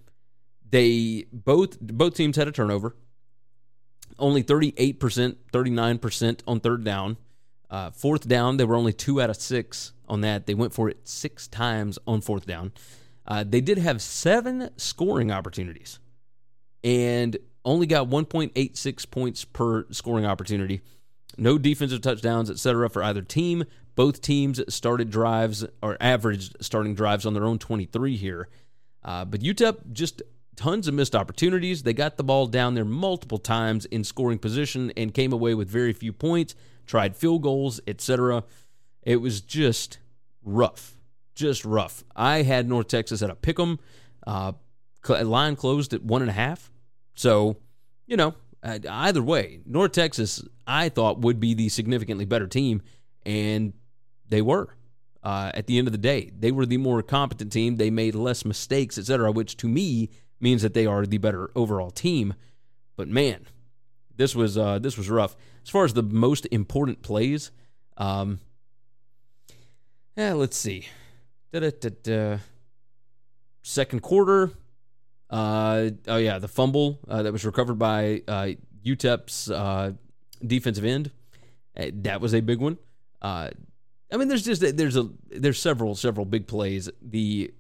They 0.71 1.27
both 1.33 1.81
both 1.81 2.15
teams 2.15 2.37
had 2.37 2.49
a 2.49 2.53
turnover. 2.53 2.97
Only 4.19 4.43
38%, 4.43 5.37
39% 5.53 6.41
on 6.47 6.61
third 6.61 6.85
down. 6.85 7.17
Uh, 7.71 7.91
fourth 7.91 8.27
down, 8.27 8.57
they 8.57 8.65
were 8.65 8.75
only 8.75 8.93
two 8.93 9.21
out 9.21 9.31
of 9.31 9.37
six 9.37 9.93
on 10.09 10.23
that. 10.23 10.47
They 10.47 10.55
went 10.55 10.73
for 10.73 10.89
it 10.89 11.07
six 11.07 11.47
times 11.47 11.99
on 12.07 12.21
fourth 12.21 12.47
down. 12.47 12.73
Uh, 13.27 13.45
they 13.47 13.61
did 13.61 13.79
have 13.79 14.03
seven 14.03 14.71
scoring 14.77 15.31
opportunities 15.31 16.01
and 16.83 17.37
only 17.65 17.87
got 17.87 18.09
1.86 18.09 19.11
points 19.11 19.45
per 19.45 19.87
scoring 19.93 20.25
opportunity. 20.25 20.81
No 21.37 21.59
defensive 21.59 22.01
touchdowns, 22.01 22.51
etc. 22.51 22.89
for 22.89 23.03
either 23.03 23.23
team. 23.23 23.65
Both 23.99 24.21
teams 24.21 24.63
started 24.73 25.11
drives 25.11 25.67
or 25.83 25.97
averaged 26.01 26.59
starting 26.61 26.95
drives 26.95 27.27
on 27.27 27.35
their 27.35 27.45
own 27.45 27.59
23 27.59 28.17
here. 28.17 28.49
Uh, 29.03 29.25
but 29.25 29.41
UTEP 29.41 29.91
just 29.93 30.23
tons 30.55 30.87
of 30.87 30.95
missed 30.95 31.17
opportunities. 31.17 31.83
They 31.83 31.95
got 31.95 32.17
the 32.17 32.23
ball 32.23 32.47
down 32.47 32.75
there 32.75 32.85
multiple 32.85 33.39
times 33.39 33.87
in 33.87 34.05
scoring 34.05 34.39
position 34.39 34.93
and 34.97 35.13
came 35.13 35.33
away 35.33 35.53
with 35.55 35.69
very 35.69 35.93
few 35.93 36.13
points 36.13 36.55
tried 36.87 37.17
field 37.17 37.43
goals, 37.43 37.81
etc. 37.89 38.45
It 39.03 39.17
was 39.17 39.41
just 39.41 39.99
rough, 40.45 40.97
just 41.35 41.65
rough. 41.65 42.05
I 42.15 42.43
had 42.43 42.69
North 42.69 42.87
Texas 42.87 43.21
at 43.21 43.31
a 43.31 43.35
pick 43.35 43.59
'em. 43.59 43.81
Uh, 44.25 44.53
line 45.09 45.57
closed 45.57 45.93
at 45.93 46.05
one 46.05 46.23
and 46.23 46.31
a 46.31 46.35
half. 46.35 46.71
So, 47.17 47.57
you 48.07 48.17
know, 48.17 48.37
either 48.63 49.25
way, 49.25 49.59
North 49.67 49.91
Texas, 49.91 50.41
I 50.69 50.89
thought 50.89 51.19
would 51.19 51.41
be 51.41 51.53
the 51.55 51.69
significantly 51.69 52.27
better 52.27 52.47
team, 52.47 52.81
and 53.27 53.73
they 54.29 54.43
were. 54.43 54.75
Uh, 55.23 55.51
at 55.53 55.67
the 55.67 55.79
end 55.79 55.89
of 55.89 55.93
the 55.93 55.99
day, 55.99 56.31
they 56.39 56.53
were 56.53 56.65
the 56.65 56.77
more 56.77 57.03
competent 57.03 57.53
team. 57.53 57.77
They 57.77 57.91
made 57.91 58.15
less 58.15 58.45
mistakes, 58.45 58.97
etc., 58.97 59.33
which 59.33 59.57
to 59.59 59.69
me 59.69 60.11
means 60.41 60.63
that 60.63 60.75
they 60.75 60.87
are 60.87 61.05
the 61.05 61.19
better 61.19 61.51
overall 61.57 61.91
team. 61.91 62.35
But 62.97 63.09
man, 63.09 63.47
this 64.17 64.35
was 64.35 64.57
uh, 64.57 64.79
this 64.79 64.97
was 64.97 65.11
rough 65.11 65.37
as 65.69 65.71
far 65.71 65.85
as 65.85 65.93
the 65.93 66.03
most 66.03 66.47
important 66.47 67.03
plays, 67.03 67.51
um, 67.99 68.41
yeah, 70.17 70.33
let's 70.33 70.57
see. 70.57 70.89
Da-da-da-da. 71.53 72.39
Second 73.63 74.01
quarter. 74.01 74.53
Uh, 75.29 75.91
oh 76.07 76.17
yeah, 76.17 76.39
the 76.39 76.49
fumble 76.49 77.01
uh, 77.07 77.23
that 77.23 77.35
was 77.35 77.45
recovered 77.45 77.79
by 77.79 78.23
uh, 78.27 78.49
UTEP's 78.83 79.51
uh, 79.51 79.93
defensive 80.45 80.87
end. 80.87 81.11
Uh, 81.77 81.91
that 81.93 82.23
was 82.23 82.35
a 82.35 82.41
big 82.41 82.61
one. 82.61 82.79
I 84.11 84.17
mean, 84.17 84.29
there's 84.29 84.45
just 84.45 84.77
there's 84.77 84.97
a 84.97 85.09
there's 85.31 85.61
several 85.61 85.95
several 85.95 86.25
big 86.27 86.47
plays. 86.47 86.89
The 87.03 87.53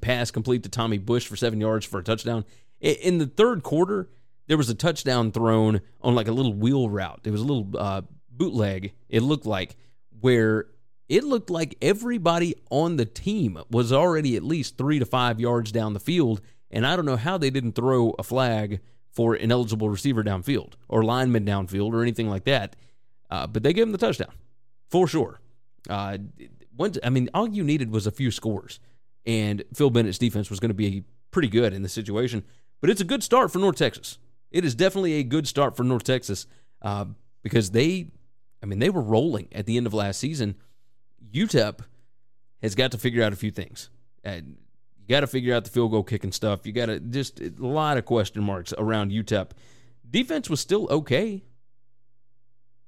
pass 0.00 0.30
complete 0.30 0.62
to 0.62 0.68
Tommy 0.68 0.98
Bush 0.98 1.26
for 1.26 1.36
seven 1.36 1.60
yards 1.60 1.84
for 1.84 1.98
a 1.98 2.02
touchdown 2.02 2.44
in 2.80 3.18
the 3.18 3.26
third 3.26 3.62
quarter 3.62 4.08
there 4.46 4.56
was 4.56 4.70
a 4.70 4.74
touchdown 4.74 5.32
thrown 5.32 5.80
on 6.00 6.14
like 6.14 6.28
a 6.28 6.32
little 6.32 6.52
wheel 6.52 6.88
route. 6.88 7.20
It 7.24 7.30
was 7.30 7.40
a 7.40 7.44
little 7.44 7.68
uh, 7.78 8.02
bootleg, 8.30 8.92
it 9.08 9.22
looked 9.22 9.46
like, 9.46 9.76
where 10.20 10.66
it 11.08 11.24
looked 11.24 11.50
like 11.50 11.76
everybody 11.80 12.54
on 12.70 12.96
the 12.96 13.04
team 13.04 13.58
was 13.70 13.92
already 13.92 14.36
at 14.36 14.42
least 14.42 14.76
three 14.76 14.98
to 14.98 15.04
five 15.04 15.40
yards 15.40 15.72
down 15.72 15.94
the 15.94 16.00
field. 16.00 16.40
And 16.70 16.86
I 16.86 16.96
don't 16.96 17.04
know 17.06 17.16
how 17.16 17.38
they 17.38 17.50
didn't 17.50 17.72
throw 17.72 18.14
a 18.18 18.22
flag 18.22 18.80
for 19.10 19.34
an 19.34 19.52
eligible 19.52 19.90
receiver 19.90 20.22
downfield 20.24 20.72
or 20.88 21.02
lineman 21.02 21.44
downfield 21.44 21.92
or 21.92 22.02
anything 22.02 22.28
like 22.28 22.44
that. 22.44 22.76
Uh, 23.30 23.46
but 23.46 23.62
they 23.62 23.72
gave 23.72 23.84
him 23.84 23.92
the 23.92 23.98
touchdown 23.98 24.32
for 24.88 25.06
sure. 25.06 25.40
Uh, 25.88 26.18
I 27.02 27.10
mean, 27.10 27.28
all 27.34 27.48
you 27.48 27.64
needed 27.64 27.90
was 27.90 28.06
a 28.06 28.10
few 28.10 28.30
scores, 28.30 28.80
and 29.26 29.62
Phil 29.74 29.90
Bennett's 29.90 30.18
defense 30.18 30.50
was 30.50 30.60
going 30.60 30.70
to 30.70 30.74
be 30.74 31.04
pretty 31.30 31.48
good 31.48 31.72
in 31.72 31.82
the 31.82 31.88
situation. 31.88 32.44
But 32.80 32.90
it's 32.90 33.00
a 33.00 33.04
good 33.04 33.22
start 33.22 33.52
for 33.52 33.58
North 33.58 33.76
Texas 33.76 34.18
it 34.52 34.64
is 34.64 34.74
definitely 34.74 35.14
a 35.14 35.22
good 35.24 35.48
start 35.48 35.76
for 35.76 35.82
North 35.82 36.04
Texas 36.04 36.46
uh, 36.82 37.06
because 37.42 37.70
they, 37.70 38.06
I 38.62 38.66
mean, 38.66 38.78
they 38.78 38.90
were 38.90 39.00
rolling 39.00 39.48
at 39.52 39.66
the 39.66 39.76
end 39.76 39.86
of 39.86 39.94
last 39.94 40.20
season. 40.20 40.56
UTEP 41.32 41.80
has 42.60 42.74
got 42.74 42.92
to 42.92 42.98
figure 42.98 43.24
out 43.24 43.32
a 43.32 43.36
few 43.36 43.50
things. 43.50 43.88
You 44.24 44.54
got 45.08 45.20
to 45.20 45.26
figure 45.26 45.54
out 45.54 45.64
the 45.64 45.70
field 45.70 45.90
goal 45.90 46.04
kicking 46.04 46.32
stuff. 46.32 46.66
You 46.66 46.72
got 46.72 46.86
to 46.86 47.00
just 47.00 47.40
a 47.40 47.52
lot 47.58 47.96
of 47.96 48.04
question 48.04 48.42
marks 48.42 48.72
around 48.76 49.10
UTEP. 49.10 49.50
Defense 50.08 50.50
was 50.50 50.60
still 50.60 50.86
okay, 50.90 51.42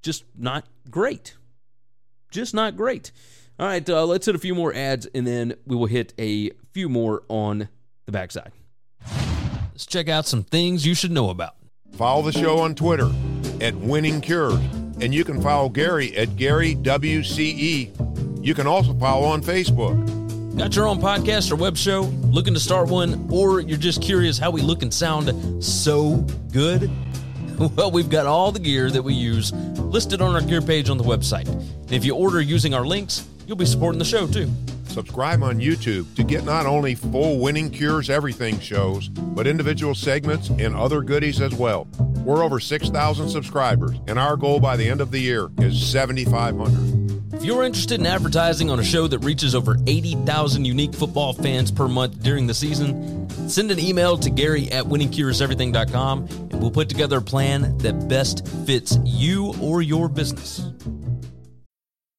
just 0.02 0.24
not 0.36 0.66
great. 0.90 1.36
Just 2.34 2.52
not 2.52 2.76
great. 2.76 3.12
All 3.60 3.66
right, 3.68 3.88
uh, 3.88 4.04
let's 4.04 4.26
hit 4.26 4.34
a 4.34 4.40
few 4.40 4.56
more 4.56 4.74
ads 4.74 5.06
and 5.14 5.24
then 5.24 5.54
we 5.66 5.76
will 5.76 5.86
hit 5.86 6.12
a 6.18 6.50
few 6.72 6.88
more 6.88 7.22
on 7.28 7.68
the 8.06 8.12
backside. 8.12 8.50
Let's 9.70 9.86
check 9.86 10.08
out 10.08 10.26
some 10.26 10.42
things 10.42 10.84
you 10.84 10.96
should 10.96 11.12
know 11.12 11.30
about. 11.30 11.54
Follow 11.92 12.22
the 12.22 12.32
show 12.32 12.58
on 12.58 12.74
Twitter 12.74 13.08
at 13.60 13.76
Winning 13.76 14.20
Cures, 14.20 14.58
and 15.00 15.14
you 15.14 15.22
can 15.24 15.40
follow 15.40 15.68
Gary 15.68 16.16
at 16.16 16.34
Gary 16.34 16.74
WCE. 16.74 18.44
You 18.44 18.54
can 18.54 18.66
also 18.66 18.94
follow 18.94 19.28
on 19.28 19.40
Facebook. 19.40 20.58
Got 20.58 20.74
your 20.74 20.88
own 20.88 21.00
podcast 21.00 21.52
or 21.52 21.56
web 21.56 21.76
show? 21.76 22.02
Looking 22.32 22.54
to 22.54 22.60
start 22.60 22.88
one, 22.88 23.28
or 23.30 23.60
you're 23.60 23.78
just 23.78 24.02
curious 24.02 24.38
how 24.38 24.50
we 24.50 24.60
look 24.60 24.82
and 24.82 24.92
sound 24.92 25.64
so 25.64 26.16
good? 26.52 26.90
Well, 27.76 27.90
we've 27.90 28.10
got 28.10 28.26
all 28.26 28.52
the 28.52 28.58
gear 28.58 28.90
that 28.90 29.02
we 29.02 29.14
use 29.14 29.52
listed 29.52 30.20
on 30.20 30.34
our 30.34 30.40
gear 30.40 30.60
page 30.60 30.90
on 30.90 30.98
the 30.98 31.04
website. 31.04 31.48
And 31.48 31.92
if 31.92 32.04
you 32.04 32.14
order 32.14 32.40
using 32.40 32.74
our 32.74 32.84
links, 32.84 33.26
you'll 33.46 33.56
be 33.56 33.66
supporting 33.66 33.98
the 33.98 34.04
show 34.04 34.26
too. 34.26 34.50
Subscribe 34.88 35.42
on 35.42 35.58
YouTube 35.58 36.14
to 36.16 36.22
get 36.22 36.44
not 36.44 36.66
only 36.66 36.94
full 36.94 37.40
Winning 37.40 37.70
Cures 37.70 38.10
Everything 38.10 38.58
shows, 38.60 39.08
but 39.08 39.46
individual 39.46 39.94
segments 39.94 40.48
and 40.50 40.74
other 40.74 41.00
goodies 41.02 41.40
as 41.40 41.54
well. 41.54 41.86
We're 42.24 42.44
over 42.44 42.60
6,000 42.60 43.28
subscribers, 43.28 43.96
and 44.06 44.18
our 44.18 44.36
goal 44.36 44.60
by 44.60 44.76
the 44.76 44.88
end 44.88 45.00
of 45.00 45.10
the 45.10 45.18
year 45.18 45.50
is 45.58 45.84
7,500. 45.84 47.03
If 47.36 47.44
you're 47.44 47.64
interested 47.64 48.00
in 48.00 48.06
advertising 48.06 48.70
on 48.70 48.78
a 48.78 48.84
show 48.84 49.06
that 49.08 49.18
reaches 49.18 49.54
over 49.54 49.76
80,000 49.86 50.64
unique 50.64 50.94
football 50.94 51.32
fans 51.32 51.70
per 51.70 51.88
month 51.88 52.22
during 52.22 52.46
the 52.46 52.54
season, 52.54 53.28
send 53.48 53.70
an 53.70 53.78
email 53.78 54.16
to 54.18 54.30
Gary 54.30 54.70
at 54.70 54.84
winningcureseverything.com 54.84 56.18
and 56.20 56.60
we'll 56.60 56.70
put 56.70 56.88
together 56.88 57.18
a 57.18 57.22
plan 57.22 57.76
that 57.78 58.08
best 58.08 58.46
fits 58.64 58.98
you 59.04 59.52
or 59.60 59.82
your 59.82 60.08
business. 60.08 60.62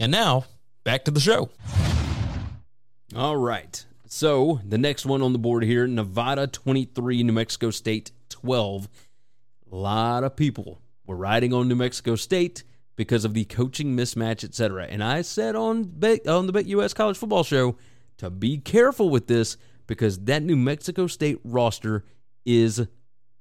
And 0.00 0.10
now, 0.10 0.46
back 0.82 1.04
to 1.04 1.10
the 1.10 1.20
show. 1.20 1.50
All 3.14 3.36
right. 3.36 3.84
So 4.06 4.60
the 4.66 4.78
next 4.78 5.04
one 5.04 5.20
on 5.20 5.34
the 5.34 5.38
board 5.38 5.62
here 5.62 5.86
Nevada 5.86 6.46
23, 6.46 7.22
New 7.22 7.34
Mexico 7.34 7.70
State 7.70 8.10
12. 8.30 8.88
A 9.70 9.76
lot 9.76 10.24
of 10.24 10.36
people 10.36 10.80
were 11.06 11.16
riding 11.16 11.52
on 11.52 11.68
New 11.68 11.76
Mexico 11.76 12.16
State 12.16 12.64
because 12.96 13.26
of 13.26 13.34
the 13.34 13.44
coaching 13.44 13.94
mismatch, 13.94 14.42
etc. 14.42 14.86
And 14.86 15.04
I 15.04 15.20
said 15.20 15.54
on 15.54 15.80
on 16.26 16.46
the 16.46 16.52
BetUS 16.52 16.94
College 16.94 17.18
Football 17.18 17.44
Show 17.44 17.76
to 18.16 18.30
be 18.30 18.56
careful 18.56 19.10
with 19.10 19.26
this 19.26 19.58
because 19.86 20.18
that 20.20 20.42
New 20.42 20.56
Mexico 20.56 21.08
State 21.08 21.40
roster 21.44 22.06
is 22.46 22.86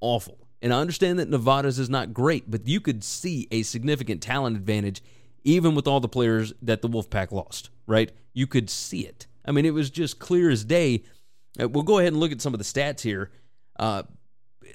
awful. 0.02 0.38
And 0.62 0.74
I 0.74 0.82
understand 0.82 1.20
that 1.20 1.30
Nevada's 1.30 1.80
is 1.80 1.90
not 1.90 2.14
great, 2.14 2.52
but 2.52 2.68
you 2.68 2.82
could 2.82 3.02
see 3.02 3.48
a 3.50 3.64
significant 3.64 4.22
talent 4.22 4.58
advantage 4.58 5.02
even 5.44 5.76
with 5.76 5.88
all 5.88 6.00
the 6.00 6.08
players 6.10 6.54
that 6.62 6.82
the 6.82 6.90
Wolfpack 6.90 7.32
lost, 7.32 7.70
right? 7.88 8.12
You 8.34 8.48
could 8.48 8.70
see 8.70 9.02
it. 9.02 9.28
I 9.46 9.52
mean, 9.52 9.66
it 9.66 9.74
was 9.74 9.90
just 9.90 10.20
clear 10.20 10.50
as 10.50 10.64
day. 10.64 11.04
Uh, 11.60 11.68
we'll 11.68 11.84
go 11.84 12.00
ahead 12.00 12.14
and 12.14 12.20
look 12.20 12.32
at 12.32 12.42
some 12.42 12.54
of 12.54 12.60
the 12.60 12.64
stats 12.64 13.02
here. 13.02 13.32
Uh, 13.78 14.04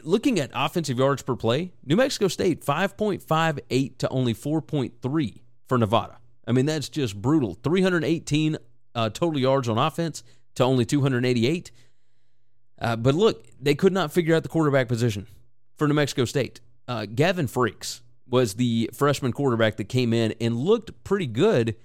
looking 0.03 0.39
at 0.39 0.51
offensive 0.55 0.99
yards 0.99 1.23
per 1.23 1.37
play, 1.37 1.73
New 1.85 1.97
Mexico 1.97 2.29
State 2.29 2.65
5.58 2.65 3.99
to 3.99 4.09
only 4.09 4.35
4.3 4.35 5.41
for 5.69 5.79
Nevada. 5.79 6.19
I 6.47 6.53
mean, 6.53 6.67
that's 6.67 6.89
just 6.89 7.21
brutal. 7.21 7.55
318 7.63 8.59
uh, 8.95 9.11
total 9.11 9.41
yards 9.41 9.69
on 9.69 9.79
offense 9.79 10.23
to 10.57 10.65
only 10.65 10.85
288. 10.85 11.71
Uh, 12.81 12.97
but 12.97 13.15
look, 13.15 13.47
they 13.61 13.75
could 13.75 13.93
not 13.93 14.13
figure 14.13 14.35
out 14.35 14.43
the 14.43 14.49
quarterback 14.49 14.89
position 14.89 15.27
for 15.77 15.89
New 15.89 15.95
Mexico 15.95 16.25
State. 16.25 16.61
Uh, 16.87 17.07
Gavin 17.07 17.47
Frakes 17.47 18.01
was 18.29 18.55
the 18.55 18.91
freshman 18.93 19.33
quarterback 19.33 19.77
that 19.77 19.89
came 19.89 20.13
in 20.13 20.35
and 20.41 20.57
looked 20.57 21.05
pretty 21.05 21.27
good, 21.27 21.77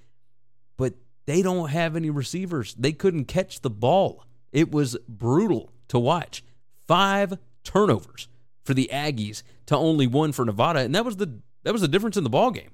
but 0.76 0.94
they 1.26 1.42
don't 1.42 1.70
have 1.70 1.96
any 1.96 2.10
receivers. 2.10 2.74
They 2.74 2.92
couldn't 2.92 3.26
catch 3.26 3.60
the 3.60 3.70
ball. 3.70 4.24
It 4.52 4.72
was 4.72 4.96
brutal 5.08 5.70
to 5.88 5.98
watch. 5.98 6.42
Five 6.86 7.38
turnovers 7.62 8.28
for 8.64 8.74
the 8.74 8.90
Aggies 8.92 9.42
to 9.66 9.76
only 9.76 10.06
one 10.06 10.32
for 10.32 10.44
Nevada, 10.44 10.80
and 10.80 10.94
that 10.94 11.04
was 11.04 11.16
the 11.16 11.40
that 11.62 11.72
was 11.72 11.82
the 11.82 11.88
difference 11.88 12.16
in 12.16 12.24
the 12.24 12.30
ball 12.30 12.50
game. 12.50 12.70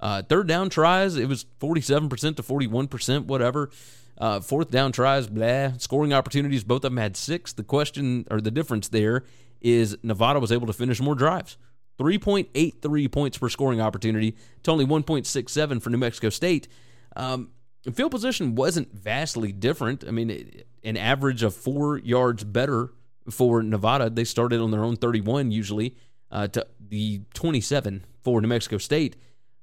Uh, 0.00 0.22
third 0.22 0.48
down 0.48 0.70
tries, 0.70 1.16
it 1.16 1.28
was 1.28 1.44
47% 1.60 2.36
to 2.36 2.42
41%, 2.42 3.26
whatever. 3.26 3.70
Uh, 4.16 4.40
fourth 4.40 4.70
down 4.70 4.92
tries, 4.92 5.26
blah. 5.26 5.72
Scoring 5.78 6.12
opportunities, 6.12 6.64
both 6.64 6.84
of 6.84 6.92
them 6.92 6.96
had 6.96 7.16
six. 7.16 7.52
The 7.52 7.62
question 7.62 8.26
or 8.30 8.40
the 8.40 8.50
difference 8.50 8.88
there 8.88 9.24
is 9.60 9.96
Nevada 10.02 10.40
was 10.40 10.52
able 10.52 10.66
to 10.66 10.72
finish 10.72 11.00
more 11.00 11.14
drives. 11.14 11.58
3.83 12.00 13.12
points 13.12 13.36
per 13.36 13.50
scoring 13.50 13.80
opportunity 13.80 14.34
to 14.62 14.70
only 14.70 14.86
1.67 14.86 15.82
for 15.82 15.90
New 15.90 15.98
Mexico 15.98 16.30
State. 16.30 16.66
Um, 17.14 17.50
field 17.92 18.10
position 18.10 18.54
wasn't 18.54 18.92
vastly 18.94 19.52
different. 19.52 20.04
I 20.08 20.10
mean, 20.10 20.62
an 20.82 20.96
average 20.96 21.42
of 21.42 21.54
four 21.54 21.98
yards 21.98 22.42
better 22.42 22.94
for 23.30 23.62
Nevada. 23.62 24.08
They 24.08 24.24
started 24.24 24.60
on 24.60 24.70
their 24.70 24.82
own 24.82 24.96
31 24.96 25.50
usually 25.50 25.94
uh, 26.30 26.48
to 26.48 26.66
the 26.88 27.20
27 27.34 28.06
for 28.22 28.40
New 28.40 28.48
Mexico 28.48 28.78
State. 28.78 29.16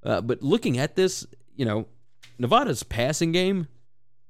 Uh, 0.04 0.22
but 0.22 0.44
looking 0.44 0.78
at 0.78 0.96
this, 0.96 1.26
you 1.56 1.66
know, 1.66 1.88
Nevada's 2.38 2.84
passing 2.84 3.32
game 3.32 3.68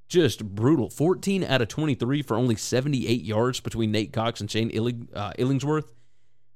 just 0.07 0.45
brutal. 0.45 0.89
14 0.89 1.43
out 1.43 1.61
of 1.61 1.67
23 1.67 2.21
for 2.21 2.37
only 2.37 2.55
78 2.55 3.21
yards 3.21 3.59
between 3.59 3.91
Nate 3.91 4.13
Cox 4.13 4.39
and 4.39 4.49
Shane 4.49 4.71
uh, 5.13 5.33
Illingworth. 5.37 5.91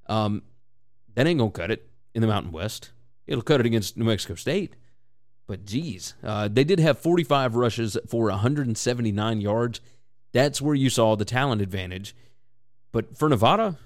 Um, 0.08 0.44
that 1.16 1.28
ain't 1.28 1.40
gonna 1.40 1.52
cut 1.52 1.72
it 1.72 1.88
in 2.14 2.22
the 2.22 2.28
Mountain 2.28 2.52
West. 2.52 2.92
It'll 3.28 3.44
cut 3.44 3.60
it 3.60 3.66
against 3.66 3.98
New 3.98 4.06
Mexico 4.06 4.36
State. 4.36 4.76
But 5.48 5.66
geez, 5.66 6.16
uh, 6.24 6.48
they 6.48 6.64
did 6.64 6.80
have 6.80 7.00
45 7.00 7.56
rushes 7.56 7.98
for 8.08 8.26
179 8.26 9.42
yards. 9.42 9.82
That's 10.32 10.62
where 10.62 10.76
you 10.76 10.90
saw 10.90 11.16
the 11.16 11.26
talent 11.26 11.62
advantage. 11.62 12.16
But 12.92 13.18
for 13.18 13.28
Nevada, 13.28 13.78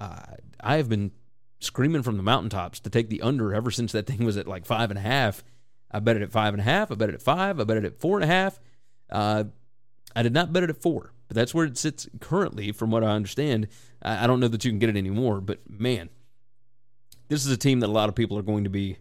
uh, 0.00 0.22
I 0.60 0.76
have 0.76 0.88
been 0.88 1.12
screaming 1.60 2.02
from 2.02 2.16
the 2.16 2.22
mountaintops 2.22 2.80
to 2.80 2.90
take 2.90 3.08
the 3.08 3.22
under 3.22 3.54
ever 3.54 3.70
since 3.70 3.92
that 3.92 4.06
thing 4.06 4.24
was 4.24 4.36
at 4.36 4.48
like 4.48 4.64
five 4.64 4.90
and 4.90 4.98
a 4.98 5.02
half. 5.02 5.44
I 5.90 6.00
bet 6.00 6.16
it 6.16 6.22
at 6.22 6.32
five 6.32 6.54
and 6.54 6.60
a 6.60 6.64
half. 6.64 6.90
I 6.90 6.94
bet 6.94 7.10
it 7.10 7.14
at 7.14 7.22
five. 7.22 7.60
I 7.60 7.64
bet 7.64 7.76
it 7.76 7.84
at 7.84 8.00
four 8.00 8.16
and 8.16 8.24
a 8.24 8.34
half. 8.34 8.58
Uh, 9.10 9.44
I 10.16 10.22
did 10.22 10.32
not 10.32 10.52
bet 10.52 10.62
it 10.62 10.70
at 10.70 10.80
four, 10.80 11.12
but 11.28 11.34
that's 11.34 11.54
where 11.54 11.66
it 11.66 11.76
sits 11.76 12.08
currently, 12.20 12.72
from 12.72 12.90
what 12.90 13.04
I 13.04 13.08
understand. 13.08 13.68
I, 14.02 14.24
I 14.24 14.26
don't 14.26 14.40
know 14.40 14.48
that 14.48 14.64
you 14.64 14.70
can 14.70 14.78
get 14.78 14.90
it 14.90 14.96
anymore, 14.96 15.40
but 15.40 15.60
man, 15.68 16.08
this 17.32 17.46
is 17.46 17.50
a 17.50 17.56
team 17.56 17.80
that 17.80 17.86
a 17.86 17.92
lot 17.92 18.10
of 18.10 18.14
people 18.14 18.36
are 18.36 18.42
going 18.42 18.64
to 18.64 18.70
be 18.70 18.98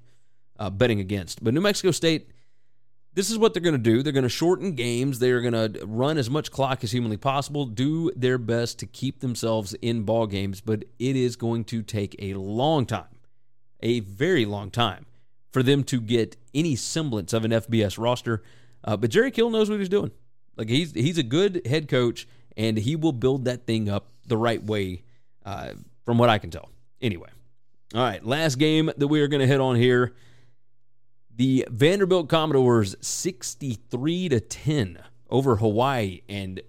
uh, 0.57 0.69
betting 0.69 1.01
against. 1.01 1.43
But 1.43 1.53
New 1.53 1.59
Mexico 1.59 1.91
State, 1.91 2.29
this 3.13 3.29
is 3.29 3.38
what 3.38 3.53
they're 3.53 3.61
going 3.61 3.75
to 3.75 3.77
do. 3.77 4.01
They're 4.01 4.13
going 4.13 4.23
to 4.23 4.29
shorten 4.29 4.73
games. 4.73 5.19
They're 5.19 5.41
going 5.41 5.73
to 5.73 5.86
run 5.86 6.17
as 6.17 6.29
much 6.29 6.49
clock 6.49 6.82
as 6.82 6.93
humanly 6.93 7.17
possible, 7.17 7.65
do 7.65 8.09
their 8.15 8.38
best 8.38 8.79
to 8.79 8.86
keep 8.86 9.19
themselves 9.19 9.73
in 9.82 10.03
ball 10.03 10.27
games, 10.27 10.61
but 10.61 10.86
it 10.97 11.17
is 11.17 11.36
going 11.36 11.65
to 11.65 11.82
take 11.82 12.15
a 12.19 12.36
long 12.36 12.86
time, 12.86 13.19
a 13.82 13.99
very 13.99 14.45
long 14.45 14.71
time, 14.71 15.07
for 15.51 15.61
them 15.61 15.84
to 15.84 15.99
get 15.99 16.38
any 16.53 16.77
semblance 16.77 17.34
of 17.34 17.43
an 17.43 17.51
FBS 17.51 18.01
roster. 18.01 18.43
Uh, 18.82 18.95
but 18.95 19.09
Jerry 19.09 19.32
Kill 19.32 19.49
knows 19.49 19.69
what 19.69 19.79
he's 19.79 19.89
doing. 19.89 20.11
Like 20.55 20.69
he's 20.69 20.93
he's 20.93 21.17
a 21.17 21.23
good 21.23 21.63
head 21.65 21.89
coach, 21.89 22.29
and 22.55 22.77
he 22.77 22.95
will 22.95 23.11
build 23.11 23.43
that 23.43 23.67
thing 23.67 23.89
up 23.89 24.07
the 24.25 24.38
right 24.38 24.63
way, 24.63 25.03
uh, 25.45 25.73
from 26.05 26.17
what 26.17 26.29
I 26.29 26.38
can 26.38 26.49
tell. 26.49 26.69
Anyway, 27.01 27.29
all 27.93 28.01
right, 28.01 28.25
last 28.25 28.55
game 28.55 28.91
that 28.97 29.07
we 29.07 29.21
are 29.21 29.27
going 29.27 29.41
to 29.41 29.47
hit 29.47 29.59
on 29.59 29.75
here. 29.75 30.13
The 31.35 31.65
Vanderbilt 31.69 32.29
Commodores 32.29 32.95
63 33.01 34.29
to 34.29 34.39
10 34.39 34.99
over 35.29 35.57
Hawaii 35.57 36.21
and 36.29 36.61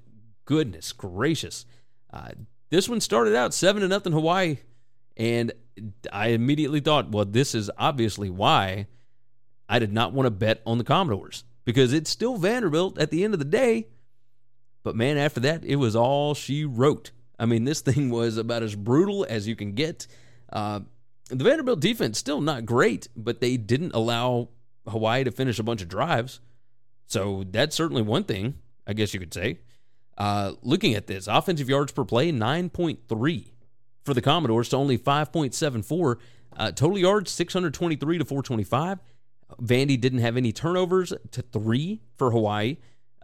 goodness 0.45 0.93
gracious. 0.93 1.67
Uh, 2.13 2.31
this 2.71 2.89
one 2.89 3.01
started 3.01 3.35
out 3.35 3.55
7 3.55 3.83
to 3.83 3.89
nothing 3.89 4.13
Hawaii 4.13 4.59
and 5.17 5.53
I 6.13 6.29
immediately 6.29 6.81
thought, 6.81 7.11
well, 7.11 7.25
this 7.25 7.55
is 7.55 7.71
obviously 7.79 8.31
why 8.31 8.87
I 9.69 9.79
did 9.79 9.93
not 9.93 10.13
want 10.13 10.27
to 10.27 10.31
bet 10.31 10.63
on 10.67 10.79
the 10.79 10.85
Commodores 10.85 11.45
because 11.65 11.93
it's 11.93 12.11
still 12.11 12.37
Vanderbilt 12.37 12.99
at 12.99 13.11
the 13.11 13.25
end 13.25 13.35
of 13.35 13.39
the 13.39 13.45
day. 13.45 13.89
But 14.83 14.97
man, 14.97 15.17
after 15.17 15.41
that, 15.41 15.65
it 15.65 15.77
was 15.77 15.95
all 15.95 16.35
she 16.35 16.65
wrote. 16.65 17.13
I 17.39 17.47
mean, 17.47 17.65
this 17.65 17.81
thing 17.81 18.11
was 18.11 18.37
about 18.37 18.63
as 18.63 18.75
brutal 18.75 19.27
as 19.29 19.47
you 19.47 19.57
can 19.57 19.73
get. 19.73 20.07
Uh, 20.53 20.81
the 21.33 21.45
Vanderbilt 21.45 21.81
defense 21.81 22.19
still 22.19 22.41
not 22.41 22.67
great, 22.67 23.09
but 23.17 23.41
they 23.41 23.57
didn't 23.57 23.95
allow 23.95 24.51
Hawaii 24.87 25.25
to 25.25 25.31
finish 25.31 25.59
a 25.59 25.63
bunch 25.63 25.81
of 25.81 25.89
drives. 25.89 26.41
So 27.07 27.45
that's 27.51 27.75
certainly 27.75 28.03
one 28.03 28.25
thing, 28.25 28.55
I 28.87 28.93
guess 28.93 29.15
you 29.15 29.21
could 29.21 29.33
say. 29.33 29.61
Uh, 30.19 30.53
looking 30.63 30.95
at 30.95 31.07
this, 31.07 31.27
offensive 31.27 31.69
yards 31.69 31.93
per 31.93 32.05
play, 32.05 32.31
9.3 32.31 33.51
for 34.05 34.15
the 34.15 34.21
Commodores 34.21 34.69
to 34.71 34.77
only 34.77 34.99
5.74. 34.99 36.17
Uh, 36.55 36.71
total 36.73 36.99
yards, 36.99 37.31
623 37.31 38.19
to 38.19 38.25
425. 38.25 39.01
Vandy 39.61 39.99
didn't 39.99 40.21
have 40.21 40.37
any 40.37 40.53
turnovers 40.53 41.13
to 41.31 41.43
three 41.43 42.03
for 42.17 42.31
Hawaii. 42.31 42.77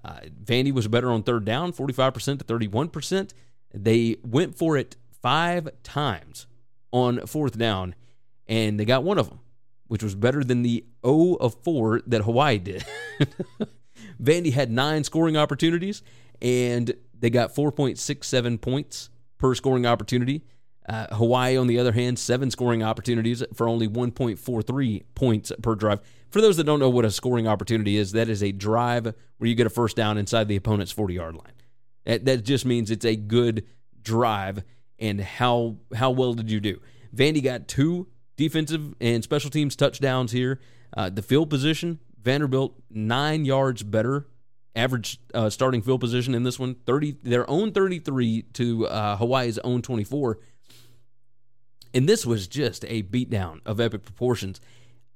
Uh, 0.02 0.20
Vandy 0.44 0.72
was 0.72 0.88
better 0.88 1.10
on 1.10 1.22
third 1.22 1.44
down, 1.44 1.72
45% 1.72 2.38
to 2.38 2.44
31%. 2.44 3.30
They 3.74 4.16
went 4.22 4.56
for 4.56 4.76
it 4.76 4.96
five 5.20 5.68
times 5.82 6.46
on 6.92 7.26
fourth 7.26 7.58
down, 7.58 7.94
and 8.46 8.78
they 8.78 8.84
got 8.84 9.04
one 9.04 9.18
of 9.18 9.28
them, 9.28 9.40
which 9.86 10.02
was 10.02 10.14
better 10.14 10.42
than 10.42 10.62
the 10.62 10.84
O 11.04 11.34
of 11.34 11.54
4 11.62 12.02
that 12.06 12.22
Hawaii 12.22 12.58
did. 12.58 12.84
Vandy 14.22 14.52
had 14.52 14.70
nine 14.70 15.04
scoring 15.04 15.36
opportunities, 15.36 16.02
and 16.40 16.94
they 17.18 17.30
got 17.30 17.54
4.67 17.54 18.60
points 18.60 19.10
per 19.38 19.54
scoring 19.54 19.86
opportunity. 19.86 20.42
Uh, 20.88 21.06
Hawaii, 21.14 21.56
on 21.56 21.66
the 21.66 21.78
other 21.78 21.92
hand, 21.92 22.18
seven 22.18 22.50
scoring 22.50 22.82
opportunities 22.82 23.42
for 23.52 23.68
only 23.68 23.86
1.43 23.86 25.02
points 25.14 25.52
per 25.62 25.74
drive. 25.74 26.00
For 26.30 26.40
those 26.40 26.56
that 26.56 26.64
don't 26.64 26.80
know 26.80 26.88
what 26.88 27.04
a 27.04 27.10
scoring 27.10 27.46
opportunity 27.46 27.96
is, 27.96 28.12
that 28.12 28.28
is 28.28 28.42
a 28.42 28.52
drive 28.52 29.14
where 29.36 29.48
you 29.48 29.54
get 29.54 29.66
a 29.66 29.70
first 29.70 29.96
down 29.96 30.16
inside 30.16 30.48
the 30.48 30.56
opponent's 30.56 30.92
40 30.92 31.14
yard 31.14 31.34
line. 31.34 31.52
That, 32.04 32.24
that 32.24 32.44
just 32.44 32.64
means 32.64 32.90
it's 32.90 33.04
a 33.04 33.16
good 33.16 33.66
drive 34.00 34.64
and 34.98 35.20
how 35.20 35.76
how 35.94 36.10
well 36.10 36.34
did 36.34 36.50
you 36.50 36.60
do? 36.60 36.80
Vandy 37.14 37.42
got 37.42 37.68
two 37.68 38.06
defensive 38.36 38.94
and 39.00 39.22
special 39.24 39.50
teams 39.50 39.76
touchdowns 39.76 40.32
here. 40.32 40.60
Uh, 40.96 41.10
the 41.10 41.22
field 41.22 41.50
position, 41.50 41.98
Vanderbilt 42.22 42.74
nine 42.90 43.44
yards 43.44 43.82
better 43.82 44.26
average 44.76 45.18
uh, 45.34 45.50
starting 45.50 45.82
field 45.82 46.00
position 46.00 46.34
in 46.34 46.44
this 46.44 46.58
one. 46.58 46.76
Their 47.22 47.48
own 47.50 47.72
thirty 47.72 47.98
three 47.98 48.42
to 48.54 48.86
uh, 48.86 49.16
Hawaii's 49.16 49.58
own 49.58 49.82
twenty 49.82 50.04
four. 50.04 50.38
And 51.94 52.08
this 52.08 52.26
was 52.26 52.46
just 52.46 52.84
a 52.86 53.02
beatdown 53.02 53.60
of 53.64 53.80
epic 53.80 54.04
proportions. 54.04 54.60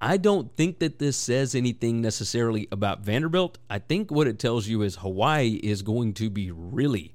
I 0.00 0.16
don't 0.16 0.56
think 0.56 0.80
that 0.80 0.98
this 0.98 1.16
says 1.16 1.54
anything 1.54 2.00
necessarily 2.00 2.66
about 2.72 3.02
Vanderbilt. 3.02 3.58
I 3.70 3.78
think 3.78 4.10
what 4.10 4.26
it 4.26 4.38
tells 4.38 4.66
you 4.66 4.82
is 4.82 4.96
Hawaii 4.96 5.60
is 5.62 5.82
going 5.82 6.14
to 6.14 6.28
be 6.28 6.50
really, 6.50 7.14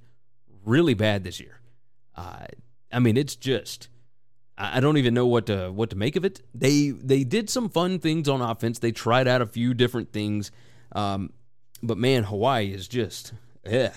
really 0.64 0.94
bad 0.94 1.26
this 1.26 1.40
year. 1.40 1.60
Uh, 2.18 2.48
I 2.92 3.00
mean, 3.00 3.16
it's 3.16 3.36
just 3.36 3.90
I 4.58 4.80
don't 4.80 4.98
even 4.98 5.14
know 5.14 5.28
what 5.28 5.46
to 5.46 5.72
what 5.72 5.92
to 5.92 5.96
make 5.96 6.16
of 6.16 6.26
it. 6.26 6.42
They 6.54 6.90
they 6.90 7.24
did 7.24 7.50
some 7.50 7.70
fun 7.70 8.00
things 8.00 8.28
on 8.28 8.42
offense. 8.42 8.80
They 8.80 8.92
tried 8.92 9.28
out 9.28 9.42
a 9.42 9.46
few 9.46 9.76
different 9.76 10.12
things, 10.12 10.52
um, 10.94 11.32
but 11.84 11.98
man, 11.98 12.24
Hawaii 12.24 12.74
is 12.74 12.88
just 12.88 13.34
yeah. 13.64 13.94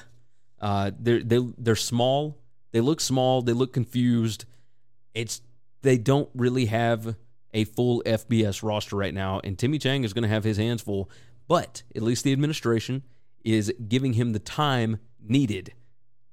Uh, 0.60 0.90
they're 0.98 1.22
they 1.22 1.38
they're 1.56 1.76
small. 1.76 2.36
They 2.72 2.82
look 2.82 3.00
small. 3.00 3.40
They 3.40 3.54
look 3.54 3.72
confused. 3.72 4.44
It's 5.14 5.40
they 5.80 5.96
don't 5.96 6.28
really 6.34 6.66
have 6.66 7.16
a 7.54 7.64
full 7.64 8.02
FBS 8.04 8.62
roster 8.62 8.96
right 8.96 9.14
now, 9.14 9.40
and 9.42 9.58
Timmy 9.58 9.78
Chang 9.78 10.04
is 10.04 10.12
going 10.12 10.22
to 10.22 10.28
have 10.28 10.44
his 10.44 10.58
hands 10.58 10.82
full. 10.82 11.10
But 11.48 11.84
at 11.96 12.02
least 12.02 12.22
the 12.22 12.32
administration 12.32 13.02
is 13.42 13.72
giving 13.88 14.12
him 14.12 14.34
the 14.34 14.38
time 14.38 15.00
needed 15.20 15.72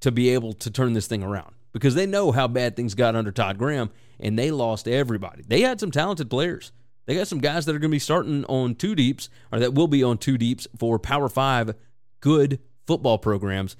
to 0.01 0.11
be 0.11 0.29
able 0.29 0.53
to 0.53 0.69
turn 0.69 0.93
this 0.93 1.07
thing 1.07 1.23
around 1.23 1.53
because 1.77 1.93
they 1.93 2.07
know 2.07 2.31
how 2.31 2.47
bad 2.47 2.75
things 2.75 2.95
got 2.95 3.15
under 3.15 3.31
Todd 3.31 3.59
Graham 3.59 3.91
and 4.19 4.37
they 4.37 4.49
lost 4.49 4.87
everybody. 4.87 5.43
They 5.47 5.61
had 5.61 5.79
some 5.79 5.91
talented 5.91 6.27
players. 6.27 6.71
They 7.05 7.13
got 7.15 7.27
some 7.27 7.39
guys 7.39 7.65
that 7.65 7.75
are 7.75 7.79
going 7.79 7.91
to 7.91 7.95
be 7.95 7.99
starting 7.99 8.43
on 8.45 8.73
two 8.73 8.95
deeps 8.95 9.29
or 9.51 9.59
that 9.59 9.75
will 9.75 9.87
be 9.87 10.03
on 10.03 10.17
two 10.17 10.39
deeps 10.39 10.67
for 10.75 10.97
Power 10.97 11.29
Five 11.29 11.75
good 12.19 12.59
football 12.87 13.19
programs. 13.19 13.75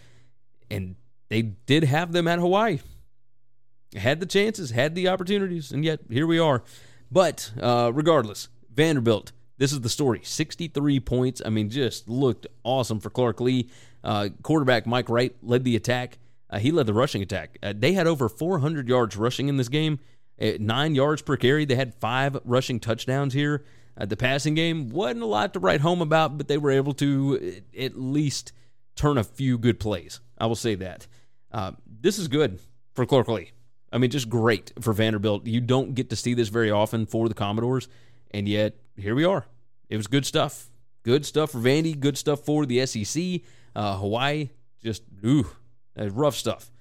And 0.70 0.95
they 1.30 1.41
did 1.41 1.86
have 1.86 2.12
them 2.12 2.28
at 2.28 2.39
Hawaii. 2.39 2.80
Had 3.95 4.20
the 4.20 4.26
chances, 4.28 4.72
had 4.72 4.93
the 4.93 5.08
opportunities, 5.08 5.72
and 5.72 5.84
yet 5.84 6.02
here 6.10 6.28
we 6.28 6.38
are. 6.38 6.64
But 7.12 7.52
uh, 7.60 7.91
regardless, 7.93 8.50
Vanderbilt, 8.72 9.32
this 9.58 9.72
is 9.72 9.82
the 9.82 9.89
story 9.89 10.22
63 10.24 11.00
points. 11.00 11.41
I 11.43 11.50
mean, 11.50 11.70
just 11.70 12.08
looked 12.08 12.45
awesome 12.64 13.00
for 13.00 13.10
Clark 13.10 13.41
Lea. 13.41 13.70
Uh, 14.04 14.30
quarterback 14.43 14.86
Mike 14.86 15.10
Wright 15.10 15.36
led 15.41 15.64
the 15.64 15.76
attack. 15.76 16.20
Uh, 16.50 16.60
he 16.60 16.72
led 16.72 16.86
the 16.86 16.93
rushing 16.93 17.22
attack. 17.22 17.58
Uh, 17.62 17.74
they 17.76 17.93
had 17.93 18.08
over 18.08 18.30
400 18.30 18.88
yards 18.88 19.18
rushing 19.18 19.50
in 19.50 19.58
this 19.58 19.70
game, 19.70 20.00
uh, 20.41 20.52
nine 20.60 20.95
yards 20.95 21.22
per 21.22 21.36
carry. 21.36 21.66
They 21.66 21.76
had 21.76 21.93
five 21.95 22.38
rushing 22.45 22.80
touchdowns 22.80 23.34
here. 23.34 23.66
Uh, 23.98 24.06
the 24.06 24.18
passing 24.18 24.54
game 24.54 24.89
wasn't 24.89 25.24
a 25.24 25.26
lot 25.26 25.54
to 25.54 25.60
write 25.60 25.82
home 25.82 26.02
about, 26.02 26.38
but 26.38 26.48
they 26.48 26.58
were 26.58 26.72
able 26.72 26.93
to 26.93 27.62
uh, 27.78 27.82
at 27.82 28.00
least 28.00 28.54
turn 28.95 29.18
a 29.18 29.24
few 29.24 29.58
good 29.58 29.80
plays. 29.80 30.20
I 30.38 30.45
will 30.45 30.56
say 30.56 30.76
that. 30.76 31.08
Uh, 31.52 31.72
this 31.86 32.20
is 32.20 32.28
good 32.28 32.60
for 32.93 33.06
Clark 33.06 33.28
Lea. 33.28 33.52
I 33.91 33.98
mean, 33.98 34.12
just 34.12 34.30
great 34.30 34.72
for 34.80 34.93
Vanderbilt. 34.93 35.48
You 35.48 35.62
don't 35.62 35.95
get 35.95 36.10
to 36.12 36.16
see 36.16 36.34
this 36.34 36.50
very 36.50 36.70
often 36.70 37.06
for 37.06 37.28
the 37.28 37.34
Commodores, 37.34 37.88
and 38.32 38.48
yet 38.48 38.76
here 38.95 39.16
we 39.16 39.24
are. 39.24 39.45
It 39.89 39.98
was 39.98 40.08
good 40.08 40.26
stuff. 40.26 40.70
Good 41.04 41.26
stuff 41.26 41.52
for 41.52 41.60
Vandy. 41.60 41.98
Good 41.98 42.18
stuff 42.18 42.41
for 42.41 42.66
the 42.66 42.86
SEC. 42.86 43.41
Hawaii, 43.74 44.50
just 44.84 45.04
ooh, 45.26 45.48
rough 45.98 46.36
stuff. 46.36 46.72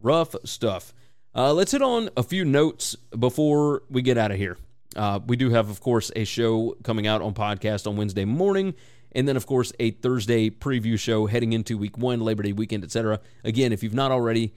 Rough 0.00 0.34
stuff. 0.44 0.94
Uh, 1.34 1.52
let's 1.52 1.72
hit 1.72 1.82
on 1.82 2.08
a 2.16 2.22
few 2.22 2.44
notes 2.44 2.96
before 3.18 3.82
we 3.90 4.02
get 4.02 4.18
out 4.18 4.30
of 4.30 4.36
here. 4.36 4.56
Uh, 4.96 5.20
we 5.26 5.36
do 5.36 5.50
have, 5.50 5.68
of 5.68 5.80
course, 5.80 6.10
a 6.16 6.24
show 6.24 6.74
coming 6.82 7.06
out 7.06 7.22
on 7.22 7.34
podcast 7.34 7.86
on 7.86 7.96
Wednesday 7.96 8.24
morning, 8.24 8.74
and 9.12 9.28
then, 9.28 9.36
of 9.36 9.46
course, 9.46 9.72
a 9.78 9.90
Thursday 9.90 10.50
preview 10.50 10.98
show 10.98 11.26
heading 11.26 11.52
into 11.52 11.76
Week 11.76 11.98
One, 11.98 12.20
Labor 12.20 12.42
Day 12.42 12.52
weekend, 12.52 12.84
etc. 12.84 13.20
Again, 13.44 13.72
if 13.72 13.82
you've 13.82 13.94
not 13.94 14.10
already, 14.10 14.54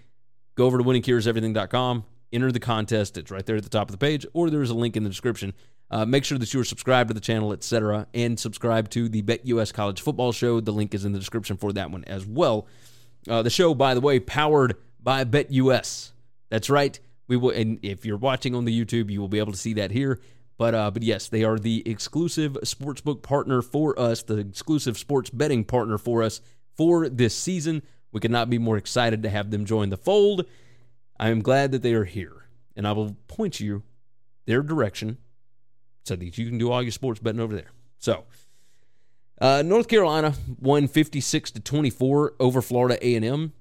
go 0.56 0.66
over 0.66 0.78
to 0.78 0.84
winningcureseverything.com, 0.84 2.06
enter 2.32 2.52
the 2.52 2.60
contest. 2.60 3.18
It's 3.18 3.32
right 3.32 3.46
there 3.46 3.58
at 3.58 3.64
the 3.64 3.70
top 3.70 3.90
of 3.90 3.92
the 3.92 3.98
page, 3.98 4.26
or 4.34 4.50
there's 4.50 4.70
a 4.70 4.76
link 4.76 4.96
in 4.96 5.04
the 5.04 5.10
description. 5.10 5.54
Uh, 5.90 6.06
make 6.06 6.24
sure 6.24 6.38
that 6.38 6.54
you 6.54 6.60
are 6.62 6.66
subscribed 6.66 7.10
to 7.10 7.14
the 7.14 7.20
channel, 7.20 7.52
etc., 7.52 8.08
and 8.14 8.40
subscribe 8.40 8.90
to 8.92 9.10
the 9.10 9.22
BetUS 9.22 9.74
College 9.74 10.00
Football 10.00 10.32
Show. 10.32 10.62
The 10.62 10.72
link 10.72 10.96
is 10.96 11.04
in 11.04 11.12
the 11.12 11.20
description 11.20 11.58
for 11.58 11.74
that 11.74 11.92
one 11.92 12.06
as 12.06 12.26
well. 12.26 12.66
Uh, 13.28 13.42
the 13.42 13.50
show, 13.50 13.74
by 13.74 13.94
the 13.94 14.02
way, 14.02 14.20
powered 14.20 14.76
by 15.02 15.24
BetUS. 15.24 16.12
That's 16.50 16.70
right. 16.70 17.00
We 17.28 17.38
will, 17.38 17.52
and 17.52 17.80
if 17.82 18.06
you're 18.06 18.18
watching 18.18 18.56
on 18.56 18.66
the 18.66 18.86
YouTube, 18.86 19.10
you 19.10 19.22
will 19.22 19.28
be 19.28 19.40
able 19.40 19.52
to 19.52 19.58
see 19.58 19.74
that 19.76 19.92
here. 19.92 20.20
But 20.58 20.76
uh, 20.76 20.92
but 20.92 21.02
yes, 21.02 21.28
they 21.30 21.44
are 21.44 21.58
the 21.58 21.82
exclusive 21.90 22.54
sportsbook 22.64 23.22
partner 23.22 23.62
for 23.62 23.98
us, 24.00 24.22
the 24.24 24.38
exclusive 24.38 24.98
sports 24.98 25.30
betting 25.30 25.64
partner 25.64 25.98
for 25.98 26.22
us 26.22 26.42
for 26.76 27.10
this 27.10 27.36
season. 27.36 27.84
We 28.12 28.20
could 28.20 28.32
not 28.32 28.50
be 28.50 28.58
more 28.58 28.78
excited 28.78 29.24
to 29.24 29.30
have 29.30 29.50
them 29.50 29.66
join 29.66 29.90
the 29.90 29.98
fold. 29.98 30.46
I 31.20 31.30
am 31.30 31.42
glad 31.42 31.72
that 31.72 31.82
they 31.82 31.94
are 31.94 32.04
here, 32.04 32.48
and 32.76 32.88
I 32.88 32.92
will 32.92 33.16
point 33.28 33.60
you 33.60 33.84
their 34.46 34.62
direction 34.62 35.18
so 36.04 36.16
that 36.16 36.38
you 36.38 36.46
can 36.48 36.58
do 36.58 36.72
all 36.72 36.84
your 36.84 36.92
sports 36.92 37.20
betting 37.20 37.42
over 37.42 37.56
there. 37.56 37.72
So. 38.00 38.26
Uh, 39.42 39.64
North 39.64 39.88
Carolina 39.88 40.36
won 40.60 40.88
56 40.88 41.50
to 41.52 41.60
24 41.60 42.36
over 42.40 42.62
Florida 42.62 42.96
A&M. 43.02 43.54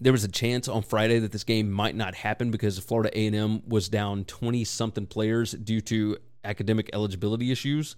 There 0.00 0.12
was 0.12 0.24
a 0.24 0.28
chance 0.28 0.68
on 0.68 0.82
Friday 0.82 1.18
that 1.18 1.32
this 1.32 1.44
game 1.44 1.70
might 1.70 1.94
not 1.94 2.14
happen 2.14 2.50
because 2.50 2.78
Florida 2.78 3.10
A&M 3.16 3.62
was 3.68 3.90
down 3.90 4.24
20 4.24 4.64
something 4.64 5.06
players 5.06 5.52
due 5.52 5.82
to 5.82 6.16
academic 6.44 6.88
eligibility 6.94 7.52
issues. 7.52 7.96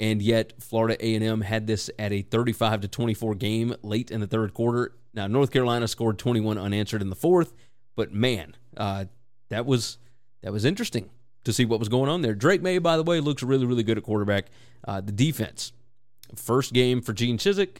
And 0.00 0.20
yet 0.20 0.54
Florida 0.60 0.96
A&M 1.00 1.42
had 1.42 1.68
this 1.68 1.90
at 1.96 2.12
a 2.12 2.22
35 2.22 2.80
to 2.80 2.88
24 2.88 3.36
game 3.36 3.76
late 3.82 4.10
in 4.10 4.20
the 4.20 4.26
third 4.26 4.52
quarter. 4.52 4.96
Now 5.14 5.28
North 5.28 5.52
Carolina 5.52 5.86
scored 5.86 6.18
21 6.18 6.58
unanswered 6.58 7.02
in 7.02 7.08
the 7.08 7.16
fourth, 7.16 7.54
but 7.94 8.12
man, 8.12 8.56
uh, 8.76 9.04
that 9.48 9.64
was 9.64 9.98
that 10.42 10.52
was 10.52 10.64
interesting 10.64 11.08
to 11.44 11.52
see 11.52 11.64
what 11.64 11.78
was 11.78 11.88
going 11.88 12.10
on 12.10 12.22
there. 12.22 12.34
Drake 12.34 12.62
Maye, 12.62 12.78
by 12.78 12.96
the 12.96 13.02
way, 13.04 13.20
looks 13.20 13.42
really 13.42 13.64
really 13.64 13.84
good 13.84 13.96
at 13.96 14.04
quarterback. 14.04 14.46
Uh, 14.86 15.00
the 15.00 15.12
defense 15.12 15.72
First 16.34 16.72
game 16.72 17.00
for 17.00 17.12
Gene 17.12 17.38
Chizik. 17.38 17.78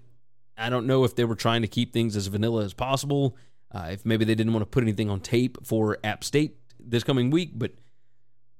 I 0.56 0.70
don't 0.70 0.86
know 0.86 1.04
if 1.04 1.14
they 1.14 1.24
were 1.24 1.34
trying 1.34 1.62
to 1.62 1.68
keep 1.68 1.92
things 1.92 2.16
as 2.16 2.26
vanilla 2.28 2.64
as 2.64 2.72
possible. 2.72 3.36
Uh, 3.70 3.88
if 3.90 4.06
maybe 4.06 4.24
they 4.24 4.34
didn't 4.34 4.52
want 4.52 4.62
to 4.62 4.70
put 4.70 4.82
anything 4.82 5.10
on 5.10 5.20
tape 5.20 5.58
for 5.66 5.98
App 6.04 6.24
State 6.24 6.56
this 6.78 7.04
coming 7.04 7.30
week, 7.30 7.52
but 7.54 7.72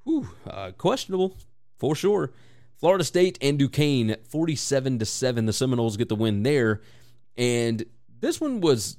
whew, 0.04 0.28
uh, 0.46 0.72
questionable 0.76 1.38
for 1.78 1.94
sure. 1.94 2.32
Florida 2.78 3.04
State 3.04 3.38
and 3.40 3.58
Duquesne, 3.58 4.16
forty-seven 4.28 4.98
to 4.98 5.06
seven. 5.06 5.46
The 5.46 5.52
Seminoles 5.52 5.96
get 5.96 6.10
the 6.10 6.16
win 6.16 6.42
there, 6.42 6.82
and 7.36 7.84
this 8.20 8.40
one 8.40 8.60
was 8.60 8.98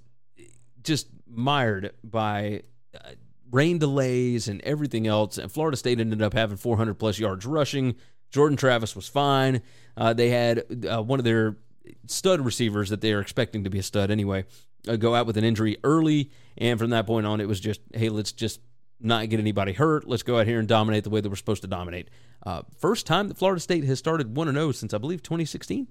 just 0.81 1.07
mired 1.29 1.93
by 2.03 2.63
uh, 2.95 3.11
rain 3.51 3.77
delays 3.77 4.47
and 4.47 4.61
everything 4.61 5.07
else. 5.07 5.37
And 5.37 5.51
Florida 5.51 5.77
State 5.77 5.99
ended 5.99 6.21
up 6.21 6.33
having 6.33 6.57
400 6.57 6.95
plus 6.95 7.19
yards 7.19 7.45
rushing. 7.45 7.95
Jordan 8.31 8.57
Travis 8.57 8.95
was 8.95 9.07
fine. 9.07 9.61
Uh, 9.95 10.13
they 10.13 10.29
had 10.29 10.85
uh, 10.89 11.01
one 11.01 11.19
of 11.19 11.25
their 11.25 11.57
stud 12.05 12.41
receivers 12.41 12.89
that 12.89 13.01
they 13.01 13.13
are 13.13 13.21
expecting 13.21 13.63
to 13.63 13.69
be 13.69 13.79
a 13.79 13.83
stud 13.83 14.11
anyway 14.11 14.45
uh, 14.87 14.95
go 14.95 15.15
out 15.15 15.25
with 15.25 15.37
an 15.37 15.43
injury 15.43 15.77
early, 15.83 16.31
and 16.57 16.79
from 16.79 16.89
that 16.91 17.05
point 17.05 17.25
on, 17.25 17.41
it 17.41 17.47
was 17.47 17.59
just 17.59 17.81
hey, 17.93 18.09
let's 18.09 18.31
just 18.31 18.59
not 18.99 19.29
get 19.29 19.39
anybody 19.39 19.73
hurt. 19.73 20.07
Let's 20.07 20.23
go 20.23 20.39
out 20.39 20.47
here 20.47 20.59
and 20.59 20.67
dominate 20.67 21.03
the 21.03 21.09
way 21.09 21.21
that 21.21 21.29
we're 21.29 21.35
supposed 21.35 21.61
to 21.61 21.67
dominate. 21.67 22.09
Uh, 22.45 22.63
first 22.79 23.05
time 23.05 23.27
that 23.27 23.37
Florida 23.37 23.59
State 23.59 23.83
has 23.83 23.99
started 23.99 24.35
one 24.35 24.47
and 24.47 24.55
zero 24.55 24.69
oh 24.69 24.71
since 24.71 24.93
I 24.93 24.97
believe 24.97 25.21
2016. 25.23 25.87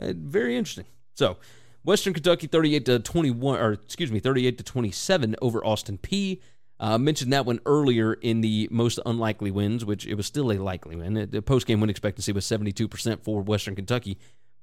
Uh, 0.00 0.12
very 0.16 0.56
interesting. 0.56 0.86
So. 1.14 1.36
Western 1.84 2.12
Kentucky 2.12 2.48
38 2.48 2.84
to 2.86 2.98
21 2.98 3.60
or 3.60 3.74
excuse 3.74 4.10
me 4.10 4.18
38 4.18 4.58
to 4.58 4.64
27 4.64 5.36
over 5.40 5.64
Austin 5.64 5.98
Peay. 5.98 6.40
Uh, 6.78 6.98
mentioned 6.98 7.32
that 7.32 7.46
one 7.46 7.60
earlier 7.64 8.12
in 8.12 8.42
the 8.42 8.68
most 8.70 8.98
unlikely 9.06 9.50
wins, 9.50 9.84
which 9.84 10.06
it 10.06 10.14
was 10.14 10.26
still 10.26 10.52
a 10.52 10.58
likely 10.58 10.94
win. 10.94 11.28
The 11.30 11.40
post 11.40 11.66
game 11.66 11.80
win 11.80 11.88
expectancy 11.88 12.32
was 12.32 12.44
72% 12.44 13.22
for 13.22 13.40
Western 13.40 13.74
Kentucky. 13.74 14.18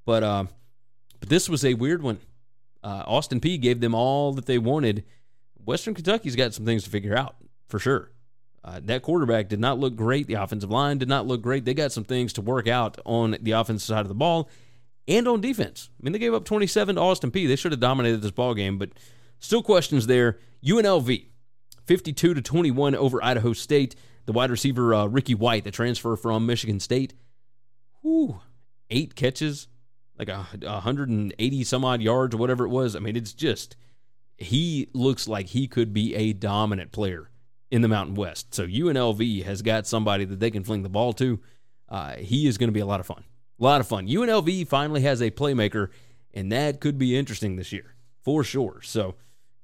But, 0.05 0.23
uh, 0.23 0.45
but 1.19 1.29
this 1.29 1.49
was 1.49 1.65
a 1.65 1.73
weird 1.73 2.03
one. 2.03 2.19
Uh, 2.83 3.03
Austin 3.07 3.39
Peay 3.39 3.59
gave 3.59 3.79
them 3.79 3.95
all 3.95 4.33
that 4.33 4.45
they 4.45 4.59
wanted. 4.59 5.05
Western 5.65 5.93
Kentucky's 5.93 6.35
got 6.35 6.53
some 6.53 6.65
things 6.65 6.83
to 6.83 6.89
figure 6.89 7.15
out 7.15 7.35
for 7.67 7.79
sure. 7.79 8.11
Uh, 8.63 8.79
that 8.83 9.01
quarterback 9.01 9.49
did 9.49 9.59
not 9.59 9.79
look 9.79 9.95
great. 9.95 10.27
The 10.27 10.35
offensive 10.35 10.69
line 10.69 10.97
did 10.97 11.09
not 11.09 11.25
look 11.25 11.41
great. 11.41 11.65
They 11.65 11.73
got 11.73 11.91
some 11.91 12.03
things 12.03 12.33
to 12.33 12.41
work 12.41 12.67
out 12.67 12.97
on 13.05 13.37
the 13.41 13.51
offensive 13.51 13.87
side 13.87 14.01
of 14.01 14.07
the 14.07 14.13
ball 14.13 14.49
and 15.07 15.27
on 15.27 15.41
defense. 15.41 15.89
I 15.99 16.03
mean, 16.03 16.13
they 16.13 16.19
gave 16.19 16.33
up 16.33 16.45
27 16.45 16.95
to 16.95 17.01
Austin 17.01 17.31
Peay. 17.31 17.47
They 17.47 17.55
should 17.55 17.71
have 17.71 17.81
dominated 17.81 18.21
this 18.21 18.31
ball 18.31 18.53
game, 18.53 18.77
but 18.77 18.91
still 19.39 19.63
questions 19.63 20.07
there. 20.07 20.37
UNLV 20.63 21.25
52 21.85 22.33
to 22.33 22.41
21 22.41 22.95
over 22.95 23.23
Idaho 23.23 23.53
State. 23.53 23.95
The 24.25 24.33
wide 24.33 24.51
receiver 24.51 24.93
uh, 24.93 25.05
Ricky 25.05 25.35
White, 25.35 25.65
the 25.65 25.71
transfer 25.71 26.15
from 26.15 26.45
Michigan 26.45 26.79
State, 26.79 27.13
whew, 28.01 28.39
eight 28.89 29.15
catches, 29.15 29.67
like 30.17 30.29
a, 30.29 30.45
180 30.61 31.63
some 31.65 31.83
odd 31.83 32.01
yards 32.01 32.33
or 32.33 32.37
whatever 32.37 32.63
it 32.65 32.69
was. 32.69 32.95
I 32.95 32.99
mean, 32.99 33.17
it's 33.17 33.33
just 33.33 33.75
he 34.37 34.89
looks 34.93 35.27
like 35.27 35.47
he 35.47 35.67
could 35.67 35.93
be 35.93 36.15
a 36.15 36.33
dominant 36.33 36.91
player 36.91 37.29
in 37.71 37.81
the 37.81 37.87
Mountain 37.87 38.15
West. 38.15 38.53
So 38.53 38.67
UNLV 38.67 39.43
has 39.43 39.61
got 39.61 39.87
somebody 39.87 40.25
that 40.25 40.39
they 40.39 40.51
can 40.51 40.63
fling 40.63 40.83
the 40.83 40.89
ball 40.89 41.13
to. 41.13 41.39
Uh, 41.89 42.15
he 42.15 42.47
is 42.47 42.57
going 42.57 42.67
to 42.67 42.73
be 42.73 42.79
a 42.79 42.85
lot 42.85 42.99
of 42.99 43.05
fun. 43.05 43.23
A 43.59 43.63
lot 43.63 43.81
of 43.81 43.87
fun. 43.87 44.07
UNLV 44.07 44.67
finally 44.67 45.01
has 45.01 45.21
a 45.21 45.31
playmaker, 45.31 45.89
and 46.33 46.51
that 46.51 46.79
could 46.79 46.97
be 46.97 47.17
interesting 47.17 47.55
this 47.55 47.71
year 47.71 47.95
for 48.21 48.43
sure. 48.43 48.81
So 48.83 49.15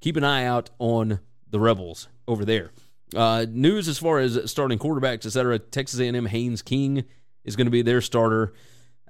keep 0.02 0.16
an 0.16 0.24
eye 0.24 0.46
out 0.46 0.70
on 0.80 1.20
the 1.50 1.60
Rebels 1.60 2.08
over 2.28 2.46
there. 2.46 2.72
Uh, 3.16 3.46
news 3.50 3.88
as 3.88 3.98
far 3.98 4.20
as 4.20 4.40
starting 4.50 4.78
quarterbacks, 4.78 5.26
etc. 5.26 5.58
Texas 5.60 6.00
A&M 6.00 6.26
Haynes 6.28 6.62
King 6.62 7.06
is 7.44 7.56
going 7.56 7.66
to 7.66 7.72
be 7.72 7.82
their 7.82 8.02
starter. 8.02 8.54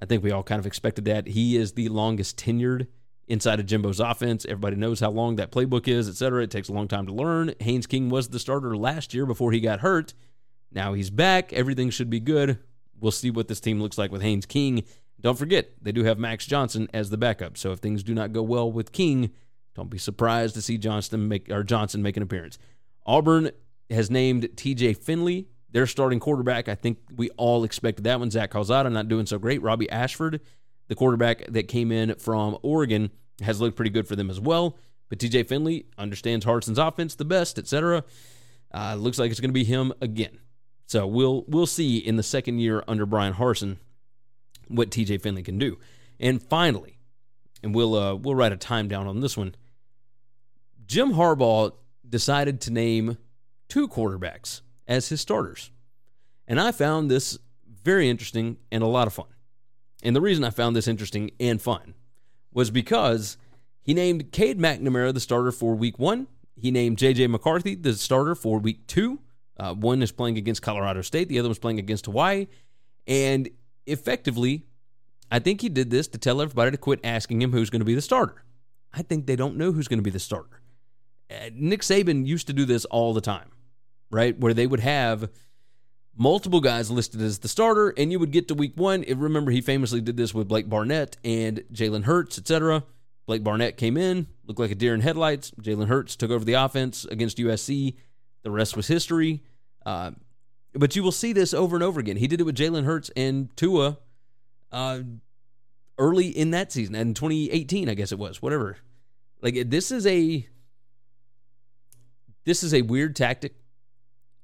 I 0.00 0.06
think 0.06 0.22
we 0.22 0.30
all 0.30 0.42
kind 0.42 0.58
of 0.58 0.66
expected 0.66 1.04
that. 1.04 1.26
He 1.26 1.56
is 1.56 1.72
the 1.72 1.88
longest 1.90 2.38
tenured 2.38 2.86
inside 3.28 3.60
of 3.60 3.66
Jimbo's 3.66 4.00
offense. 4.00 4.46
Everybody 4.46 4.76
knows 4.76 5.00
how 5.00 5.10
long 5.10 5.36
that 5.36 5.52
playbook 5.52 5.86
is, 5.86 6.08
et 6.08 6.16
cetera. 6.16 6.42
It 6.42 6.50
takes 6.50 6.68
a 6.68 6.72
long 6.72 6.88
time 6.88 7.06
to 7.06 7.12
learn. 7.12 7.54
Haynes 7.60 7.86
King 7.86 8.08
was 8.08 8.28
the 8.28 8.38
starter 8.38 8.76
last 8.76 9.12
year 9.12 9.26
before 9.26 9.52
he 9.52 9.60
got 9.60 9.80
hurt. 9.80 10.14
Now 10.72 10.94
he's 10.94 11.10
back. 11.10 11.52
Everything 11.52 11.90
should 11.90 12.10
be 12.10 12.20
good. 12.20 12.58
We'll 12.98 13.12
see 13.12 13.30
what 13.30 13.48
this 13.48 13.60
team 13.60 13.80
looks 13.80 13.98
like 13.98 14.10
with 14.10 14.22
Haynes 14.22 14.46
King. 14.46 14.84
Don't 15.20 15.38
forget, 15.38 15.70
they 15.82 15.92
do 15.92 16.04
have 16.04 16.18
Max 16.18 16.46
Johnson 16.46 16.88
as 16.94 17.10
the 17.10 17.18
backup. 17.18 17.58
So 17.58 17.72
if 17.72 17.80
things 17.80 18.02
do 18.02 18.14
not 18.14 18.32
go 18.32 18.42
well 18.42 18.70
with 18.70 18.92
King, 18.92 19.30
don't 19.80 19.88
be 19.88 19.98
surprised 19.98 20.54
to 20.56 20.62
see 20.62 20.76
Johnston 20.76 21.26
make 21.26 21.50
or 21.50 21.64
Johnson 21.64 22.02
make 22.02 22.18
an 22.18 22.22
appearance. 22.22 22.58
Auburn 23.06 23.50
has 23.88 24.10
named 24.10 24.44
TJ 24.54 24.98
Finley 24.98 25.48
their 25.70 25.86
starting 25.86 26.20
quarterback. 26.20 26.68
I 26.68 26.74
think 26.74 26.98
we 27.16 27.30
all 27.30 27.64
expected 27.64 28.04
that 28.04 28.18
one. 28.18 28.30
Zach 28.30 28.50
Calzada 28.50 28.90
not 28.90 29.08
doing 29.08 29.24
so 29.24 29.38
great. 29.38 29.62
Robbie 29.62 29.88
Ashford, 29.88 30.42
the 30.88 30.94
quarterback 30.94 31.46
that 31.46 31.66
came 31.66 31.90
in 31.90 32.14
from 32.16 32.58
Oregon, 32.62 33.10
has 33.40 33.58
looked 33.58 33.74
pretty 33.74 33.90
good 33.90 34.06
for 34.06 34.16
them 34.16 34.28
as 34.28 34.38
well. 34.38 34.76
But 35.08 35.18
TJ 35.18 35.48
Finley 35.48 35.86
understands 35.96 36.44
Harsin's 36.44 36.78
offense 36.78 37.14
the 37.14 37.24
best, 37.24 37.58
etc. 37.58 38.04
Uh, 38.72 38.96
looks 38.96 39.18
like 39.18 39.30
it's 39.30 39.40
going 39.40 39.48
to 39.48 39.54
be 39.54 39.64
him 39.64 39.94
again. 40.02 40.40
So 40.88 41.06
we'll 41.06 41.46
we'll 41.48 41.66
see 41.66 41.96
in 41.96 42.16
the 42.16 42.22
second 42.22 42.58
year 42.58 42.84
under 42.86 43.06
Bryan 43.06 43.32
Harsin 43.32 43.78
what 44.68 44.90
TJ 44.90 45.22
Finley 45.22 45.42
can 45.42 45.58
do. 45.58 45.78
And 46.18 46.42
finally, 46.42 46.98
and 47.62 47.74
we'll 47.74 47.94
uh, 47.94 48.14
we'll 48.14 48.34
write 48.34 48.52
a 48.52 48.56
time 48.56 48.88
down 48.88 49.06
on 49.06 49.20
this 49.20 49.36
one. 49.36 49.54
Jim 50.90 51.12
Harbaugh 51.12 51.70
decided 52.08 52.60
to 52.60 52.72
name 52.72 53.16
two 53.68 53.86
quarterbacks 53.86 54.62
as 54.88 55.08
his 55.08 55.20
starters. 55.20 55.70
And 56.48 56.60
I 56.60 56.72
found 56.72 57.08
this 57.08 57.38
very 57.64 58.10
interesting 58.10 58.56
and 58.72 58.82
a 58.82 58.88
lot 58.88 59.06
of 59.06 59.12
fun. 59.12 59.28
And 60.02 60.16
the 60.16 60.20
reason 60.20 60.42
I 60.42 60.50
found 60.50 60.74
this 60.74 60.88
interesting 60.88 61.30
and 61.38 61.62
fun 61.62 61.94
was 62.52 62.72
because 62.72 63.36
he 63.80 63.94
named 63.94 64.32
Cade 64.32 64.58
McNamara 64.58 65.14
the 65.14 65.20
starter 65.20 65.52
for 65.52 65.76
week 65.76 65.96
one. 66.00 66.26
He 66.56 66.72
named 66.72 66.98
J.J. 66.98 67.28
McCarthy 67.28 67.76
the 67.76 67.92
starter 67.92 68.34
for 68.34 68.58
week 68.58 68.88
two. 68.88 69.20
Uh, 69.56 69.74
one 69.74 70.02
is 70.02 70.10
playing 70.10 70.38
against 70.38 70.60
Colorado 70.60 71.02
State, 71.02 71.28
the 71.28 71.38
other 71.38 71.48
was 71.48 71.60
playing 71.60 71.78
against 71.78 72.06
Hawaii. 72.06 72.48
And 73.06 73.48
effectively, 73.86 74.66
I 75.30 75.38
think 75.38 75.60
he 75.60 75.68
did 75.68 75.90
this 75.90 76.08
to 76.08 76.18
tell 76.18 76.42
everybody 76.42 76.72
to 76.72 76.78
quit 76.78 76.98
asking 77.04 77.42
him 77.42 77.52
who's 77.52 77.70
going 77.70 77.78
to 77.80 77.86
be 77.86 77.94
the 77.94 78.02
starter. 78.02 78.42
I 78.92 79.02
think 79.02 79.26
they 79.26 79.36
don't 79.36 79.56
know 79.56 79.70
who's 79.70 79.86
going 79.86 80.00
to 80.00 80.02
be 80.02 80.10
the 80.10 80.18
starter. 80.18 80.59
Uh, 81.30 81.50
Nick 81.54 81.82
Saban 81.82 82.26
used 82.26 82.46
to 82.48 82.52
do 82.52 82.64
this 82.64 82.84
all 82.86 83.14
the 83.14 83.20
time, 83.20 83.50
right? 84.10 84.38
Where 84.38 84.54
they 84.54 84.66
would 84.66 84.80
have 84.80 85.30
multiple 86.16 86.60
guys 86.60 86.90
listed 86.90 87.20
as 87.20 87.38
the 87.38 87.48
starter, 87.48 87.94
and 87.96 88.10
you 88.10 88.18
would 88.18 88.32
get 88.32 88.48
to 88.48 88.54
week 88.54 88.72
one. 88.76 89.04
And 89.04 89.20
remember, 89.20 89.50
he 89.50 89.60
famously 89.60 90.00
did 90.00 90.16
this 90.16 90.34
with 90.34 90.48
Blake 90.48 90.68
Barnett 90.68 91.16
and 91.24 91.62
Jalen 91.72 92.04
Hurts, 92.04 92.38
etc. 92.38 92.84
Blake 93.26 93.44
Barnett 93.44 93.76
came 93.76 93.96
in, 93.96 94.26
looked 94.46 94.60
like 94.60 94.70
a 94.70 94.74
deer 94.74 94.94
in 94.94 95.00
headlights. 95.00 95.52
Jalen 95.52 95.86
Hurts 95.86 96.16
took 96.16 96.30
over 96.30 96.44
the 96.44 96.54
offense 96.54 97.04
against 97.04 97.38
USC. 97.38 97.96
The 98.42 98.50
rest 98.50 98.76
was 98.76 98.88
history. 98.88 99.42
Uh, 99.86 100.12
but 100.74 100.96
you 100.96 101.02
will 101.02 101.12
see 101.12 101.32
this 101.32 101.54
over 101.54 101.76
and 101.76 101.82
over 101.82 102.00
again. 102.00 102.16
He 102.16 102.26
did 102.26 102.40
it 102.40 102.44
with 102.44 102.56
Jalen 102.56 102.84
Hurts 102.84 103.10
and 103.16 103.54
Tua 103.56 103.98
uh, 104.72 105.00
early 105.98 106.28
in 106.28 106.50
that 106.52 106.72
season, 106.72 106.94
in 106.94 107.14
2018, 107.14 107.88
I 107.88 107.94
guess 107.94 108.12
it 108.12 108.18
was, 108.18 108.42
whatever. 108.42 108.78
Like 109.42 109.70
this 109.70 109.90
is 109.90 110.06
a 110.06 110.46
this 112.50 112.64
is 112.64 112.74
a 112.74 112.82
weird 112.82 113.14
tactic. 113.14 113.54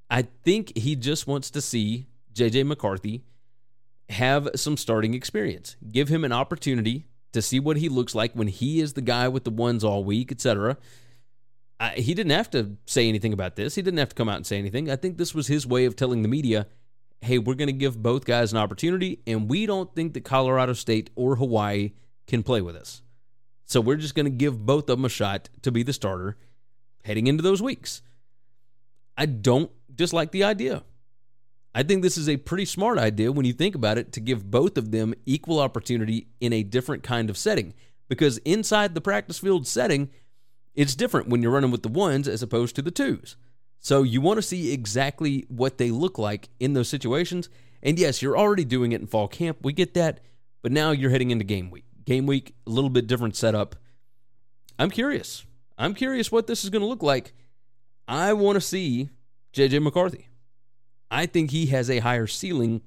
I 0.08 0.22
think 0.22 0.78
he 0.78 0.94
just 0.94 1.26
wants 1.26 1.50
to 1.50 1.60
see 1.60 2.06
JJ 2.34 2.64
McCarthy 2.64 3.24
have 4.10 4.48
some 4.54 4.76
starting 4.76 5.12
experience. 5.12 5.74
Give 5.90 6.06
him 6.06 6.24
an 6.24 6.30
opportunity 6.30 7.08
to 7.32 7.42
see 7.42 7.58
what 7.58 7.78
he 7.78 7.88
looks 7.88 8.14
like 8.14 8.32
when 8.34 8.46
he 8.46 8.80
is 8.80 8.92
the 8.92 9.00
guy 9.00 9.26
with 9.26 9.42
the 9.42 9.50
ones 9.50 9.82
all 9.82 10.04
week, 10.04 10.30
etc. 10.30 10.76
he 11.94 12.14
didn't 12.14 12.30
have 12.30 12.48
to 12.50 12.76
say 12.86 13.08
anything 13.08 13.32
about 13.32 13.56
this. 13.56 13.74
He 13.74 13.82
didn't 13.82 13.98
have 13.98 14.10
to 14.10 14.14
come 14.14 14.28
out 14.28 14.36
and 14.36 14.46
say 14.46 14.56
anything. 14.56 14.88
I 14.88 14.94
think 14.94 15.18
this 15.18 15.34
was 15.34 15.48
his 15.48 15.66
way 15.66 15.84
of 15.84 15.96
telling 15.96 16.22
the 16.22 16.28
media, 16.28 16.68
"Hey, 17.22 17.38
we're 17.38 17.54
going 17.54 17.66
to 17.66 17.72
give 17.72 18.00
both 18.00 18.24
guys 18.24 18.52
an 18.52 18.58
opportunity, 18.58 19.18
and 19.26 19.50
we 19.50 19.66
don't 19.66 19.92
think 19.96 20.14
that 20.14 20.24
Colorado 20.24 20.74
State 20.74 21.10
or 21.16 21.34
Hawaii 21.34 21.90
can 22.28 22.44
play 22.44 22.60
with 22.60 22.76
us. 22.76 23.02
So 23.64 23.80
we're 23.80 23.96
just 23.96 24.14
going 24.14 24.26
to 24.26 24.30
give 24.30 24.64
both 24.64 24.88
of 24.88 24.98
them 24.98 25.04
a 25.04 25.08
shot 25.08 25.48
to 25.62 25.72
be 25.72 25.82
the 25.82 25.92
starter 25.92 26.36
heading 27.06 27.26
into 27.26 27.42
those 27.42 27.62
weeks." 27.62 28.02
I 29.16 29.26
don't 29.26 29.70
dislike 29.94 30.30
the 30.30 30.44
idea. 30.44 30.84
I 31.74 31.82
think 31.82 32.02
this 32.02 32.16
is 32.16 32.28
a 32.28 32.38
pretty 32.38 32.64
smart 32.64 32.98
idea 32.98 33.32
when 33.32 33.44
you 33.44 33.52
think 33.52 33.74
about 33.74 33.98
it 33.98 34.12
to 34.12 34.20
give 34.20 34.50
both 34.50 34.78
of 34.78 34.92
them 34.92 35.14
equal 35.26 35.60
opportunity 35.60 36.28
in 36.40 36.52
a 36.52 36.62
different 36.62 37.02
kind 37.02 37.28
of 37.28 37.36
setting. 37.36 37.74
Because 38.08 38.38
inside 38.38 38.94
the 38.94 39.00
practice 39.00 39.38
field 39.38 39.66
setting, 39.66 40.10
it's 40.74 40.94
different 40.94 41.28
when 41.28 41.42
you're 41.42 41.52
running 41.52 41.70
with 41.70 41.82
the 41.82 41.88
ones 41.88 42.28
as 42.28 42.42
opposed 42.42 42.76
to 42.76 42.82
the 42.82 42.90
twos. 42.90 43.36
So 43.78 44.02
you 44.02 44.20
want 44.20 44.38
to 44.38 44.42
see 44.42 44.72
exactly 44.72 45.44
what 45.48 45.78
they 45.78 45.90
look 45.90 46.18
like 46.18 46.48
in 46.58 46.72
those 46.72 46.88
situations. 46.88 47.48
And 47.82 47.98
yes, 47.98 48.22
you're 48.22 48.38
already 48.38 48.64
doing 48.64 48.92
it 48.92 49.00
in 49.00 49.06
fall 49.06 49.28
camp. 49.28 49.58
We 49.62 49.72
get 49.72 49.94
that. 49.94 50.20
But 50.62 50.72
now 50.72 50.92
you're 50.92 51.10
heading 51.10 51.30
into 51.30 51.44
game 51.44 51.70
week. 51.70 51.84
Game 52.04 52.26
week, 52.26 52.54
a 52.66 52.70
little 52.70 52.90
bit 52.90 53.06
different 53.06 53.36
setup. 53.36 53.76
I'm 54.78 54.90
curious. 54.90 55.44
I'm 55.78 55.94
curious 55.94 56.32
what 56.32 56.46
this 56.46 56.64
is 56.64 56.70
going 56.70 56.82
to 56.82 56.88
look 56.88 57.02
like. 57.02 57.32
I 58.08 58.32
want 58.32 58.56
to 58.56 58.60
see 58.60 59.10
JJ 59.52 59.82
McCarthy. 59.82 60.28
I 61.10 61.26
think 61.26 61.50
he 61.50 61.66
has 61.66 61.90
a 61.90 61.98
higher 61.98 62.26
ceiling 62.26 62.82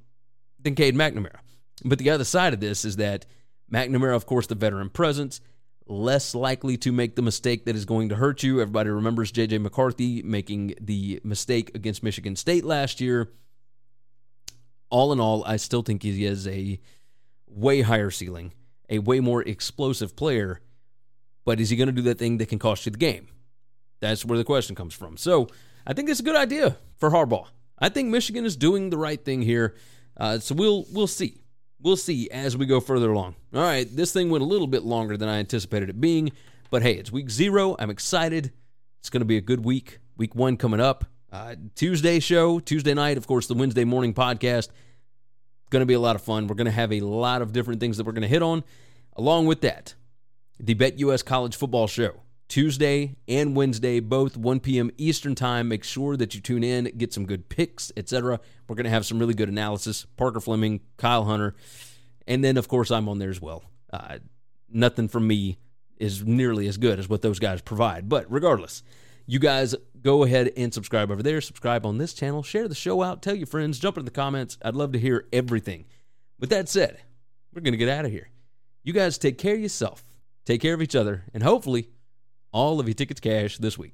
than 0.59 0.75
Cade 0.75 0.95
McNamara. 0.95 1.39
But 1.83 1.99
the 1.99 2.09
other 2.09 2.23
side 2.23 2.53
of 2.53 2.59
this 2.59 2.83
is 2.83 2.97
that 2.97 3.25
McNamara, 3.71 4.15
of 4.15 4.25
course, 4.25 4.47
the 4.47 4.55
veteran 4.55 4.89
presence, 4.89 5.39
less 5.85 6.35
likely 6.35 6.77
to 6.77 6.91
make 6.91 7.15
the 7.15 7.21
mistake 7.21 7.65
that 7.65 7.75
is 7.75 7.85
going 7.85 8.09
to 8.09 8.15
hurt 8.15 8.43
you. 8.43 8.61
Everybody 8.61 8.89
remembers 8.89 9.31
JJ 9.31 9.61
McCarthy 9.61 10.21
making 10.21 10.75
the 10.79 11.19
mistake 11.23 11.71
against 11.75 12.03
Michigan 12.03 12.35
State 12.35 12.63
last 12.63 13.01
year. 13.01 13.29
All 14.89 15.11
in 15.13 15.19
all, 15.19 15.43
I 15.45 15.57
still 15.57 15.81
think 15.81 16.03
he 16.03 16.23
has 16.23 16.47
a 16.47 16.79
way 17.47 17.81
higher 17.81 18.11
ceiling, 18.11 18.53
a 18.89 18.99
way 18.99 19.19
more 19.19 19.41
explosive 19.41 20.15
player. 20.15 20.61
But 21.49 21.59
is 21.59 21.71
he 21.71 21.77
going 21.77 21.87
to 21.87 21.93
do 21.93 22.03
that 22.03 22.19
thing 22.19 22.37
that 22.37 22.47
can 22.47 22.59
cost 22.59 22.85
you 22.85 22.91
the 22.91 22.99
game? 22.99 23.27
That's 24.01 24.23
where 24.23 24.37
the 24.37 24.43
question 24.43 24.75
comes 24.75 24.93
from. 24.93 25.17
So 25.17 25.47
I 25.83 25.93
think 25.93 26.07
it's 26.07 26.19
a 26.19 26.23
good 26.23 26.35
idea 26.35 26.77
for 26.97 27.09
Harbaugh. 27.09 27.47
I 27.79 27.89
think 27.89 28.09
Michigan 28.09 28.45
is 28.45 28.55
doing 28.55 28.91
the 28.91 28.99
right 28.99 29.19
thing 29.25 29.41
here. 29.41 29.73
Uh, 30.15 30.37
so 30.37 30.53
we'll 30.53 30.85
we'll 30.93 31.07
see. 31.07 31.41
We'll 31.81 31.97
see 31.97 32.29
as 32.29 32.55
we 32.55 32.67
go 32.67 32.79
further 32.79 33.09
along. 33.11 33.33
All 33.51 33.63
right, 33.63 33.87
this 33.89 34.13
thing 34.13 34.29
went 34.29 34.43
a 34.43 34.45
little 34.45 34.67
bit 34.67 34.83
longer 34.83 35.17
than 35.17 35.27
I 35.27 35.39
anticipated 35.39 35.89
it 35.89 35.99
being, 35.99 36.33
but 36.69 36.83
hey, 36.83 36.93
it's 36.93 37.11
week 37.11 37.31
zero. 37.31 37.75
I'm 37.79 37.89
excited. 37.89 38.51
It's 38.99 39.09
going 39.09 39.21
to 39.21 39.25
be 39.25 39.37
a 39.37 39.41
good 39.41 39.65
week. 39.65 39.97
Week 40.17 40.35
one 40.35 40.55
coming 40.55 40.79
up. 40.79 41.05
Uh, 41.31 41.55
Tuesday 41.73 42.19
show, 42.19 42.59
Tuesday 42.59 42.93
night, 42.93 43.17
of 43.17 43.25
course, 43.25 43.47
the 43.47 43.55
Wednesday 43.55 43.85
morning 43.85 44.13
podcast. 44.13 44.69
Going 45.71 45.81
to 45.81 45.87
be 45.87 45.95
a 45.95 45.99
lot 45.99 46.15
of 46.15 46.21
fun. 46.21 46.45
We're 46.45 46.53
going 46.53 46.65
to 46.65 46.71
have 46.71 46.93
a 46.93 46.99
lot 46.99 47.41
of 47.41 47.53
different 47.53 47.79
things 47.79 47.97
that 47.97 48.05
we're 48.05 48.11
going 48.11 48.21
to 48.21 48.27
hit 48.27 48.43
on. 48.43 48.63
Along 49.15 49.47
with 49.47 49.61
that, 49.61 49.95
the 50.59 50.75
BetUS 50.75 51.23
College 51.23 51.55
Football 51.55 51.87
Show. 51.87 52.21
Tuesday 52.47 53.15
and 53.27 53.55
Wednesday, 53.55 53.99
both 53.99 54.35
1 54.35 54.59
p.m. 54.59 54.89
Eastern 54.97 55.35
Time. 55.35 55.67
Make 55.67 55.83
sure 55.83 56.17
that 56.17 56.33
you 56.33 56.41
tune 56.41 56.63
in, 56.63 56.85
get 56.97 57.13
some 57.13 57.27
good 57.27 57.47
picks, 57.47 57.91
etc. 57.95 58.39
We're 58.67 58.75
going 58.75 58.85
to 58.85 58.89
have 58.89 59.05
some 59.05 59.19
really 59.19 59.35
good 59.35 59.49
analysis. 59.49 60.05
Parker 60.17 60.39
Fleming, 60.39 60.81
Kyle 60.97 61.25
Hunter, 61.25 61.55
and 62.27 62.43
then, 62.43 62.57
of 62.57 62.67
course, 62.67 62.89
I'm 62.89 63.07
on 63.07 63.19
there 63.19 63.29
as 63.29 63.39
well. 63.39 63.63
Uh, 63.93 64.17
nothing 64.67 65.07
from 65.07 65.27
me 65.27 65.57
is 65.97 66.23
nearly 66.25 66.67
as 66.67 66.77
good 66.77 66.97
as 66.97 67.07
what 67.07 67.21
those 67.21 67.39
guys 67.39 67.61
provide. 67.61 68.09
But 68.09 68.25
regardless, 68.31 68.83
you 69.27 69.37
guys 69.37 69.75
go 70.01 70.23
ahead 70.23 70.51
and 70.57 70.73
subscribe 70.73 71.11
over 71.11 71.21
there. 71.21 71.41
Subscribe 71.41 71.85
on 71.85 71.99
this 71.99 72.13
channel. 72.13 72.41
Share 72.41 72.67
the 72.67 72.75
show 72.75 73.03
out. 73.03 73.21
Tell 73.21 73.35
your 73.35 73.47
friends. 73.47 73.77
Jump 73.77 73.97
in 73.97 74.05
the 74.05 74.11
comments. 74.11 74.57
I'd 74.63 74.75
love 74.75 74.93
to 74.93 74.99
hear 74.99 75.27
everything. 75.31 75.85
With 76.39 76.49
that 76.49 76.69
said, 76.69 76.99
we're 77.53 77.61
going 77.61 77.73
to 77.73 77.77
get 77.77 77.89
out 77.89 78.05
of 78.05 78.11
here. 78.11 78.29
You 78.83 78.93
guys 78.93 79.17
take 79.17 79.37
care 79.37 79.55
of 79.55 79.59
yourself, 79.59 80.03
take 80.49 80.61
care 80.61 80.73
of 80.73 80.81
each 80.81 80.95
other, 80.95 81.25
and 81.31 81.43
hopefully, 81.43 81.89
all 82.51 82.79
of 82.79 82.87
your 82.87 82.95
tickets 82.95 83.19
cash 83.19 83.59
this 83.59 83.77
week. 83.77 83.93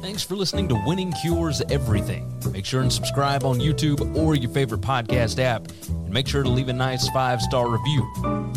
Thanks 0.00 0.22
for 0.22 0.34
listening 0.34 0.66
to 0.68 0.82
Winning 0.86 1.12
Cures 1.12 1.60
Everything. 1.70 2.40
Make 2.50 2.64
sure 2.64 2.80
and 2.80 2.90
subscribe 2.90 3.44
on 3.44 3.58
YouTube 3.58 4.16
or 4.16 4.34
your 4.34 4.50
favorite 4.50 4.80
podcast 4.80 5.38
app, 5.38 5.68
and 5.88 6.08
make 6.08 6.26
sure 6.26 6.42
to 6.42 6.48
leave 6.48 6.70
a 6.70 6.72
nice 6.72 7.06
five 7.10 7.42
star 7.42 7.68
review. 7.68 8.10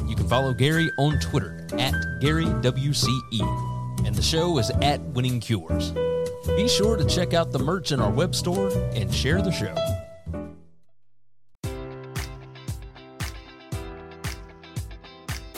You 0.08 0.16
can 0.16 0.28
follow 0.30 0.54
Gary 0.54 0.90
on 0.98 1.20
Twitter 1.20 1.68
at 1.74 1.94
GaryWCE, 2.22 4.06
and 4.06 4.16
the 4.16 4.22
show 4.22 4.58
is 4.58 4.70
at 4.82 5.02
Winning 5.02 5.42
Cures. 5.42 5.92
Be 6.56 6.70
sure 6.70 6.96
to 6.96 7.04
check 7.04 7.34
out 7.34 7.52
the 7.52 7.60
merch 7.60 7.92
in 7.92 8.00
our 8.00 8.12
web 8.12 8.34
store 8.34 8.72
and 8.94 9.14
share 9.14 9.42
the 9.42 9.52
show. 9.52 9.76